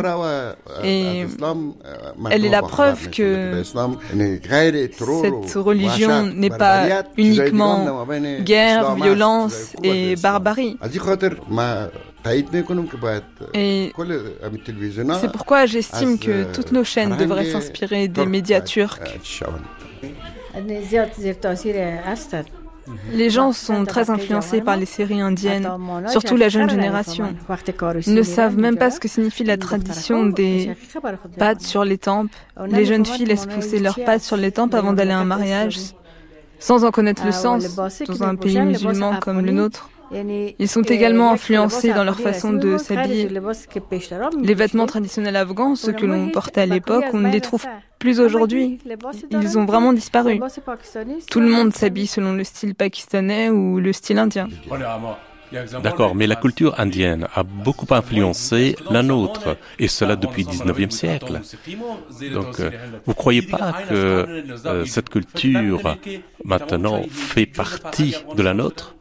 et 0.82 1.24
elle 2.30 2.44
est 2.44 2.48
la 2.50 2.62
preuve 2.62 3.10
que 3.10 3.62
cette 3.62 5.54
religion 5.54 6.26
n'est 6.26 6.50
pas 6.50 7.04
uniquement 7.16 8.06
guerre, 8.40 8.94
violence 8.96 9.72
et 9.82 10.16
barbarie. 10.16 10.76
Et 13.54 13.92
c'est 15.20 15.32
pourquoi 15.32 15.66
j'estime 15.66 16.18
que 16.18 16.52
toutes 16.52 16.72
nos 16.72 16.84
chaînes 16.84 17.16
devraient 17.16 17.50
s'inspirer 17.50 18.08
des 18.08 18.26
médias 18.26 18.60
turcs. 18.60 18.98
Les 23.12 23.30
gens 23.30 23.52
sont 23.52 23.84
très 23.84 24.10
influencés 24.10 24.60
par 24.60 24.76
les 24.76 24.86
séries 24.86 25.20
indiennes, 25.20 25.68
surtout 26.08 26.36
la 26.36 26.48
jeune 26.48 26.70
génération. 26.70 27.34
Ils 28.06 28.14
ne 28.14 28.22
savent 28.22 28.56
même 28.56 28.76
pas 28.76 28.90
ce 28.90 29.00
que 29.00 29.08
signifie 29.08 29.44
la 29.44 29.56
tradition 29.56 30.26
des 30.26 30.72
pattes 31.36 31.62
sur 31.62 31.84
les 31.84 31.98
tempes. 31.98 32.30
Les 32.68 32.84
jeunes 32.84 33.04
filles 33.06 33.26
laissent 33.26 33.46
pousser 33.46 33.80
leurs 33.80 33.98
pattes 34.04 34.22
sur 34.22 34.36
les 34.36 34.52
tempes 34.52 34.74
avant 34.74 34.92
d'aller 34.92 35.12
à 35.12 35.18
un 35.18 35.24
mariage, 35.24 35.78
sans 36.58 36.84
en 36.84 36.90
connaître 36.90 37.24
le 37.24 37.32
sens, 37.32 37.74
dans 37.74 38.22
un 38.22 38.36
pays 38.36 38.60
musulman 38.60 39.16
comme 39.20 39.40
le 39.44 39.52
nôtre. 39.52 39.90
Ils 40.12 40.68
sont 40.68 40.82
également 40.82 41.32
influencés 41.32 41.92
dans 41.92 42.04
leur 42.04 42.20
façon 42.20 42.52
de 42.52 42.78
s'habiller. 42.78 43.28
Les 44.42 44.54
vêtements 44.54 44.86
traditionnels 44.86 45.36
afghans, 45.36 45.74
ceux 45.74 45.92
que 45.92 46.06
l'on 46.06 46.28
portait 46.30 46.62
à 46.62 46.66
l'époque, 46.66 47.06
on 47.12 47.18
ne 47.18 47.30
les 47.30 47.40
trouve 47.40 47.64
plus 48.06 48.20
aujourd'hui. 48.20 48.78
Ils 49.32 49.58
ont 49.58 49.64
vraiment 49.64 49.92
disparu. 49.92 50.38
Tout 51.28 51.40
le 51.40 51.48
monde 51.48 51.72
s'habille 51.74 52.06
selon 52.06 52.34
le 52.34 52.44
style 52.44 52.76
pakistanais 52.76 53.50
ou 53.50 53.80
le 53.80 53.92
style 53.92 54.18
indien. 54.18 54.46
D'accord, 55.82 56.14
mais 56.14 56.28
la 56.28 56.36
culture 56.36 56.78
indienne 56.78 57.26
a 57.34 57.42
beaucoup 57.42 57.86
influencé 57.90 58.76
la 58.90 59.02
nôtre, 59.02 59.56
et 59.80 59.88
cela 59.88 60.14
depuis 60.14 60.44
le 60.44 60.50
19e 60.50 60.90
siècle. 60.90 61.40
Donc, 62.32 62.60
euh, 62.60 62.70
vous 63.04 63.12
ne 63.12 63.20
croyez 63.22 63.42
pas 63.42 63.72
que 63.88 63.94
euh, 63.94 64.84
cette 64.84 65.08
culture, 65.08 65.96
maintenant, 66.44 67.02
fait 67.10 67.46
partie 67.46 68.14
de 68.36 68.42
la 68.42 68.54
nôtre? 68.54 68.94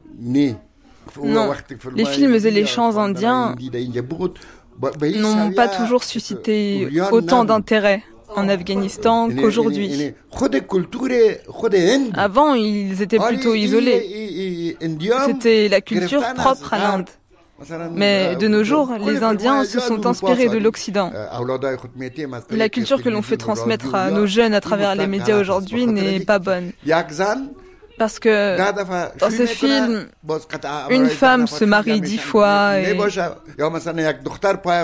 Non, 1.23 1.51
les 1.95 2.05
films 2.05 2.35
et 2.35 2.51
les 2.51 2.65
chants 2.65 2.97
indiens 2.97 3.55
n'ont 5.23 5.51
pas 5.51 5.67
toujours 5.67 6.03
suscité 6.03 6.89
autant 7.11 7.43
d'intérêt 7.43 8.03
en 8.35 8.49
Afghanistan 8.49 9.29
qu'aujourd'hui. 9.29 10.13
Avant, 12.13 12.53
ils 12.53 13.01
étaient 13.01 13.19
plutôt 13.19 13.53
isolés. 13.53 14.77
C'était 15.25 15.67
la 15.69 15.81
culture 15.81 16.21
propre 16.35 16.73
à 16.73 16.77
l'Inde. 16.79 17.09
Mais 17.93 18.35
de 18.35 18.47
nos 18.47 18.63
jours, 18.63 18.91
les 19.05 19.23
Indiens 19.23 19.63
se 19.63 19.79
sont 19.79 20.05
inspirés 20.05 20.49
de 20.49 20.57
l'Occident. 20.57 21.11
La 22.51 22.69
culture 22.69 23.01
que 23.01 23.09
l'on 23.09 23.21
fait 23.21 23.37
transmettre 23.37 23.95
à 23.95 24.11
nos 24.11 24.27
jeunes 24.27 24.53
à 24.53 24.61
travers 24.61 24.95
les 24.95 25.07
médias 25.07 25.39
aujourd'hui 25.39 25.85
n'est 25.87 26.19
pas 26.19 26.39
bonne. 26.39 26.71
Parce 27.97 28.19
que 28.19 28.57
dans 29.19 29.29
ce 29.29 29.45
film, 29.45 30.07
une 30.89 31.07
femme 31.07 31.47
se 31.47 31.65
marie 31.65 32.01
dix 32.01 32.17
fois 32.17 32.79
et 32.79 32.97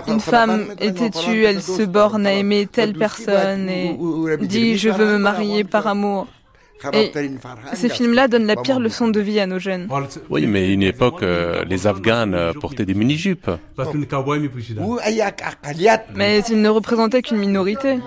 une 0.07 0.19
femme 0.19 0.67
est 0.79 0.93
têtue, 0.97 1.43
elle 1.43 1.61
se 1.61 1.83
borne 1.83 2.25
à 2.25 2.33
aimer 2.33 2.67
telle 2.67 2.93
personne 2.93 3.69
et 3.69 3.97
dit 4.41 4.77
je 4.77 4.89
veux 4.89 5.05
me 5.05 5.17
marier 5.17 5.63
par 5.63 5.87
amour. 5.87 6.27
Et 6.93 7.11
ces 7.73 7.89
films-là 7.89 8.27
donnent 8.27 8.47
la 8.47 8.55
pire 8.55 8.79
leçon 8.79 9.07
de 9.07 9.19
vie 9.19 9.39
à 9.39 9.45
nos 9.45 9.59
jeunes. 9.59 9.87
Oui, 10.29 10.47
mais 10.47 10.63
à 10.63 10.67
une 10.67 10.83
époque, 10.83 11.21
euh, 11.21 11.63
les 11.65 11.85
Afghanes 11.85 12.33
euh, 12.33 12.53
portaient 12.53 12.85
des 12.85 12.95
mini-jupes. 12.95 13.51
Mais 16.15 16.39
ils 16.49 16.61
ne 16.61 16.69
représentaient 16.69 17.21
qu'une 17.21 17.37
minorité. 17.37 17.99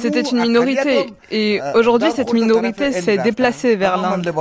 C'était 0.00 0.22
une 0.22 0.40
minorité. 0.40 1.06
et 1.30 1.60
aujourd'hui 1.74 2.10
cette 2.14 2.32
minorité 2.32 2.92
s'est 2.92 3.18
déplacée 3.18 3.76
vers 3.76 3.96
l'Inde. 3.96 4.32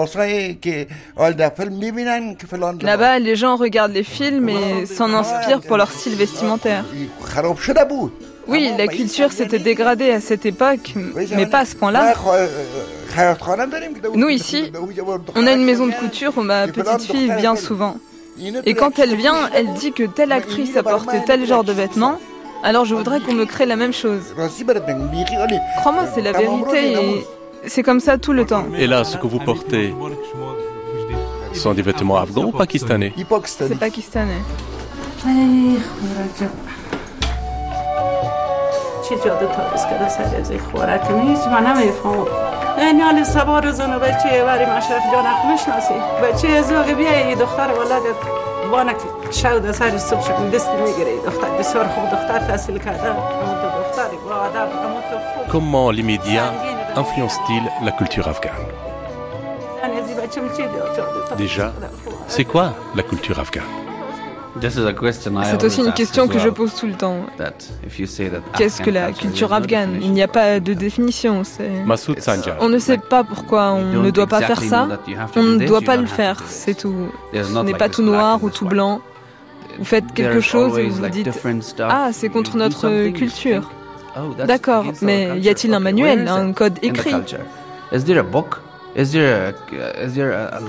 Là-bas, 2.81 3.19
les 3.19 3.35
gens 3.35 3.55
regardent 3.55 3.93
les 3.93 4.03
films 4.03 4.49
et 4.49 4.85
s'en 4.85 5.13
inspirent 5.13 5.61
pour 5.61 5.77
leur 5.77 5.91
style 5.91 6.15
vestimentaire. 6.15 6.85
Oui, 8.47 8.69
la 8.77 8.87
culture 8.87 9.31
s'était 9.31 9.57
dégradée 9.59 10.11
à 10.11 10.21
cette 10.21 10.45
époque, 10.45 10.93
mais 11.35 11.47
pas 11.47 11.59
à 11.59 11.65
ce 11.65 11.75
point-là. 11.75 12.13
Nous 14.13 14.29
ici, 14.29 14.71
on 15.35 15.47
a 15.47 15.53
une 15.53 15.63
maison 15.63 15.87
de 15.87 15.93
couture 15.93 16.33
où 16.37 16.41
ma 16.41 16.67
petite 16.67 17.01
fille 17.01 17.31
vient 17.37 17.55
souvent. 17.55 17.97
Et 18.65 18.73
quand 18.75 18.99
elle 18.99 19.15
vient, 19.15 19.49
elle 19.55 19.73
dit 19.73 19.93
que 19.93 20.03
telle 20.03 20.31
actrice 20.31 20.75
a 20.77 20.83
porté 20.83 21.17
tel 21.25 21.45
genre 21.45 21.63
de 21.63 21.71
vêtements 21.71 22.19
alors 22.63 22.85
je 22.85 22.95
voudrais 22.95 23.19
qu'on 23.21 23.33
me 23.33 23.45
crée 23.45 23.65
la 23.65 23.75
même 23.75 23.93
chose. 23.93 24.33
Crois-moi, 25.79 26.03
c'est 26.13 26.21
la 26.21 26.31
vérité 26.31 26.93
et 26.93 27.25
c'est 27.67 27.83
comme 27.83 27.99
ça 27.99 28.17
tout 28.17 28.33
le 28.33 28.45
temps. 28.45 28.65
Et 28.77 28.87
là, 28.87 29.03
ce 29.03 29.17
que 29.17 29.27
vous 29.27 29.39
portez 29.39 29.93
sont 31.53 31.73
des 31.73 31.81
vêtements 31.81 32.17
afghans 32.17 32.45
ou 32.45 32.51
pakistanais? 32.51 33.13
C'est 33.67 33.79
pakistanais. 33.79 34.41
Comment 55.51 55.91
les 55.91 56.03
médias 56.03 56.51
influencent-ils 56.95 57.63
la 57.83 57.91
culture 57.91 58.27
afghane 58.27 58.51
Déjà, 61.37 61.73
c'est 62.27 62.45
quoi 62.45 62.73
la 62.95 63.03
culture 63.03 63.39
afghane 63.39 63.63
c'est 64.61 65.63
aussi 65.63 65.81
une 65.81 65.91
question 65.91 66.27
que 66.27 66.39
je 66.39 66.49
pose 66.49 66.73
tout 66.75 66.87
le 66.87 66.93
temps. 66.93 67.25
Qu'est-ce 68.57 68.81
que 68.81 68.89
la 68.89 69.11
culture 69.11 69.53
afghane? 69.53 69.99
Il 70.01 70.13
n'y 70.13 70.23
a 70.23 70.27
pas 70.27 70.59
de 70.59 70.73
définition. 70.73 71.41
On 72.61 72.69
ne 72.69 72.79
sait 72.79 72.97
pas 72.97 73.23
pourquoi 73.23 73.71
on 73.71 73.83
ne 73.83 74.09
doit 74.11 74.27
pas 74.27 74.41
faire 74.41 74.61
ça. 74.61 74.87
On 75.35 75.43
ne 75.43 75.65
doit 75.65 75.81
pas 75.81 75.97
le 75.97 76.05
faire, 76.05 76.41
c'est 76.47 76.75
tout. 76.75 77.09
Ce 77.33 77.63
n'est 77.63 77.73
pas 77.73 77.89
tout 77.89 78.03
noir 78.03 78.43
ou 78.43 78.49
tout 78.49 78.65
blanc. 78.65 79.01
Vous 79.77 79.85
faites 79.85 80.13
quelque 80.13 80.41
chose 80.41 80.77
et 80.77 80.87
vous 80.87 80.95
vous 80.95 81.09
dites 81.09 81.29
Ah, 81.79 82.09
c'est 82.11 82.29
contre 82.29 82.57
notre 82.57 83.09
culture. 83.09 83.71
D'accord, 84.45 84.85
mais 85.01 85.39
y 85.39 85.49
a-t-il 85.49 85.73
un 85.73 85.79
manuel, 85.79 86.27
un 86.27 86.53
code 86.53 86.79
écrit? 86.81 87.13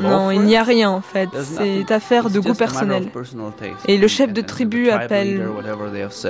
non, 0.02 0.30
il 0.32 0.40
n'y 0.42 0.57
a 0.57 0.64
rien 0.64 0.90
en 0.90 1.00
fait. 1.00 1.28
C'est 1.42 1.90
affaire 1.92 2.28
de 2.28 2.40
goût 2.40 2.54
personnel. 2.54 3.09
Et 3.86 3.98
le 3.98 4.09
chef 4.09 4.32
de 4.32 4.40
tribu 4.40 4.90
appelle 4.90 5.48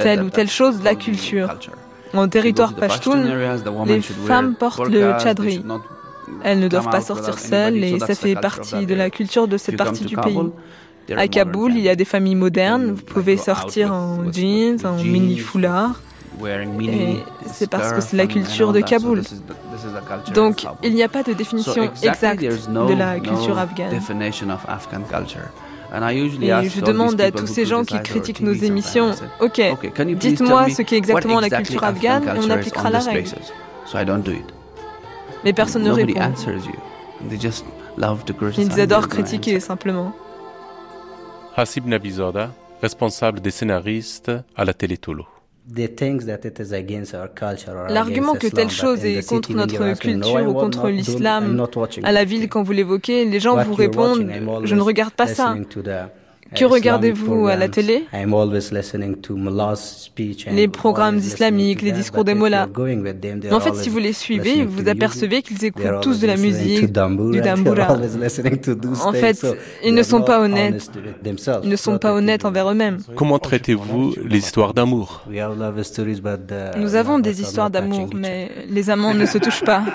telle 0.02 0.22
ou 0.22 0.30
telle 0.30 0.50
chose 0.50 0.82
la 0.82 0.94
culture. 0.94 1.56
En 2.14 2.28
territoire 2.28 2.74
pashtun, 2.74 3.24
les 3.86 4.00
femmes 4.00 4.54
portent 4.54 4.88
le 4.88 5.18
chadri. 5.18 5.64
elles 6.42 6.60
ne 6.60 6.68
doivent 6.68 6.90
pas 6.90 7.00
sortir 7.00 7.38
seules 7.38 7.82
et 7.82 7.98
ça 7.98 8.14
fait 8.14 8.34
partie 8.34 8.86
de 8.86 8.94
la 8.94 9.10
culture 9.10 9.48
de 9.48 9.56
cette 9.56 9.76
partie 9.76 10.04
du 10.04 10.16
pays. 10.16 10.38
À 11.16 11.28
Kaboul, 11.28 11.72
il 11.74 11.80
y 11.80 11.88
a 11.88 11.96
des 11.96 12.04
familles 12.04 12.34
modernes. 12.34 12.92
Vous 12.92 13.02
pouvez 13.02 13.36
sortir 13.36 13.92
en 13.92 14.32
jeans, 14.32 14.84
en 14.84 14.96
mini 15.02 15.38
foulard. 15.38 16.00
Et 16.44 17.22
c'est 17.46 17.70
parce 17.70 17.92
que 17.92 18.00
c'est 18.00 18.16
la 18.16 18.26
culture 18.26 18.72
de 18.72 18.80
Kaboul. 18.80 19.22
Donc, 20.34 20.66
il 20.82 20.94
n'y 20.94 21.02
a 21.02 21.08
pas 21.08 21.22
de 21.22 21.32
définition 21.32 21.90
exacte 22.02 22.42
de 22.42 22.94
la 22.94 23.20
culture 23.20 23.58
afghane. 23.58 23.94
Et 23.94 24.00
je 26.68 26.80
demande 26.80 27.20
à 27.20 27.30
tous 27.30 27.46
ces 27.46 27.64
gens 27.64 27.84
qui 27.84 28.00
critiquent 28.02 28.40
nos 28.40 28.52
émissions, 28.52 29.12
ok, 29.40 29.62
dites-moi 30.16 30.68
ce 30.70 30.82
qu'est 30.82 30.96
exactement 30.96 31.40
la 31.40 31.48
culture 31.50 31.84
afghane 31.84 32.24
et 32.24 32.38
on 32.44 32.50
appliquera 32.50 32.90
la 32.90 32.98
règle. 32.98 33.30
Mais 35.44 35.52
personne 35.52 35.84
ne 35.84 35.92
répond. 35.92 36.20
Ils 38.58 38.80
adorent 38.80 39.08
critiquer 39.08 39.60
simplement. 39.60 40.14
Hasib 41.58 41.86
Nabizada, 41.86 42.50
responsable 42.82 43.40
des 43.40 43.50
scénaristes 43.50 44.30
à 44.56 44.66
la 44.66 44.74
télé 44.74 44.98
Tolo. 44.98 45.26
L'argument 47.88 48.34
que 48.34 48.46
telle 48.46 48.68
chose 48.68 49.02
est 49.06 49.26
contre 49.26 49.54
notre 49.54 49.98
culture 49.98 50.48
ou 50.48 50.52
contre 50.52 50.90
l'islam, 50.90 51.66
à 52.02 52.12
la 52.12 52.24
ville, 52.24 52.50
quand 52.50 52.62
vous 52.62 52.72
l'évoquez, 52.72 53.24
les 53.24 53.40
gens 53.40 53.56
vous 53.64 53.72
répondent 53.72 54.30
Je 54.64 54.74
ne 54.74 54.82
regarde 54.82 55.14
pas 55.14 55.26
ça. 55.26 55.56
Que 56.54 56.64
regardez-vous 56.64 57.48
à 57.48 57.56
la 57.56 57.68
télé 57.68 58.06
Les 60.52 60.68
programmes 60.68 61.18
islamiques, 61.18 61.82
les 61.82 61.92
discours 61.92 62.24
des 62.24 62.34
mollahs. 62.34 62.68
En 63.50 63.60
fait, 63.60 63.74
si 63.74 63.88
vous 63.88 63.98
les 63.98 64.12
suivez, 64.12 64.64
vous 64.64 64.88
apercevez 64.88 65.42
qu'ils 65.42 65.64
écoutent 65.64 66.00
tous 66.02 66.20
de 66.20 66.26
la 66.26 66.36
musique, 66.36 66.80
du 66.80 66.88
dambura. 66.90 67.98
En 69.04 69.12
fait, 69.12 69.46
ils 69.84 69.94
ne 69.94 70.02
sont 70.02 70.22
pas 70.22 70.40
honnêtes. 70.40 70.90
Ils 71.62 71.68
ne 71.68 71.76
sont 71.76 71.98
pas 71.98 72.12
honnêtes 72.12 72.44
envers 72.44 72.70
eux-mêmes. 72.70 72.98
Comment 73.14 73.38
traitez-vous 73.38 74.14
les 74.24 74.38
histoires 74.38 74.74
d'amour? 74.74 75.24
Nous 76.78 76.94
avons 76.94 77.18
des 77.18 77.40
histoires 77.40 77.70
d'amour, 77.70 78.10
mais 78.14 78.50
les 78.68 78.90
amants 78.90 79.14
ne 79.14 79.26
se 79.26 79.38
touchent 79.38 79.64
pas. 79.64 79.82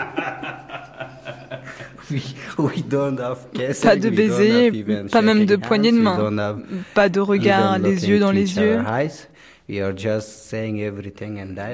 Pas 3.81 3.95
de 3.95 4.09
baiser, 4.09 4.71
pas 5.11 5.21
même 5.21 5.45
de 5.45 5.55
poignée 5.55 5.91
de 5.91 5.99
main, 5.99 6.57
pas 6.93 7.09
de 7.09 7.19
regard 7.19 7.79
les 7.79 8.09
yeux 8.09 8.19
dans 8.19 8.31
les 8.31 8.57
yeux. 8.57 8.79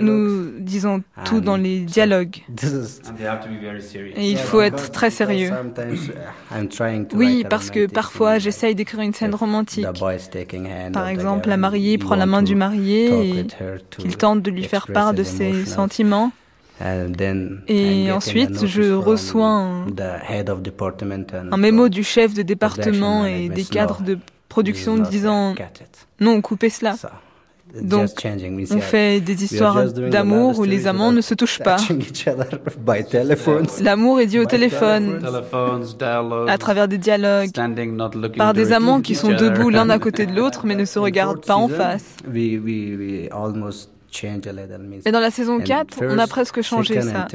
Nous 0.02 0.52
disons 0.60 1.02
tout 1.26 1.42
dans 1.42 1.58
les 1.58 1.80
dialogues. 1.80 2.38
Et 4.16 4.32
il 4.32 4.38
faut 4.38 4.62
être 4.62 4.92
très 4.92 5.10
sérieux. 5.10 5.50
Oui, 7.14 7.44
parce 7.50 7.72
que 7.72 7.88
parfois 7.88 8.38
j'essaye 8.38 8.76
d'écrire 8.76 9.02
une 9.02 9.14
scène 9.14 9.34
romantique. 9.34 9.88
Par 10.94 11.08
exemple, 11.08 11.50
la 11.50 11.58
mariée 11.58 11.98
prend 11.98 12.16
la 12.16 12.28
main 12.28 12.44
du 12.44 12.56
marié 12.56 13.40
et 13.40 13.48
qu'il 13.98 14.16
tente 14.18 14.44
de 14.44 14.52
lui 14.52 14.64
faire 14.64 14.88
part 14.88 15.14
de 15.14 15.24
ses 15.24 15.66
sentiments. 15.66 16.32
Et 17.68 18.12
ensuite, 18.12 18.66
je 18.66 18.94
reçois 18.94 19.50
un, 19.50 19.86
un 21.52 21.58
mémo 21.58 21.90
du 21.90 22.04
chef 22.04 22.34
de 22.34 22.42
département 22.42 23.26
et 23.26 23.50
des 23.50 23.64
cadres 23.64 24.02
de 24.02 24.18
production 24.50 24.98
disant 24.98 25.56
non, 26.20 26.42
coupez 26.42 26.70
cela. 26.70 26.96
Donc, 27.82 28.10
on 28.72 28.80
fait 28.80 29.20
des 29.20 29.44
histoires 29.44 29.92
d'amour 29.92 30.60
où 30.60 30.64
les 30.64 30.88
amants 30.88 31.12
ne 31.12 31.22
se 31.22 31.34
touchent 31.34 31.60
pas. 31.60 31.78
L'amour 33.82 34.20
est 34.22 34.26
dit 34.26 34.40
au 34.40 34.46
téléphone, 34.46 35.20
à 36.48 36.58
travers 36.58 36.88
des 36.88 36.98
dialogues, 36.98 37.50
par 38.38 38.54
des 38.54 38.72
amants 38.72 39.02
qui 39.02 39.16
sont 39.16 39.34
debout 39.34 39.70
l'un 39.70 39.90
à 39.90 40.00
côté 40.00 40.26
de 40.26 40.34
l'autre 40.36 40.66
mais 40.66 40.76
ne 40.76 40.86
se 40.86 41.00
regardent 41.00 41.46
pas 41.46 41.56
en 41.56 41.68
face. 41.68 42.06
Et 45.06 45.12
dans 45.12 45.20
la 45.20 45.32
saison 45.32 45.60
4, 45.60 46.00
on 46.04 46.18
a 46.18 46.28
presque 46.28 46.62
changé 46.62 47.02
ça. 47.02 47.28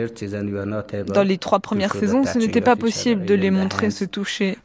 Dans 1.07 1.23
les 1.23 1.39
trois 1.39 1.61
premières 1.61 1.95
saisons, 1.95 2.25
ce 2.25 2.39
n'était 2.39 2.61
pas 2.61 2.77
possible 2.77 3.25
de 3.25 3.35
les 3.35 3.51
montrer 3.51 3.91
se 3.91 4.05
toucher. 4.05 4.59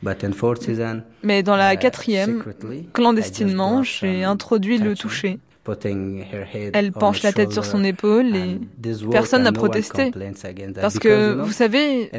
Mais 1.24 1.44
dans 1.44 1.56
la 1.56 1.76
quatrième, 1.76 2.44
clandestinement, 2.94 3.84
j'ai 3.84 4.24
introduit 4.24 4.78
le 4.78 4.96
toucher. 4.96 5.40
Elle 6.74 6.92
penche 6.92 7.24
la 7.24 7.34
tête 7.34 7.52
sur 7.52 7.66
son 7.66 7.84
épaule 7.84 8.36
et 8.36 8.60
personne 9.12 9.44
n'a 9.44 9.52
protesté. 9.52 10.12
Parce 10.80 11.00
que, 11.00 11.34
vous 11.34 11.52
savez, 11.52 12.12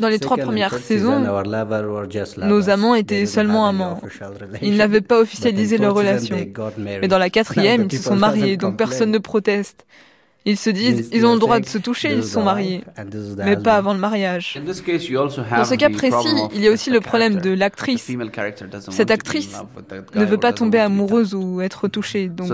dans 0.00 0.08
les 0.08 0.18
trois 0.18 0.36
premières 0.36 0.78
saisons, 0.78 1.20
nos 2.38 2.70
amants 2.70 2.94
étaient 2.94 3.26
seulement 3.26 3.66
amants. 3.66 4.00
Ils 4.62 4.76
n'avaient 4.76 5.00
pas 5.00 5.20
officialisé 5.20 5.78
leur 5.78 5.94
relation. 5.94 6.36
Mais 6.78 7.08
dans 7.08 7.18
la 7.18 7.30
quatrième, 7.38 7.88
ils 7.90 7.98
se 7.98 8.04
sont 8.04 8.16
mariés, 8.16 8.56
donc 8.56 8.76
personne 8.76 9.10
ne 9.10 9.18
proteste. 9.18 9.86
Ils 10.44 10.56
se 10.56 10.70
disent, 10.70 11.10
ils 11.12 11.26
ont 11.26 11.34
le 11.34 11.38
droit 11.38 11.60
de 11.60 11.66
se 11.66 11.76
toucher, 11.78 12.14
ils 12.14 12.24
sont 12.24 12.42
mariés, 12.42 12.82
mais 13.38 13.56
pas 13.56 13.76
avant 13.76 13.92
le 13.92 13.98
mariage. 13.98 14.58
Dans 14.64 14.72
ce 14.72 15.74
cas 15.74 15.90
précis, 15.90 16.28
il 16.54 16.62
y 16.62 16.68
a 16.68 16.70
aussi 16.70 16.90
le 16.90 17.00
problème 17.00 17.40
de 17.40 17.50
l'actrice. 17.50 18.10
Cette 18.90 19.10
actrice 19.10 19.54
ne 20.14 20.24
veut 20.24 20.38
pas 20.38 20.52
tomber 20.52 20.78
amoureuse 20.78 21.34
ou 21.34 21.60
être 21.60 21.88
touchée, 21.88 22.28
donc 22.28 22.48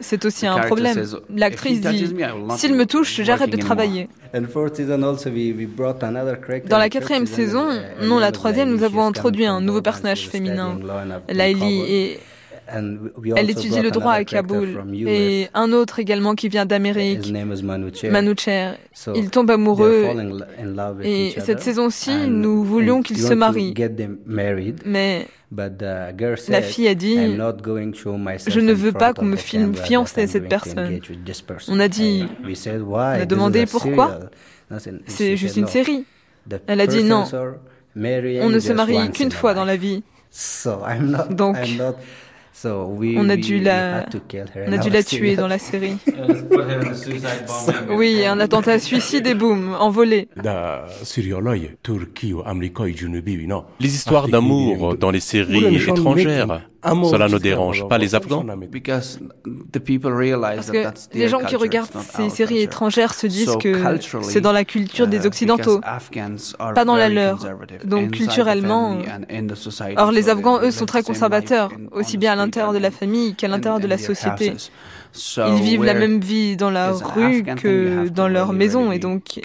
c'est 0.00 0.24
aussi 0.24 0.46
un 0.46 0.58
problème. 0.58 1.04
L'actrice 1.34 1.80
dit, 1.80 2.14
s'il 2.56 2.74
me 2.74 2.86
touche, 2.86 3.20
j'arrête 3.22 3.50
de 3.50 3.56
travailler. 3.56 4.08
Dans 6.68 6.78
la 6.78 6.88
quatrième 6.88 7.26
saison, 7.26 7.68
non 8.02 8.18
la 8.18 8.32
troisième, 8.32 8.70
nous 8.70 8.82
avons 8.82 9.06
introduit 9.06 9.46
un 9.46 9.60
nouveau 9.60 9.82
personnage 9.82 10.28
féminin, 10.28 10.78
Laili, 11.28 11.82
et 11.88 12.20
elle 12.70 13.50
étudie 13.50 13.80
le 13.80 13.90
droit 13.90 14.12
à 14.12 14.24
Kaboul. 14.24 14.84
Et 15.06 15.48
un 15.54 15.72
autre 15.72 15.98
également 15.98 16.34
qui 16.34 16.48
vient 16.48 16.66
d'Amérique, 16.66 17.32
Manoucher. 18.10 18.72
Ils 19.14 19.30
tombent 19.30 19.50
amoureux. 19.50 20.06
Et 21.02 21.34
cette 21.38 21.60
saison-ci, 21.60 22.28
nous 22.28 22.64
voulions 22.64 23.02
qu'ils 23.02 23.18
se 23.18 23.34
marient. 23.34 23.74
Mais 24.84 25.26
la 25.50 26.62
fille 26.62 26.88
a 26.88 26.94
dit 26.94 27.36
Je 28.46 28.60
ne 28.60 28.72
veux 28.72 28.92
pas 28.92 29.14
qu'on 29.14 29.24
me 29.24 29.36
filme 29.36 29.74
fiancé 29.74 30.22
à 30.22 30.26
cette 30.26 30.48
personne. 30.48 31.00
On 31.68 31.80
a 31.80 31.88
dit 31.88 32.26
On 32.44 32.98
a 32.98 33.26
demandé 33.26 33.66
pourquoi? 33.66 34.20
C'est 35.06 35.36
juste 35.36 35.56
une 35.56 35.68
série. 35.68 36.04
Elle 36.66 36.80
a 36.80 36.86
dit 36.86 37.02
non. 37.02 37.24
On 37.96 38.50
ne 38.50 38.58
se 38.58 38.72
marie 38.72 39.10
qu'une 39.10 39.32
fois 39.32 39.54
dans 39.54 39.64
la 39.64 39.76
vie. 39.76 40.02
Donc, 41.30 41.56
on 42.64 43.28
a 43.28 43.36
dû 43.36 43.60
la, 43.60 44.06
on 44.66 44.72
a 44.72 44.78
dû 44.78 44.90
la 44.90 45.02
tuer 45.02 45.36
dans 45.36 45.48
la 45.48 45.58
série. 45.58 45.96
oui, 47.90 48.24
un 48.26 48.40
attentat 48.40 48.78
suicide 48.78 49.26
et 49.26 49.34
boum, 49.34 49.74
envolé. 49.78 50.28
Les 53.80 53.94
histoires 53.94 54.28
d'amour 54.28 54.96
dans 54.96 55.10
les 55.10 55.20
séries 55.20 55.76
étrangères, 55.88 56.68
cela 56.84 57.28
ne 57.28 57.38
dérange 57.38 57.88
pas 57.88 57.98
les 57.98 58.14
Afghans 58.14 58.44
Parce 58.44 59.20
que 60.70 60.86
les 61.14 61.28
gens 61.28 61.40
qui 61.40 61.56
regardent 61.56 61.90
ces 62.00 62.30
séries 62.30 62.60
étrangères 62.60 63.14
se 63.14 63.26
disent 63.26 63.56
que 63.60 63.98
c'est 64.22 64.40
dans 64.40 64.52
la 64.52 64.64
culture 64.64 65.06
des 65.06 65.26
Occidentaux, 65.26 65.80
pas 66.74 66.84
dans 66.84 66.96
la 66.96 67.08
leur. 67.08 67.44
Donc 67.84 68.12
culturellement... 68.12 68.98
Or 69.96 70.12
les 70.12 70.28
Afghans, 70.28 70.60
eux, 70.62 70.70
sont 70.70 70.86
très 70.86 71.02
conservateurs, 71.02 71.70
aussi 71.92 72.16
bien 72.16 72.32
à 72.32 72.36
l'intérieur 72.36 72.72
de 72.72 72.78
la 72.78 72.90
famille 72.90 73.34
qu'à 73.34 73.48
l'intérieur 73.48 73.80
de 73.80 73.86
la 73.86 73.98
société. 73.98 74.54
Ils 75.36 75.62
vivent 75.62 75.84
la 75.84 75.94
même 75.94 76.20
vie 76.20 76.56
dans 76.56 76.70
la 76.70 76.92
rue 76.92 77.42
que 77.42 78.08
dans 78.08 78.28
leur 78.28 78.52
maison 78.52 78.92
et 78.92 78.98
donc 78.98 79.40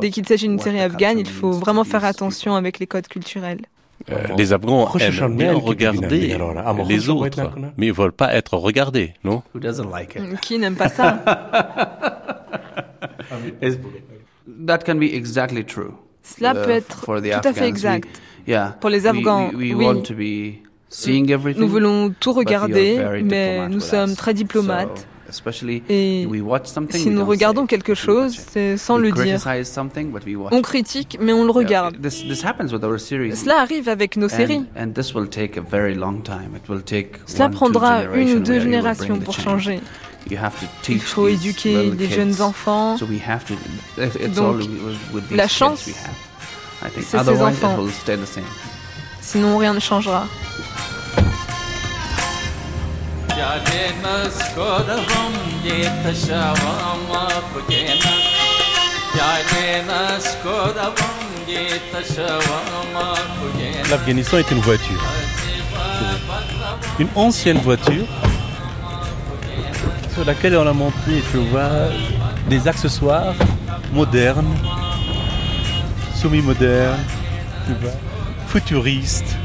dès 0.00 0.10
qu'il 0.10 0.26
s'agit 0.26 0.48
d'une 0.48 0.58
série 0.58 0.80
afghane, 0.80 1.18
il 1.18 1.28
faut 1.28 1.52
vraiment 1.52 1.84
faire 1.84 2.04
attention 2.04 2.56
avec 2.56 2.78
les 2.78 2.86
codes 2.86 3.08
culturels. 3.08 3.60
Euh, 4.10 4.14
les 4.38 4.52
Afghans 4.52 4.88
aiment 5.00 5.36
bien 5.36 5.54
regarder 5.54 6.38
les 6.88 7.08
autres, 7.10 7.50
mais 7.76 7.86
ils 7.86 7.90
ne 7.90 7.94
veulent 7.96 8.12
pas 8.12 8.32
être 8.34 8.56
regardés, 8.56 9.12
non? 9.24 9.42
Qui 10.40 10.58
n'aime 10.58 10.76
pas 10.76 10.88
ça? 10.88 11.18
That 14.66 14.78
can 14.78 14.96
be 14.96 15.04
exactly 15.14 15.64
true. 15.64 15.92
Cela 16.22 16.54
peut 16.54 16.70
être 16.70 17.04
tout 17.04 17.12
à 17.48 17.52
fait 17.52 17.68
exact. 17.68 18.08
Pour 18.80 18.90
les 18.90 19.06
Afghans, 19.06 19.50
oui. 19.54 19.74
Nous 21.56 21.68
voulons 21.68 22.14
tout 22.18 22.32
regarder, 22.32 22.98
mais 23.24 23.68
nous 23.68 23.80
sommes 23.80 24.14
très 24.14 24.32
diplomates. 24.34 25.06
Et 25.90 26.26
si 26.98 27.10
nous 27.10 27.24
regardons 27.24 27.66
quelque 27.66 27.94
chose, 27.94 28.36
c'est 28.50 28.76
sans 28.76 28.96
le 28.98 29.10
dire. 29.12 29.40
On 30.52 30.62
critique, 30.62 31.18
mais 31.20 31.32
on 31.32 31.44
le 31.44 31.50
regarde. 31.50 31.96
Cela 33.34 33.60
arrive 33.60 33.88
avec 33.88 34.16
nos 34.16 34.28
séries. 34.28 34.64
Cela 37.26 37.48
prendra 37.50 38.04
une 38.14 38.36
ou 38.36 38.40
deux 38.40 38.60
générations 38.60 39.18
pour 39.18 39.34
changer. 39.38 39.80
Il 40.88 41.00
faut 41.00 41.28
éduquer 41.28 41.90
les 41.90 42.08
jeunes 42.10 42.40
enfants. 42.42 42.96
Donc, 44.34 44.56
la 45.30 45.48
chance, 45.48 45.88
c'est 46.94 47.02
ces 47.02 47.16
enfants. 47.42 47.76
Sinon, 49.20 49.58
rien 49.58 49.74
ne 49.74 49.80
changera. 49.80 50.26
L'Afghanistan 63.90 64.38
est 64.38 64.50
une 64.50 64.60
voiture. 64.60 65.02
Une 66.98 67.08
ancienne 67.14 67.58
voiture 67.58 68.06
sur 70.14 70.24
laquelle 70.24 70.56
on 70.56 70.66
a 70.66 70.72
monté, 70.72 71.22
tu 71.30 71.38
vois, 71.50 71.88
des 72.48 72.66
accessoires 72.66 73.34
modernes, 73.92 74.54
semi-modernes, 76.14 77.04
tu 77.66 77.74
vois, 77.80 77.92
futuristes. 78.48 79.36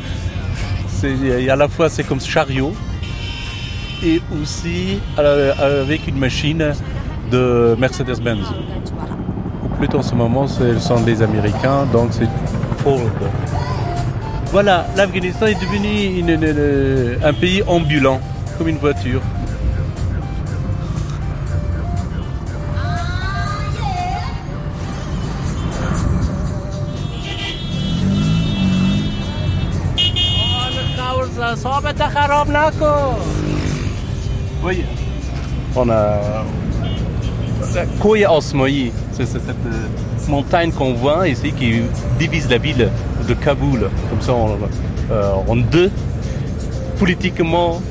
À 1.50 1.56
la 1.56 1.68
fois 1.68 1.90
c'est 1.90 2.04
comme 2.04 2.22
chariot 2.22 2.74
et 4.04 4.22
aussi 4.42 5.00
avec 5.18 6.08
une 6.08 6.18
machine 6.18 6.74
de 7.32 7.76
Mercedes-Benz. 7.80 8.46
Plutôt 9.80 10.00
en 10.00 10.04
ce 10.04 10.16
moment, 10.16 10.48
ce 10.48 10.78
sont 10.80 11.00
des 11.02 11.22
Américains, 11.22 11.86
donc 11.92 12.10
c'est 12.12 12.28
Ford. 12.84 13.00
Voilà, 14.52 14.86
l'Afghanistan 14.96 15.48
est 15.48 15.60
devenu 15.60 16.24
un 17.24 17.34
pays 17.34 17.64
ambulant, 17.66 18.20
comme 18.58 18.68
une 18.68 18.78
voiture. 18.78 19.22
Oui. 34.64 34.84
On 35.76 35.90
a 35.90 36.46
Koya 38.00 38.32
Osmoyi, 38.32 38.92
c'est 39.12 39.26
cette 39.26 39.50
euh, 39.50 39.88
montagne 40.30 40.72
qu'on 40.72 40.94
voit 40.94 41.28
ici 41.28 41.52
qui 41.52 41.82
divise 42.20 42.50
la 42.50 42.58
ville 42.60 42.90
de 43.28 43.34
Kaboul, 43.34 43.90
comme 44.10 44.22
ça 44.22 44.34
en, 44.34 44.58
euh, 45.12 45.34
en 45.48 45.56
deux, 45.56 45.92
politiquement, 47.00 47.82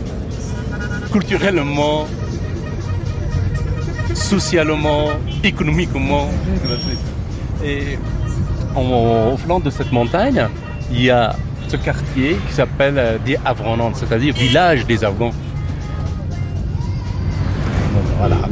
culturellement, 1.11 2.07
socialement, 4.15 5.09
économiquement. 5.43 6.29
Et 7.65 7.99
au 8.77 9.37
flanc 9.37 9.61
de 9.61 9.71
cette 9.71 9.93
montagne, 9.93 10.47
il 10.91 11.03
y 11.03 11.11
a 11.11 11.35
ce 11.69 11.77
quartier 11.77 12.37
qui 12.47 12.55
s'appelle 12.55 12.95
euh, 12.99 13.19
des 13.25 13.39
Avronans, 13.45 13.93
c'est-à-dire 13.95 14.35
village 14.35 14.87
des 14.87 15.05
Afghans. 15.05 15.33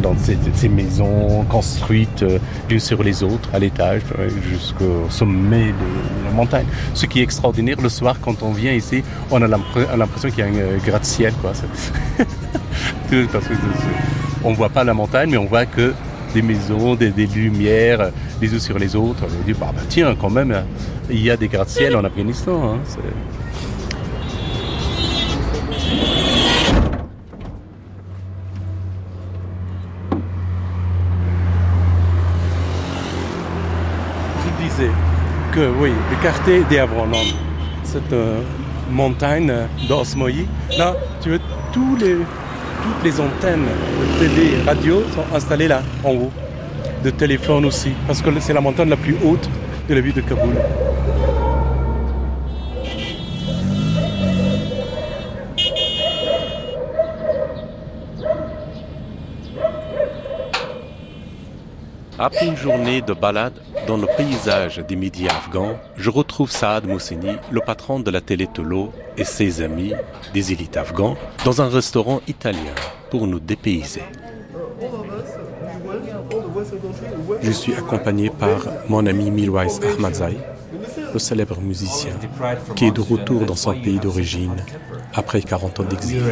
Dans 0.00 0.14
ces, 0.16 0.68
maisons 0.68 1.44
construites 1.48 2.22
euh, 2.22 2.38
l'une 2.68 2.80
sur 2.80 3.02
les 3.02 3.22
autres, 3.22 3.48
à 3.52 3.58
l'étage, 3.58 4.02
euh, 4.18 4.28
jusqu'au 4.50 5.06
sommet 5.08 5.66
de 5.68 6.24
la 6.24 6.30
montagne. 6.30 6.66
Ce 6.94 7.06
qui 7.06 7.20
est 7.20 7.22
extraordinaire, 7.22 7.76
le 7.80 7.88
soir, 7.88 8.16
quand 8.20 8.42
on 8.42 8.52
vient 8.52 8.72
ici, 8.72 9.02
on 9.30 9.40
a 9.42 9.46
l'impression 9.46 10.30
qu'il 10.30 10.38
y 10.38 10.42
a 10.42 10.46
un 10.46 10.54
euh, 10.54 10.78
gratte-ciel. 10.84 11.32
On 14.42 14.50
ne 14.50 14.56
voit 14.56 14.70
pas 14.70 14.84
la 14.84 14.94
montagne, 14.94 15.30
mais 15.30 15.36
on 15.36 15.44
voit 15.44 15.66
que 15.66 15.92
des 16.32 16.40
maisons, 16.40 16.94
des, 16.94 17.10
lumières, 17.10 18.10
les 18.40 18.54
uns 18.54 18.58
sur 18.58 18.78
les 18.78 18.96
autres. 18.96 19.24
On 19.24 19.46
dit, 19.46 19.52
bah, 19.52 19.72
bah, 19.74 19.82
tiens, 19.88 20.16
quand 20.18 20.30
même, 20.30 20.64
il 21.10 21.20
y 21.20 21.30
a 21.30 21.36
des 21.36 21.48
gratte-ciel 21.48 21.94
en 21.96 22.04
Afghanistan. 22.04 22.74
Hein, 22.74 22.78
Je 34.44 34.64
disais 34.64 34.90
que 35.52 35.68
oui, 35.80 35.90
le 36.10 36.22
quartier 36.22 36.62
des 36.68 36.78
Avronon, 36.78 37.18
cette 37.82 38.12
euh, 38.12 38.40
montagne 38.90 39.52
d'Osmoyi, 39.88 40.46
là, 40.78 40.94
tu 41.20 41.30
veux, 41.30 41.40
toutes 41.72 42.04
les 43.04 43.20
antennes 43.20 43.64
de 43.64 44.18
télé, 44.18 44.62
radio 44.64 45.02
sont 45.14 45.34
installées 45.34 45.68
là, 45.68 45.82
en 46.04 46.10
haut. 46.12 46.30
De 47.02 47.10
téléphone 47.10 47.64
aussi, 47.64 47.92
parce 48.06 48.20
que 48.20 48.28
c'est 48.40 48.52
la 48.52 48.60
montagne 48.60 48.90
la 48.90 48.96
plus 48.96 49.16
haute 49.24 49.48
de 49.88 49.94
la 49.94 50.00
ville 50.00 50.12
de 50.12 50.20
Kaboul. 50.20 50.54
Après 62.18 62.46
une 62.46 62.56
journée 62.56 63.00
de 63.00 63.14
balade 63.14 63.54
dans 63.90 63.96
le 63.96 64.06
paysage 64.16 64.78
des 64.86 64.94
médias 64.94 65.32
afghans, 65.32 65.76
je 65.96 66.10
retrouve 66.10 66.48
Saad 66.48 66.86
Mousseni, 66.86 67.32
le 67.50 67.60
patron 67.60 67.98
de 67.98 68.08
la 68.12 68.20
télé 68.20 68.46
Tolo, 68.46 68.92
et 69.16 69.24
ses 69.24 69.62
amis 69.62 69.94
des 70.32 70.52
élites 70.52 70.76
afghans 70.76 71.16
dans 71.44 71.60
un 71.60 71.68
restaurant 71.68 72.20
italien 72.28 72.72
pour 73.10 73.26
nous 73.26 73.40
dépayser. 73.40 74.04
Je 77.42 77.50
suis 77.50 77.74
accompagné 77.74 78.30
par 78.30 78.60
mon 78.88 79.04
ami 79.06 79.28
Milwais 79.32 79.66
Ahmadzai, 79.96 80.36
le 81.12 81.18
célèbre 81.18 81.60
musicien, 81.60 82.12
qui 82.76 82.84
est 82.84 82.92
de 82.92 83.00
retour 83.00 83.40
dans 83.40 83.56
son 83.56 83.72
pays 83.74 83.98
d'origine 83.98 84.54
après 85.14 85.42
40 85.42 85.80
ans 85.80 85.82
d'exil. 85.82 86.22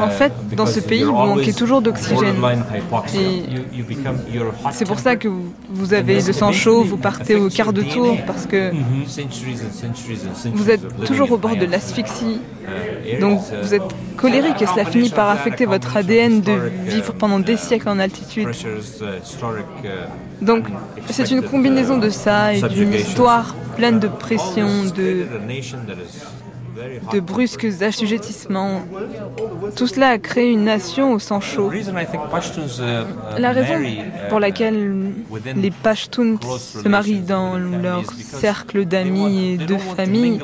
En 0.00 0.08
fait, 0.08 0.32
dans 0.56 0.66
ce 0.66 0.80
pays, 0.80 1.02
vous 1.02 1.12
manquez 1.12 1.52
toujours 1.52 1.82
d'oxygène. 1.82 2.36
C'est 4.72 4.86
pour 4.86 4.98
ça 4.98 5.16
que 5.16 5.28
vous 5.70 5.94
avez 5.94 6.20
le 6.20 6.32
sang 6.32 6.52
chaud, 6.52 6.82
vous 6.84 6.96
partez 6.96 7.36
au 7.36 7.48
quart 7.48 7.72
de 7.72 7.82
tour, 7.82 8.16
parce 8.26 8.46
que 8.46 8.72
vous 10.52 10.70
êtes 10.70 11.04
toujours 11.04 11.32
au 11.32 11.36
bord 11.36 11.56
de 11.56 11.66
l'asphyxie. 11.66 12.40
Donc 13.20 13.40
vous 13.62 13.74
êtes 13.74 13.82
colérique 14.16 14.62
et 14.62 14.66
cela 14.66 14.84
finit 14.84 15.10
par 15.10 15.28
affecter 15.30 15.66
votre 15.66 15.96
ADN 15.96 16.40
de 16.40 16.56
vivre 16.86 17.12
pendant 17.14 17.38
des 17.38 17.56
siècles 17.56 17.88
en 17.88 17.98
altitude. 17.98 18.48
Donc 20.40 20.66
c'est 21.10 21.30
une 21.30 21.42
combinaison 21.42 21.98
de 21.98 22.10
ça 22.10 22.54
et 22.54 22.62
d'une 22.62 22.94
histoire 22.94 23.54
pleine 23.76 23.98
de 23.98 24.08
pression, 24.08 24.68
de 24.96 25.26
de 27.12 27.20
brusques 27.20 27.82
assujettissements. 27.82 28.82
Tout 29.76 29.86
cela 29.86 30.10
a 30.10 30.18
créé 30.18 30.50
une 30.50 30.64
nation 30.64 31.12
au 31.12 31.18
sang 31.18 31.40
chaud. 31.40 31.70
La 33.38 33.52
raison 33.52 33.74
pour 34.28 34.40
laquelle 34.40 35.12
les 35.56 35.70
Pashtuns 35.70 36.38
se 36.58 36.88
marient 36.88 37.20
dans 37.20 37.56
leur 37.56 38.04
cercle 38.14 38.84
d'amis 38.84 39.52
et 39.52 39.56
de 39.58 39.76
famille 39.76 40.40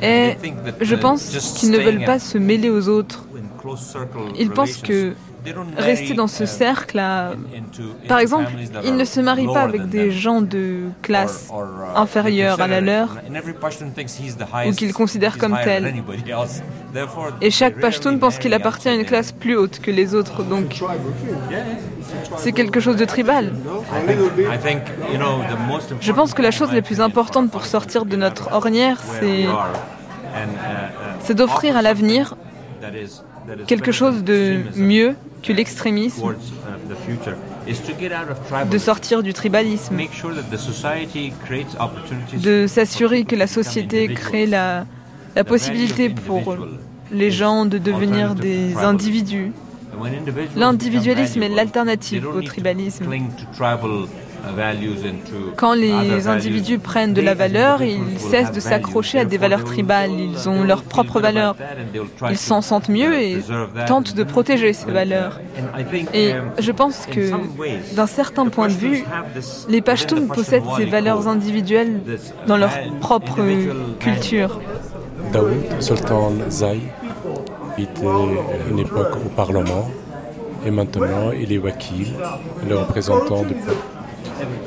est, 0.00 0.36
je 0.80 0.94
pense, 0.94 1.54
qu'ils 1.56 1.70
ne 1.70 1.78
veulent 1.78 2.04
pas 2.04 2.18
se 2.18 2.38
mêler 2.38 2.70
aux 2.70 2.88
autres. 2.88 3.26
Ils 4.38 4.50
pensent 4.50 4.78
que 4.78 5.14
rester 5.76 6.14
dans 6.14 6.26
ce 6.26 6.46
cercle 6.46 7.02
Par 8.08 8.18
exemple, 8.18 8.50
ils 8.84 8.96
ne 8.96 9.04
se 9.04 9.20
marient 9.20 9.52
pas 9.52 9.62
avec 9.62 9.88
des 9.88 10.10
gens 10.10 10.40
de 10.40 10.84
classe 11.02 11.50
inférieure 11.94 12.60
à 12.60 12.66
la 12.66 12.80
leur 12.80 13.16
ou 14.66 14.72
qu'ils 14.72 14.92
considèrent 14.92 15.38
comme 15.38 15.58
tels. 15.64 15.94
Et 17.40 17.50
chaque 17.50 17.80
Pashtun 17.80 18.18
pense 18.18 18.38
qu'il 18.38 18.54
appartient 18.54 18.88
à 18.88 18.94
une 18.94 19.04
classe 19.04 19.32
plus 19.32 19.56
haute 19.56 19.80
que 19.80 19.90
les 19.90 20.14
autres, 20.14 20.42
donc 20.42 20.82
c'est 22.36 22.52
quelque 22.52 22.80
chose 22.80 22.96
de 22.96 23.04
tribal. 23.04 23.52
Je 26.00 26.12
pense 26.12 26.34
que 26.34 26.42
la 26.42 26.50
chose 26.50 26.72
la 26.72 26.82
plus 26.82 27.00
importante 27.00 27.50
pour 27.50 27.64
sortir 27.66 28.04
de 28.04 28.16
notre 28.16 28.52
ornière, 28.52 29.00
c'est 31.22 31.34
d'offrir 31.34 31.76
à 31.76 31.82
l'avenir 31.82 32.36
quelque 33.66 33.92
chose 33.92 34.24
de 34.24 34.60
mieux 34.76 35.14
que 35.42 35.52
l'extrémisme, 35.52 36.34
de 38.70 38.78
sortir 38.78 39.22
du 39.22 39.32
tribalisme, 39.32 39.96
de 42.34 42.66
s'assurer 42.66 43.24
que 43.24 43.36
la 43.36 43.46
société 43.46 44.08
crée 44.08 44.46
la, 44.46 44.86
la 45.34 45.44
possibilité 45.44 46.10
pour 46.10 46.56
les 47.10 47.30
gens 47.30 47.66
de 47.66 47.78
devenir 47.78 48.34
des 48.34 48.76
individus. 48.76 49.52
L'individualisme 50.56 51.42
est 51.42 51.48
l'alternative 51.48 52.26
au 52.26 52.42
tribalisme. 52.42 53.04
Quand 55.56 55.74
les 55.74 56.28
individus 56.28 56.78
prennent 56.78 57.14
de 57.14 57.20
la 57.20 57.34
valeur, 57.34 57.82
ils 57.82 58.18
cessent 58.18 58.52
de 58.52 58.60
s'accrocher 58.60 59.20
à 59.20 59.24
des 59.24 59.38
valeurs 59.38 59.64
tribales. 59.64 60.10
Ils 60.12 60.48
ont 60.48 60.64
leurs 60.64 60.82
propres 60.82 61.20
valeurs. 61.20 61.56
Ils 62.30 62.36
s'en 62.36 62.60
sentent 62.60 62.88
mieux 62.88 63.14
et 63.14 63.42
tentent 63.86 64.14
de 64.14 64.24
protéger 64.24 64.72
ces 64.72 64.90
valeurs. 64.90 65.40
Et 66.14 66.32
je 66.58 66.72
pense 66.72 67.06
que, 67.06 67.30
d'un 67.94 68.06
certain 68.06 68.46
point 68.46 68.68
de 68.68 68.72
vue, 68.72 69.04
les 69.68 69.80
Pashtuns 69.80 70.26
possèdent 70.26 70.70
ces 70.76 70.84
valeurs 70.84 71.28
individuelles 71.28 72.00
dans 72.46 72.56
leur 72.56 72.72
propre 73.00 73.40
culture. 73.98 74.60
Daoud, 75.32 75.52
Sultan 75.80 76.32
Zay, 76.50 76.80
était 77.78 78.04
une 78.70 78.78
époque 78.80 79.16
au 79.24 79.28
Parlement 79.30 79.88
et 80.66 80.70
maintenant 80.70 81.30
il 81.32 81.52
est 81.52 81.58
wakil, 81.58 82.08
le 82.68 82.76
représentant 82.78 83.42
du 83.42 83.54
peuple. 83.54 83.91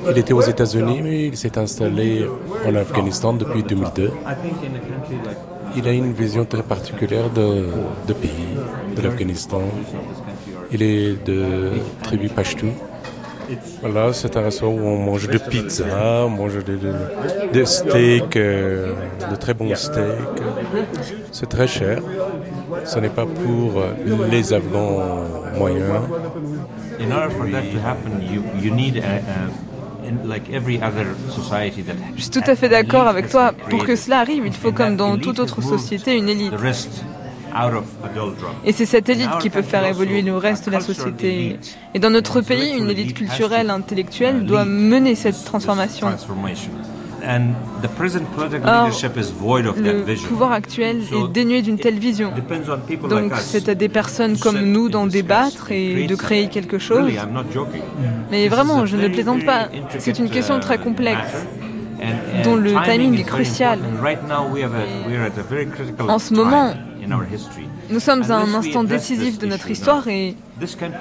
Il 0.10 0.18
était 0.18 0.34
aux 0.34 0.42
États-Unis, 0.42 1.02
mais 1.04 1.26
il 1.28 1.38
s'est 1.38 1.58
installé 1.58 2.28
en 2.66 2.76
Afghanistan 2.76 3.34
depuis 3.34 3.64
2002. 3.64 4.12
Il 5.78 5.88
a 5.88 5.92
une 5.92 6.14
vision 6.14 6.46
très 6.46 6.64
particulière 6.64 7.30
de, 7.30 7.66
de 8.08 8.14
pays, 8.14 8.32
de 8.96 9.02
l'Afghanistan. 9.02 9.62
Il 10.72 10.82
est 10.82 11.26
de 11.26 11.72
tribu 12.04 12.30
Pashto. 12.30 12.68
Voilà, 13.82 14.14
c'est 14.14 14.36
un 14.38 14.42
restaurant 14.42 14.74
où 14.74 14.80
on 14.80 14.98
mange 14.98 15.28
de 15.28 15.38
pizza, 15.38 16.24
on 16.26 16.30
mange 16.30 16.58
des 17.54 17.66
steaks, 17.66 18.38
euh, 18.38 18.94
de 19.30 19.36
très 19.36 19.54
bons 19.54 19.76
steaks. 19.76 20.42
C'est 21.32 21.48
très 21.50 21.68
cher. 21.68 22.00
Ce 22.86 22.98
n'est 23.00 23.10
pas 23.10 23.26
pour 23.26 23.84
les 24.32 24.54
Afghans 24.54 25.24
moyens. 25.58 26.02
Je 32.16 32.22
suis 32.22 32.30
tout 32.30 32.42
à 32.46 32.56
fait 32.56 32.70
d'accord 32.70 33.08
avec 33.08 33.30
toi. 33.30 33.54
Pour 33.70 33.86
que 33.86 33.96
cela 33.96 34.20
arrive, 34.20 34.46
il 34.46 34.54
faut, 34.54 34.72
comme 34.72 34.96
dans 34.96 35.18
toute 35.18 35.40
autre 35.40 35.62
société, 35.62 36.16
une 36.16 36.30
élite. 36.30 36.54
Et 38.66 38.74
c'est 38.74 38.86
cette 38.86 39.08
élite 39.10 39.30
qui 39.40 39.50
peut 39.50 39.62
faire 39.62 39.86
évoluer 39.86 40.22
le 40.22 40.36
reste 40.36 40.66
de 40.66 40.72
la 40.72 40.82
société. 40.82 41.58
Et 41.94 42.00
dans 42.00 42.10
notre 42.10 42.42
pays, 42.42 42.78
une 42.78 42.90
élite 42.90 43.14
culturelle, 43.14 43.70
intellectuelle 43.70 44.46
doit 44.46 44.66
mener 44.66 45.16
cette 45.16 45.44
transformation. 45.46 46.08
Or, 48.66 48.90
le 49.78 50.28
pouvoir 50.28 50.52
actuel 50.52 51.02
est 51.02 51.32
dénué 51.32 51.62
d'une 51.62 51.78
telle 51.78 52.00
vision. 52.00 52.32
Donc 53.10 53.34
c'est 53.38 53.70
à 53.70 53.76
des 53.76 53.90
personnes 53.90 54.38
comme 54.38 54.62
nous 54.62 54.90
d'en 54.90 55.08
débattre 55.08 55.72
et 55.72 56.08
de 56.08 56.16
créer 56.16 56.48
quelque 56.48 56.78
chose. 56.78 57.12
Mais 58.32 58.48
vraiment, 58.48 58.86
je 58.86 58.98
ne 58.98 59.08
plaisante 59.08 59.46
pas. 59.46 59.70
C'est 60.00 60.20
une 60.20 60.30
question 60.30 60.60
très 60.60 60.78
complexe 60.78 61.46
dont 62.44 62.56
le 62.56 62.74
timing 62.86 63.20
est 63.20 63.24
crucial. 63.24 63.80
En 66.08 66.20
ce 66.20 66.34
moment, 66.34 66.74
nous 67.90 68.00
sommes 68.00 68.32
à 68.32 68.36
un 68.36 68.54
instant 68.54 68.84
décisif 68.84 69.38
de 69.40 69.46
notre 69.46 69.70
histoire 69.70 70.08
et 70.08 70.36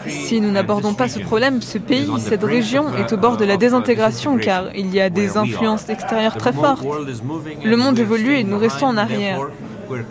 si 0.08 0.40
nous 0.40 0.50
n'abordons 0.50 0.94
pas 0.94 1.08
ce 1.08 1.20
problème, 1.20 1.62
ce 1.62 1.78
pays, 1.78 2.10
cette 2.18 2.44
région 2.44 2.94
est 2.96 3.12
au 3.12 3.16
bord 3.16 3.36
de 3.36 3.44
la 3.44 3.56
désintégration 3.56 4.36
car 4.38 4.74
il 4.74 4.92
y 4.94 5.00
a 5.00 5.10
des 5.10 5.36
influences 5.36 5.88
extérieures 5.88 6.36
très 6.36 6.52
fortes. 6.52 6.84
Le 7.64 7.76
monde 7.76 7.98
évolue 7.98 8.36
et 8.36 8.44
nous 8.44 8.58
restons 8.58 8.86
en 8.86 8.96
arrière. 8.96 9.40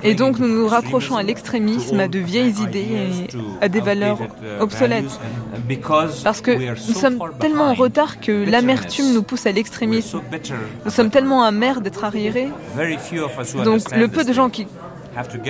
Et 0.04 0.14
donc 0.14 0.40
nous 0.40 0.48
nous 0.48 0.68
raccrochons 0.68 1.16
à 1.16 1.24
l'extrémisme, 1.24 2.00
à 2.00 2.08
de 2.08 2.20
vieilles 2.20 2.62
idées 2.62 2.80
et 2.80 3.28
à 3.62 3.70
des 3.70 3.82
valeurs 3.82 4.20
obsolètes. 4.60 5.20
Parce 6.24 6.42
que 6.42 6.52
nous 6.52 6.94
sommes 6.94 7.20
tellement 7.40 7.66
en 7.66 7.74
retard 7.74 8.20
que 8.20 8.50
l'amertume 8.50 9.14
nous 9.14 9.24
pousse 9.24 9.46
à 9.46 9.52
l'extrémisme. 9.52 10.22
Nous 10.86 10.92
sommes 10.92 11.10
tellement 11.10 11.44
amers 11.44 11.82
d'être 11.82 12.04
arriérés. 12.04 12.50
Donc 13.64 13.82
le 13.96 14.08
peu 14.08 14.24
de 14.24 14.34
gens 14.34 14.50
qui 14.50 14.68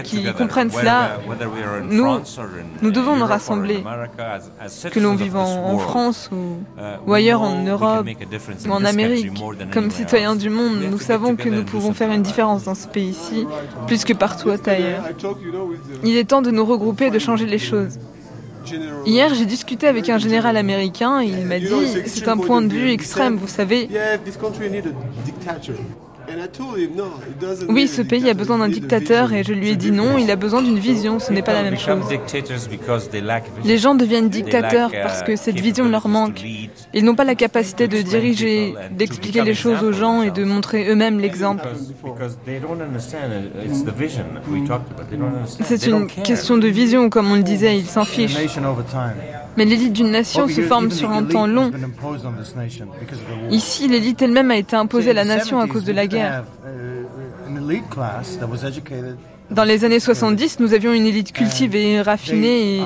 qui 0.04 0.26
comprennent 0.34 0.72
cela, 0.72 1.18
nous, 1.84 2.20
nous 2.82 2.92
devons 2.92 3.16
nous 3.16 3.26
rassembler, 3.26 3.84
que 4.92 5.00
l'on 5.00 5.16
vive 5.16 5.36
en, 5.36 5.78
France 5.78 6.30
ou, 6.32 6.64
ou, 7.08 7.14
ailleurs 7.14 7.42
en 7.42 7.64
Europe 7.64 8.08
ou 8.68 8.72
en 8.72 8.86
Amérique. 8.86 9.32
Comme 9.72 9.92
citoyens 9.92 10.36
du 10.36 10.50
monde, 10.50 10.78
nous 10.90 11.00
savons 11.00 11.36
que 11.36 11.50
nous 11.50 11.64
pouvons 11.64 11.94
faire 11.94 12.12
une 12.12 12.22
différence 12.22 12.64
dans 12.64 12.76
ce 12.76 12.88
pays-ci, 12.88 13.46
plus 13.88 14.04
que 14.04 14.14
partout 14.14 14.50
ailleurs. 14.66 15.04
Il 16.04 16.18
est 16.18 16.26
temps 16.26 16.42
de 16.42 16.52
nous 16.52 16.66
regrouper 16.66 17.08
et 17.08 17.12
de 17.12 17.20
changer 17.20 17.46
les 17.46 17.60
choses. 17.60 18.00
Hier, 19.06 19.34
j'ai 19.34 19.46
discuté 19.46 19.88
avec 19.88 20.10
un 20.10 20.18
général 20.18 20.58
américain 20.58 21.22
et 21.22 21.28
il 21.28 21.46
m'a 21.46 21.60
dit, 21.60 21.68
c'est 22.06 22.28
un 22.28 22.38
point 22.38 22.62
de 22.62 22.72
vue 22.74 22.92
extrême, 22.92 23.36
vous 23.36 23.48
savez. 23.48 23.90
Oui, 27.70 27.88
ce 27.88 28.02
pays 28.02 28.30
a 28.30 28.34
besoin 28.34 28.58
d'un 28.58 28.70
dictateur 28.70 29.34
et 29.34 29.44
je 29.44 29.54
lui 29.54 29.70
ai 29.70 29.76
dit 29.76 29.92
non, 29.92 30.18
il 30.18 30.30
a 30.32 30.36
besoin 30.36 30.62
d'une 30.62 30.80
vision, 30.80 31.20
ce 31.20 31.32
n'est 31.34 31.42
pas 31.42 31.54
la 31.54 31.64
même 31.64 31.78
chose. 31.78 32.00
Les 33.64 33.78
gens 33.78 33.96
deviennent 33.96 34.30
dictateurs 34.30 34.92
parce 34.92 35.24
que 35.24 35.36
cette 35.36 35.60
vision 35.60 35.88
leur 35.90 36.08
manque. 36.08 36.44
Ils 36.94 37.04
n'ont 37.04 37.16
pas 37.16 37.24
la 37.24 37.36
capacité 37.36 37.88
de 37.88 38.02
diriger, 38.02 38.74
d'expliquer 38.92 39.42
les 39.44 39.56
choses 39.56 39.84
aux 39.84 39.94
gens 39.94 40.22
et 40.22 40.32
de 40.32 40.44
montrer 40.44 40.90
eux-mêmes 40.90 41.20
l'exemple. 41.20 41.68
C'est 45.62 45.88
une 45.88 46.08
question 46.08 46.58
de 46.58 46.68
vision, 46.68 47.10
comme 47.10 47.32
on 47.32 47.36
le 47.36 47.44
disait, 47.44 47.78
ils 47.78 47.86
s'en 47.86 48.06
fichent. 48.06 48.38
Mais 49.58 49.66
l'élite 49.66 49.94
d'une 49.94 50.12
nation 50.12 50.48
se 50.48 50.62
forme 50.62 50.92
sur 50.92 51.12
un 51.12 51.24
temps 51.24 51.48
long. 51.48 51.72
Ici, 53.52 53.88
l'élite 53.88 54.22
elle-même 54.22 54.52
a 54.52 54.58
été 54.58 54.76
imposée 54.76 55.12
à 55.12 55.14
la 55.14 55.26
nation 55.26 55.60
à 55.60 55.68
cause 55.68 55.84
de 55.84 55.94
la 55.94 56.08
guerre. 56.08 56.44
Dans 59.52 59.64
les 59.66 59.86
années 59.86 60.00
70, 60.00 60.60
nous 60.60 60.74
avions 60.74 60.94
une 60.94 61.06
élite 61.06 61.32
cultivée, 61.32 62.02
raffinée, 62.02 62.82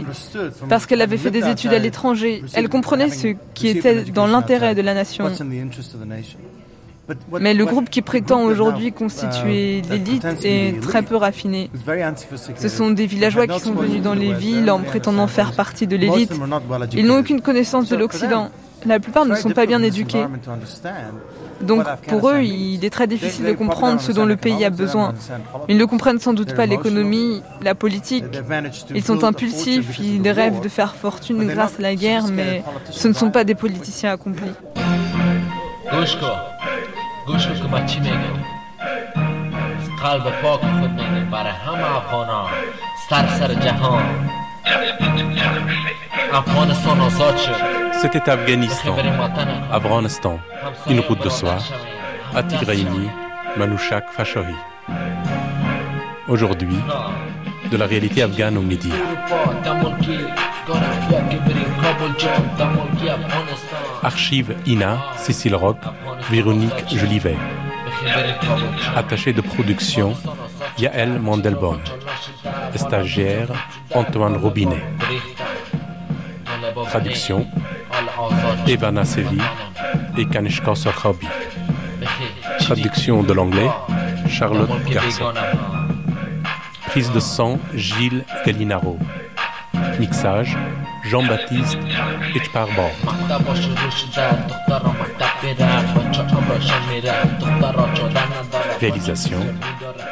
parce 0.68 0.86
qu'elle 0.86 1.01
avait 1.01 1.18
fait 1.18 1.32
des 1.32 1.47
études 1.47 1.74
à 1.74 1.80
l'étranger. 1.80 2.43
Elle 2.53 2.68
comprenait 2.68 3.09
ce 3.09 3.36
qui 3.53 3.70
était 3.70 4.03
dans 4.03 4.28
l'intérêt 4.28 4.76
de 4.76 4.82
la 4.82 4.93
nation. 4.93 5.30
Mais 7.39 7.53
le 7.53 7.66
groupe 7.66 7.89
qui 7.89 8.01
prétend 8.01 8.43
aujourd'hui 8.43 8.91
constituer 8.91 9.82
l'élite 9.89 10.26
est 10.43 10.82
très 10.82 11.01
peu 11.01 11.16
raffiné. 11.16 11.70
Ce 12.58 12.70
sont 12.70 12.89
des 12.91 13.05
villageois 13.05 13.47
qui 13.47 13.60
sont 13.60 13.74
venus 13.74 14.01
dans 14.01 14.14
les 14.14 14.34
villes 14.34 14.70
en 14.70 14.80
prétendant 14.80 15.28
faire 15.28 15.53
partie 15.53 15.88
de 15.88 15.95
l'élite. 15.95 16.34
Ils 16.93 17.05
n'ont 17.05 17.20
aucune 17.20 17.41
connaissance 17.41 17.89
de 17.89 17.95
l'Occident. 17.95 18.49
La 18.86 18.99
plupart 18.99 19.26
ne 19.26 19.36
sont 19.36 19.49
pas 19.49 19.66
bien 19.66 19.82
éduqués. 19.82 20.26
Donc 21.62 21.84
pour 22.08 22.30
eux, 22.30 22.41
il 22.41 22.86
est 22.86 22.89
très 22.89 23.08
difficile 23.08 23.45
de 23.45 23.53
comprendre 23.53 23.99
ce 23.99 24.12
dont 24.12 24.26
le 24.26 24.36
pays 24.36 24.64
a 24.64 24.70
besoin. 24.70 25.14
Ils 25.68 25.78
ne 25.78 25.86
comprennent 25.86 26.20
sans 26.20 26.34
doute 26.34 26.53
pas 26.55 26.66
l'économie, 26.66 27.41
la 27.62 27.74
politique. 27.74 28.26
Ils 28.93 29.03
sont 29.03 29.24
impulsifs, 29.24 29.99
ils 29.99 30.30
rêvent 30.30 30.62
de 30.62 30.70
faire 30.70 30.95
fortune 30.95 31.47
grâce 31.47 31.80
à 31.80 31.82
la 31.82 31.95
guerre, 31.95 32.28
mais 32.28 32.64
ce 32.91 33.08
ne 33.08 33.14
sont 33.14 33.32
pas 33.32 33.43
des 33.43 33.55
politiciens 33.55 34.12
accomplis. 34.12 34.51
گوش 37.27 37.47
که 37.47 37.68
ما 37.70 37.81
چی 37.81 38.01
میگیم 38.01 38.45
قلب 40.03 40.23
پاک 40.43 40.61
خود 40.61 40.91
میگیم 40.91 41.31
برای 41.31 41.53
همه 41.53 41.97
افغان 41.97 42.49
سر 43.11 43.27
سر 43.27 43.55
جهان 43.55 44.03
افغانستان 46.33 47.01
آزاد 47.01 47.37
شد 47.37 47.83
C'était 48.03 48.29
Afghanistan, 48.29 48.97
Afghanistan, 49.70 50.41
une 50.91 50.99
route 51.07 51.23
de 51.23 51.29
soie, 51.29 51.59
à 52.35 52.43
Tigraïni, 52.43 53.09
Manouchak, 53.57 54.11
Fashohi. 54.11 54.57
Aujourd'hui, 56.27 56.81
de 57.70 57.77
la 57.77 57.87
réalité 57.87 58.25
afghane 58.25 58.57
aux 58.59 58.62
médias. 58.62 58.97
Archive 64.03 64.55
INA, 64.65 64.97
Cécile 65.18 65.55
Rock, 65.55 65.78
Véronique 66.30 66.86
Jolivet. 66.93 67.38
Attaché 68.95 69.34
de 69.34 69.41
production, 69.41 70.13
Yael 70.78 71.20
Mandelbaum. 71.20 71.80
Stagiaire, 72.76 73.47
Antoine 73.93 74.38
Robinet. 74.38 74.84
Traduction, 76.89 77.47
Evana 78.68 79.05
Sevi 79.05 79.39
et 80.18 80.26
Kanishka 80.26 80.76
Sorhabi. 80.76 81.28
Traduction 82.59 83.24
de 83.24 83.34
l'anglais, 83.34 83.70
Charlotte 84.30 84.70
Garçon. 84.89 85.34
Prise 86.88 87.11
de 87.11 87.20
sang, 87.20 87.57
Gilles 87.74 88.26
Galinaro. 88.45 88.97
Mixage, 90.00 90.58
Jean-Baptiste 91.04 91.78
Etchparbar. 92.36 92.91
Réalisation, 98.80 99.39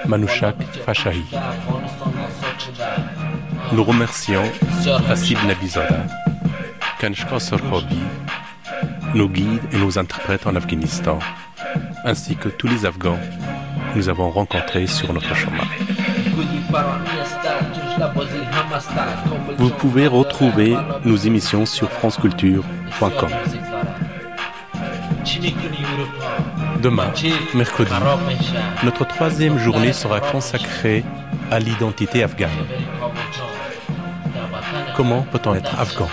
Manouchak 0.07 0.55
Fachahi. 0.86 1.23
Nous 3.71 3.83
remercions 3.83 4.43
Hasib 5.09 5.38
Nabizada, 5.47 6.05
Kanshka 6.99 7.39
Sorhobi, 7.39 7.99
nos 9.13 9.29
guides 9.29 9.61
et 9.71 9.77
nos 9.77 9.97
interprètes 9.97 10.47
en 10.47 10.55
Afghanistan, 10.55 11.19
ainsi 12.05 12.36
que 12.36 12.49
tous 12.49 12.67
les 12.67 12.86
Afghans 12.86 13.19
que 13.93 13.97
nous 13.97 14.09
avons 14.09 14.29
rencontrés 14.29 14.88
sur 14.88 15.13
notre 15.13 15.36
chemin. 15.36 15.63
Vous 19.57 19.69
pouvez 19.69 20.07
retrouver 20.07 20.75
nos 21.03 21.15
émissions 21.15 21.65
sur 21.65 21.89
franceculture.com. 21.91 23.29
Demain, 26.81 27.11
mercredi, 27.53 27.91
notre 28.83 29.05
troisième 29.05 29.57
journée 29.57 29.93
sera 29.93 30.19
consacrée 30.19 31.03
à 31.51 31.59
l'identité 31.59 32.23
afghane. 32.23 32.49
Comment 34.95 35.23
peut-on 35.31 35.55
être 35.55 35.79
afghan? 35.79 36.07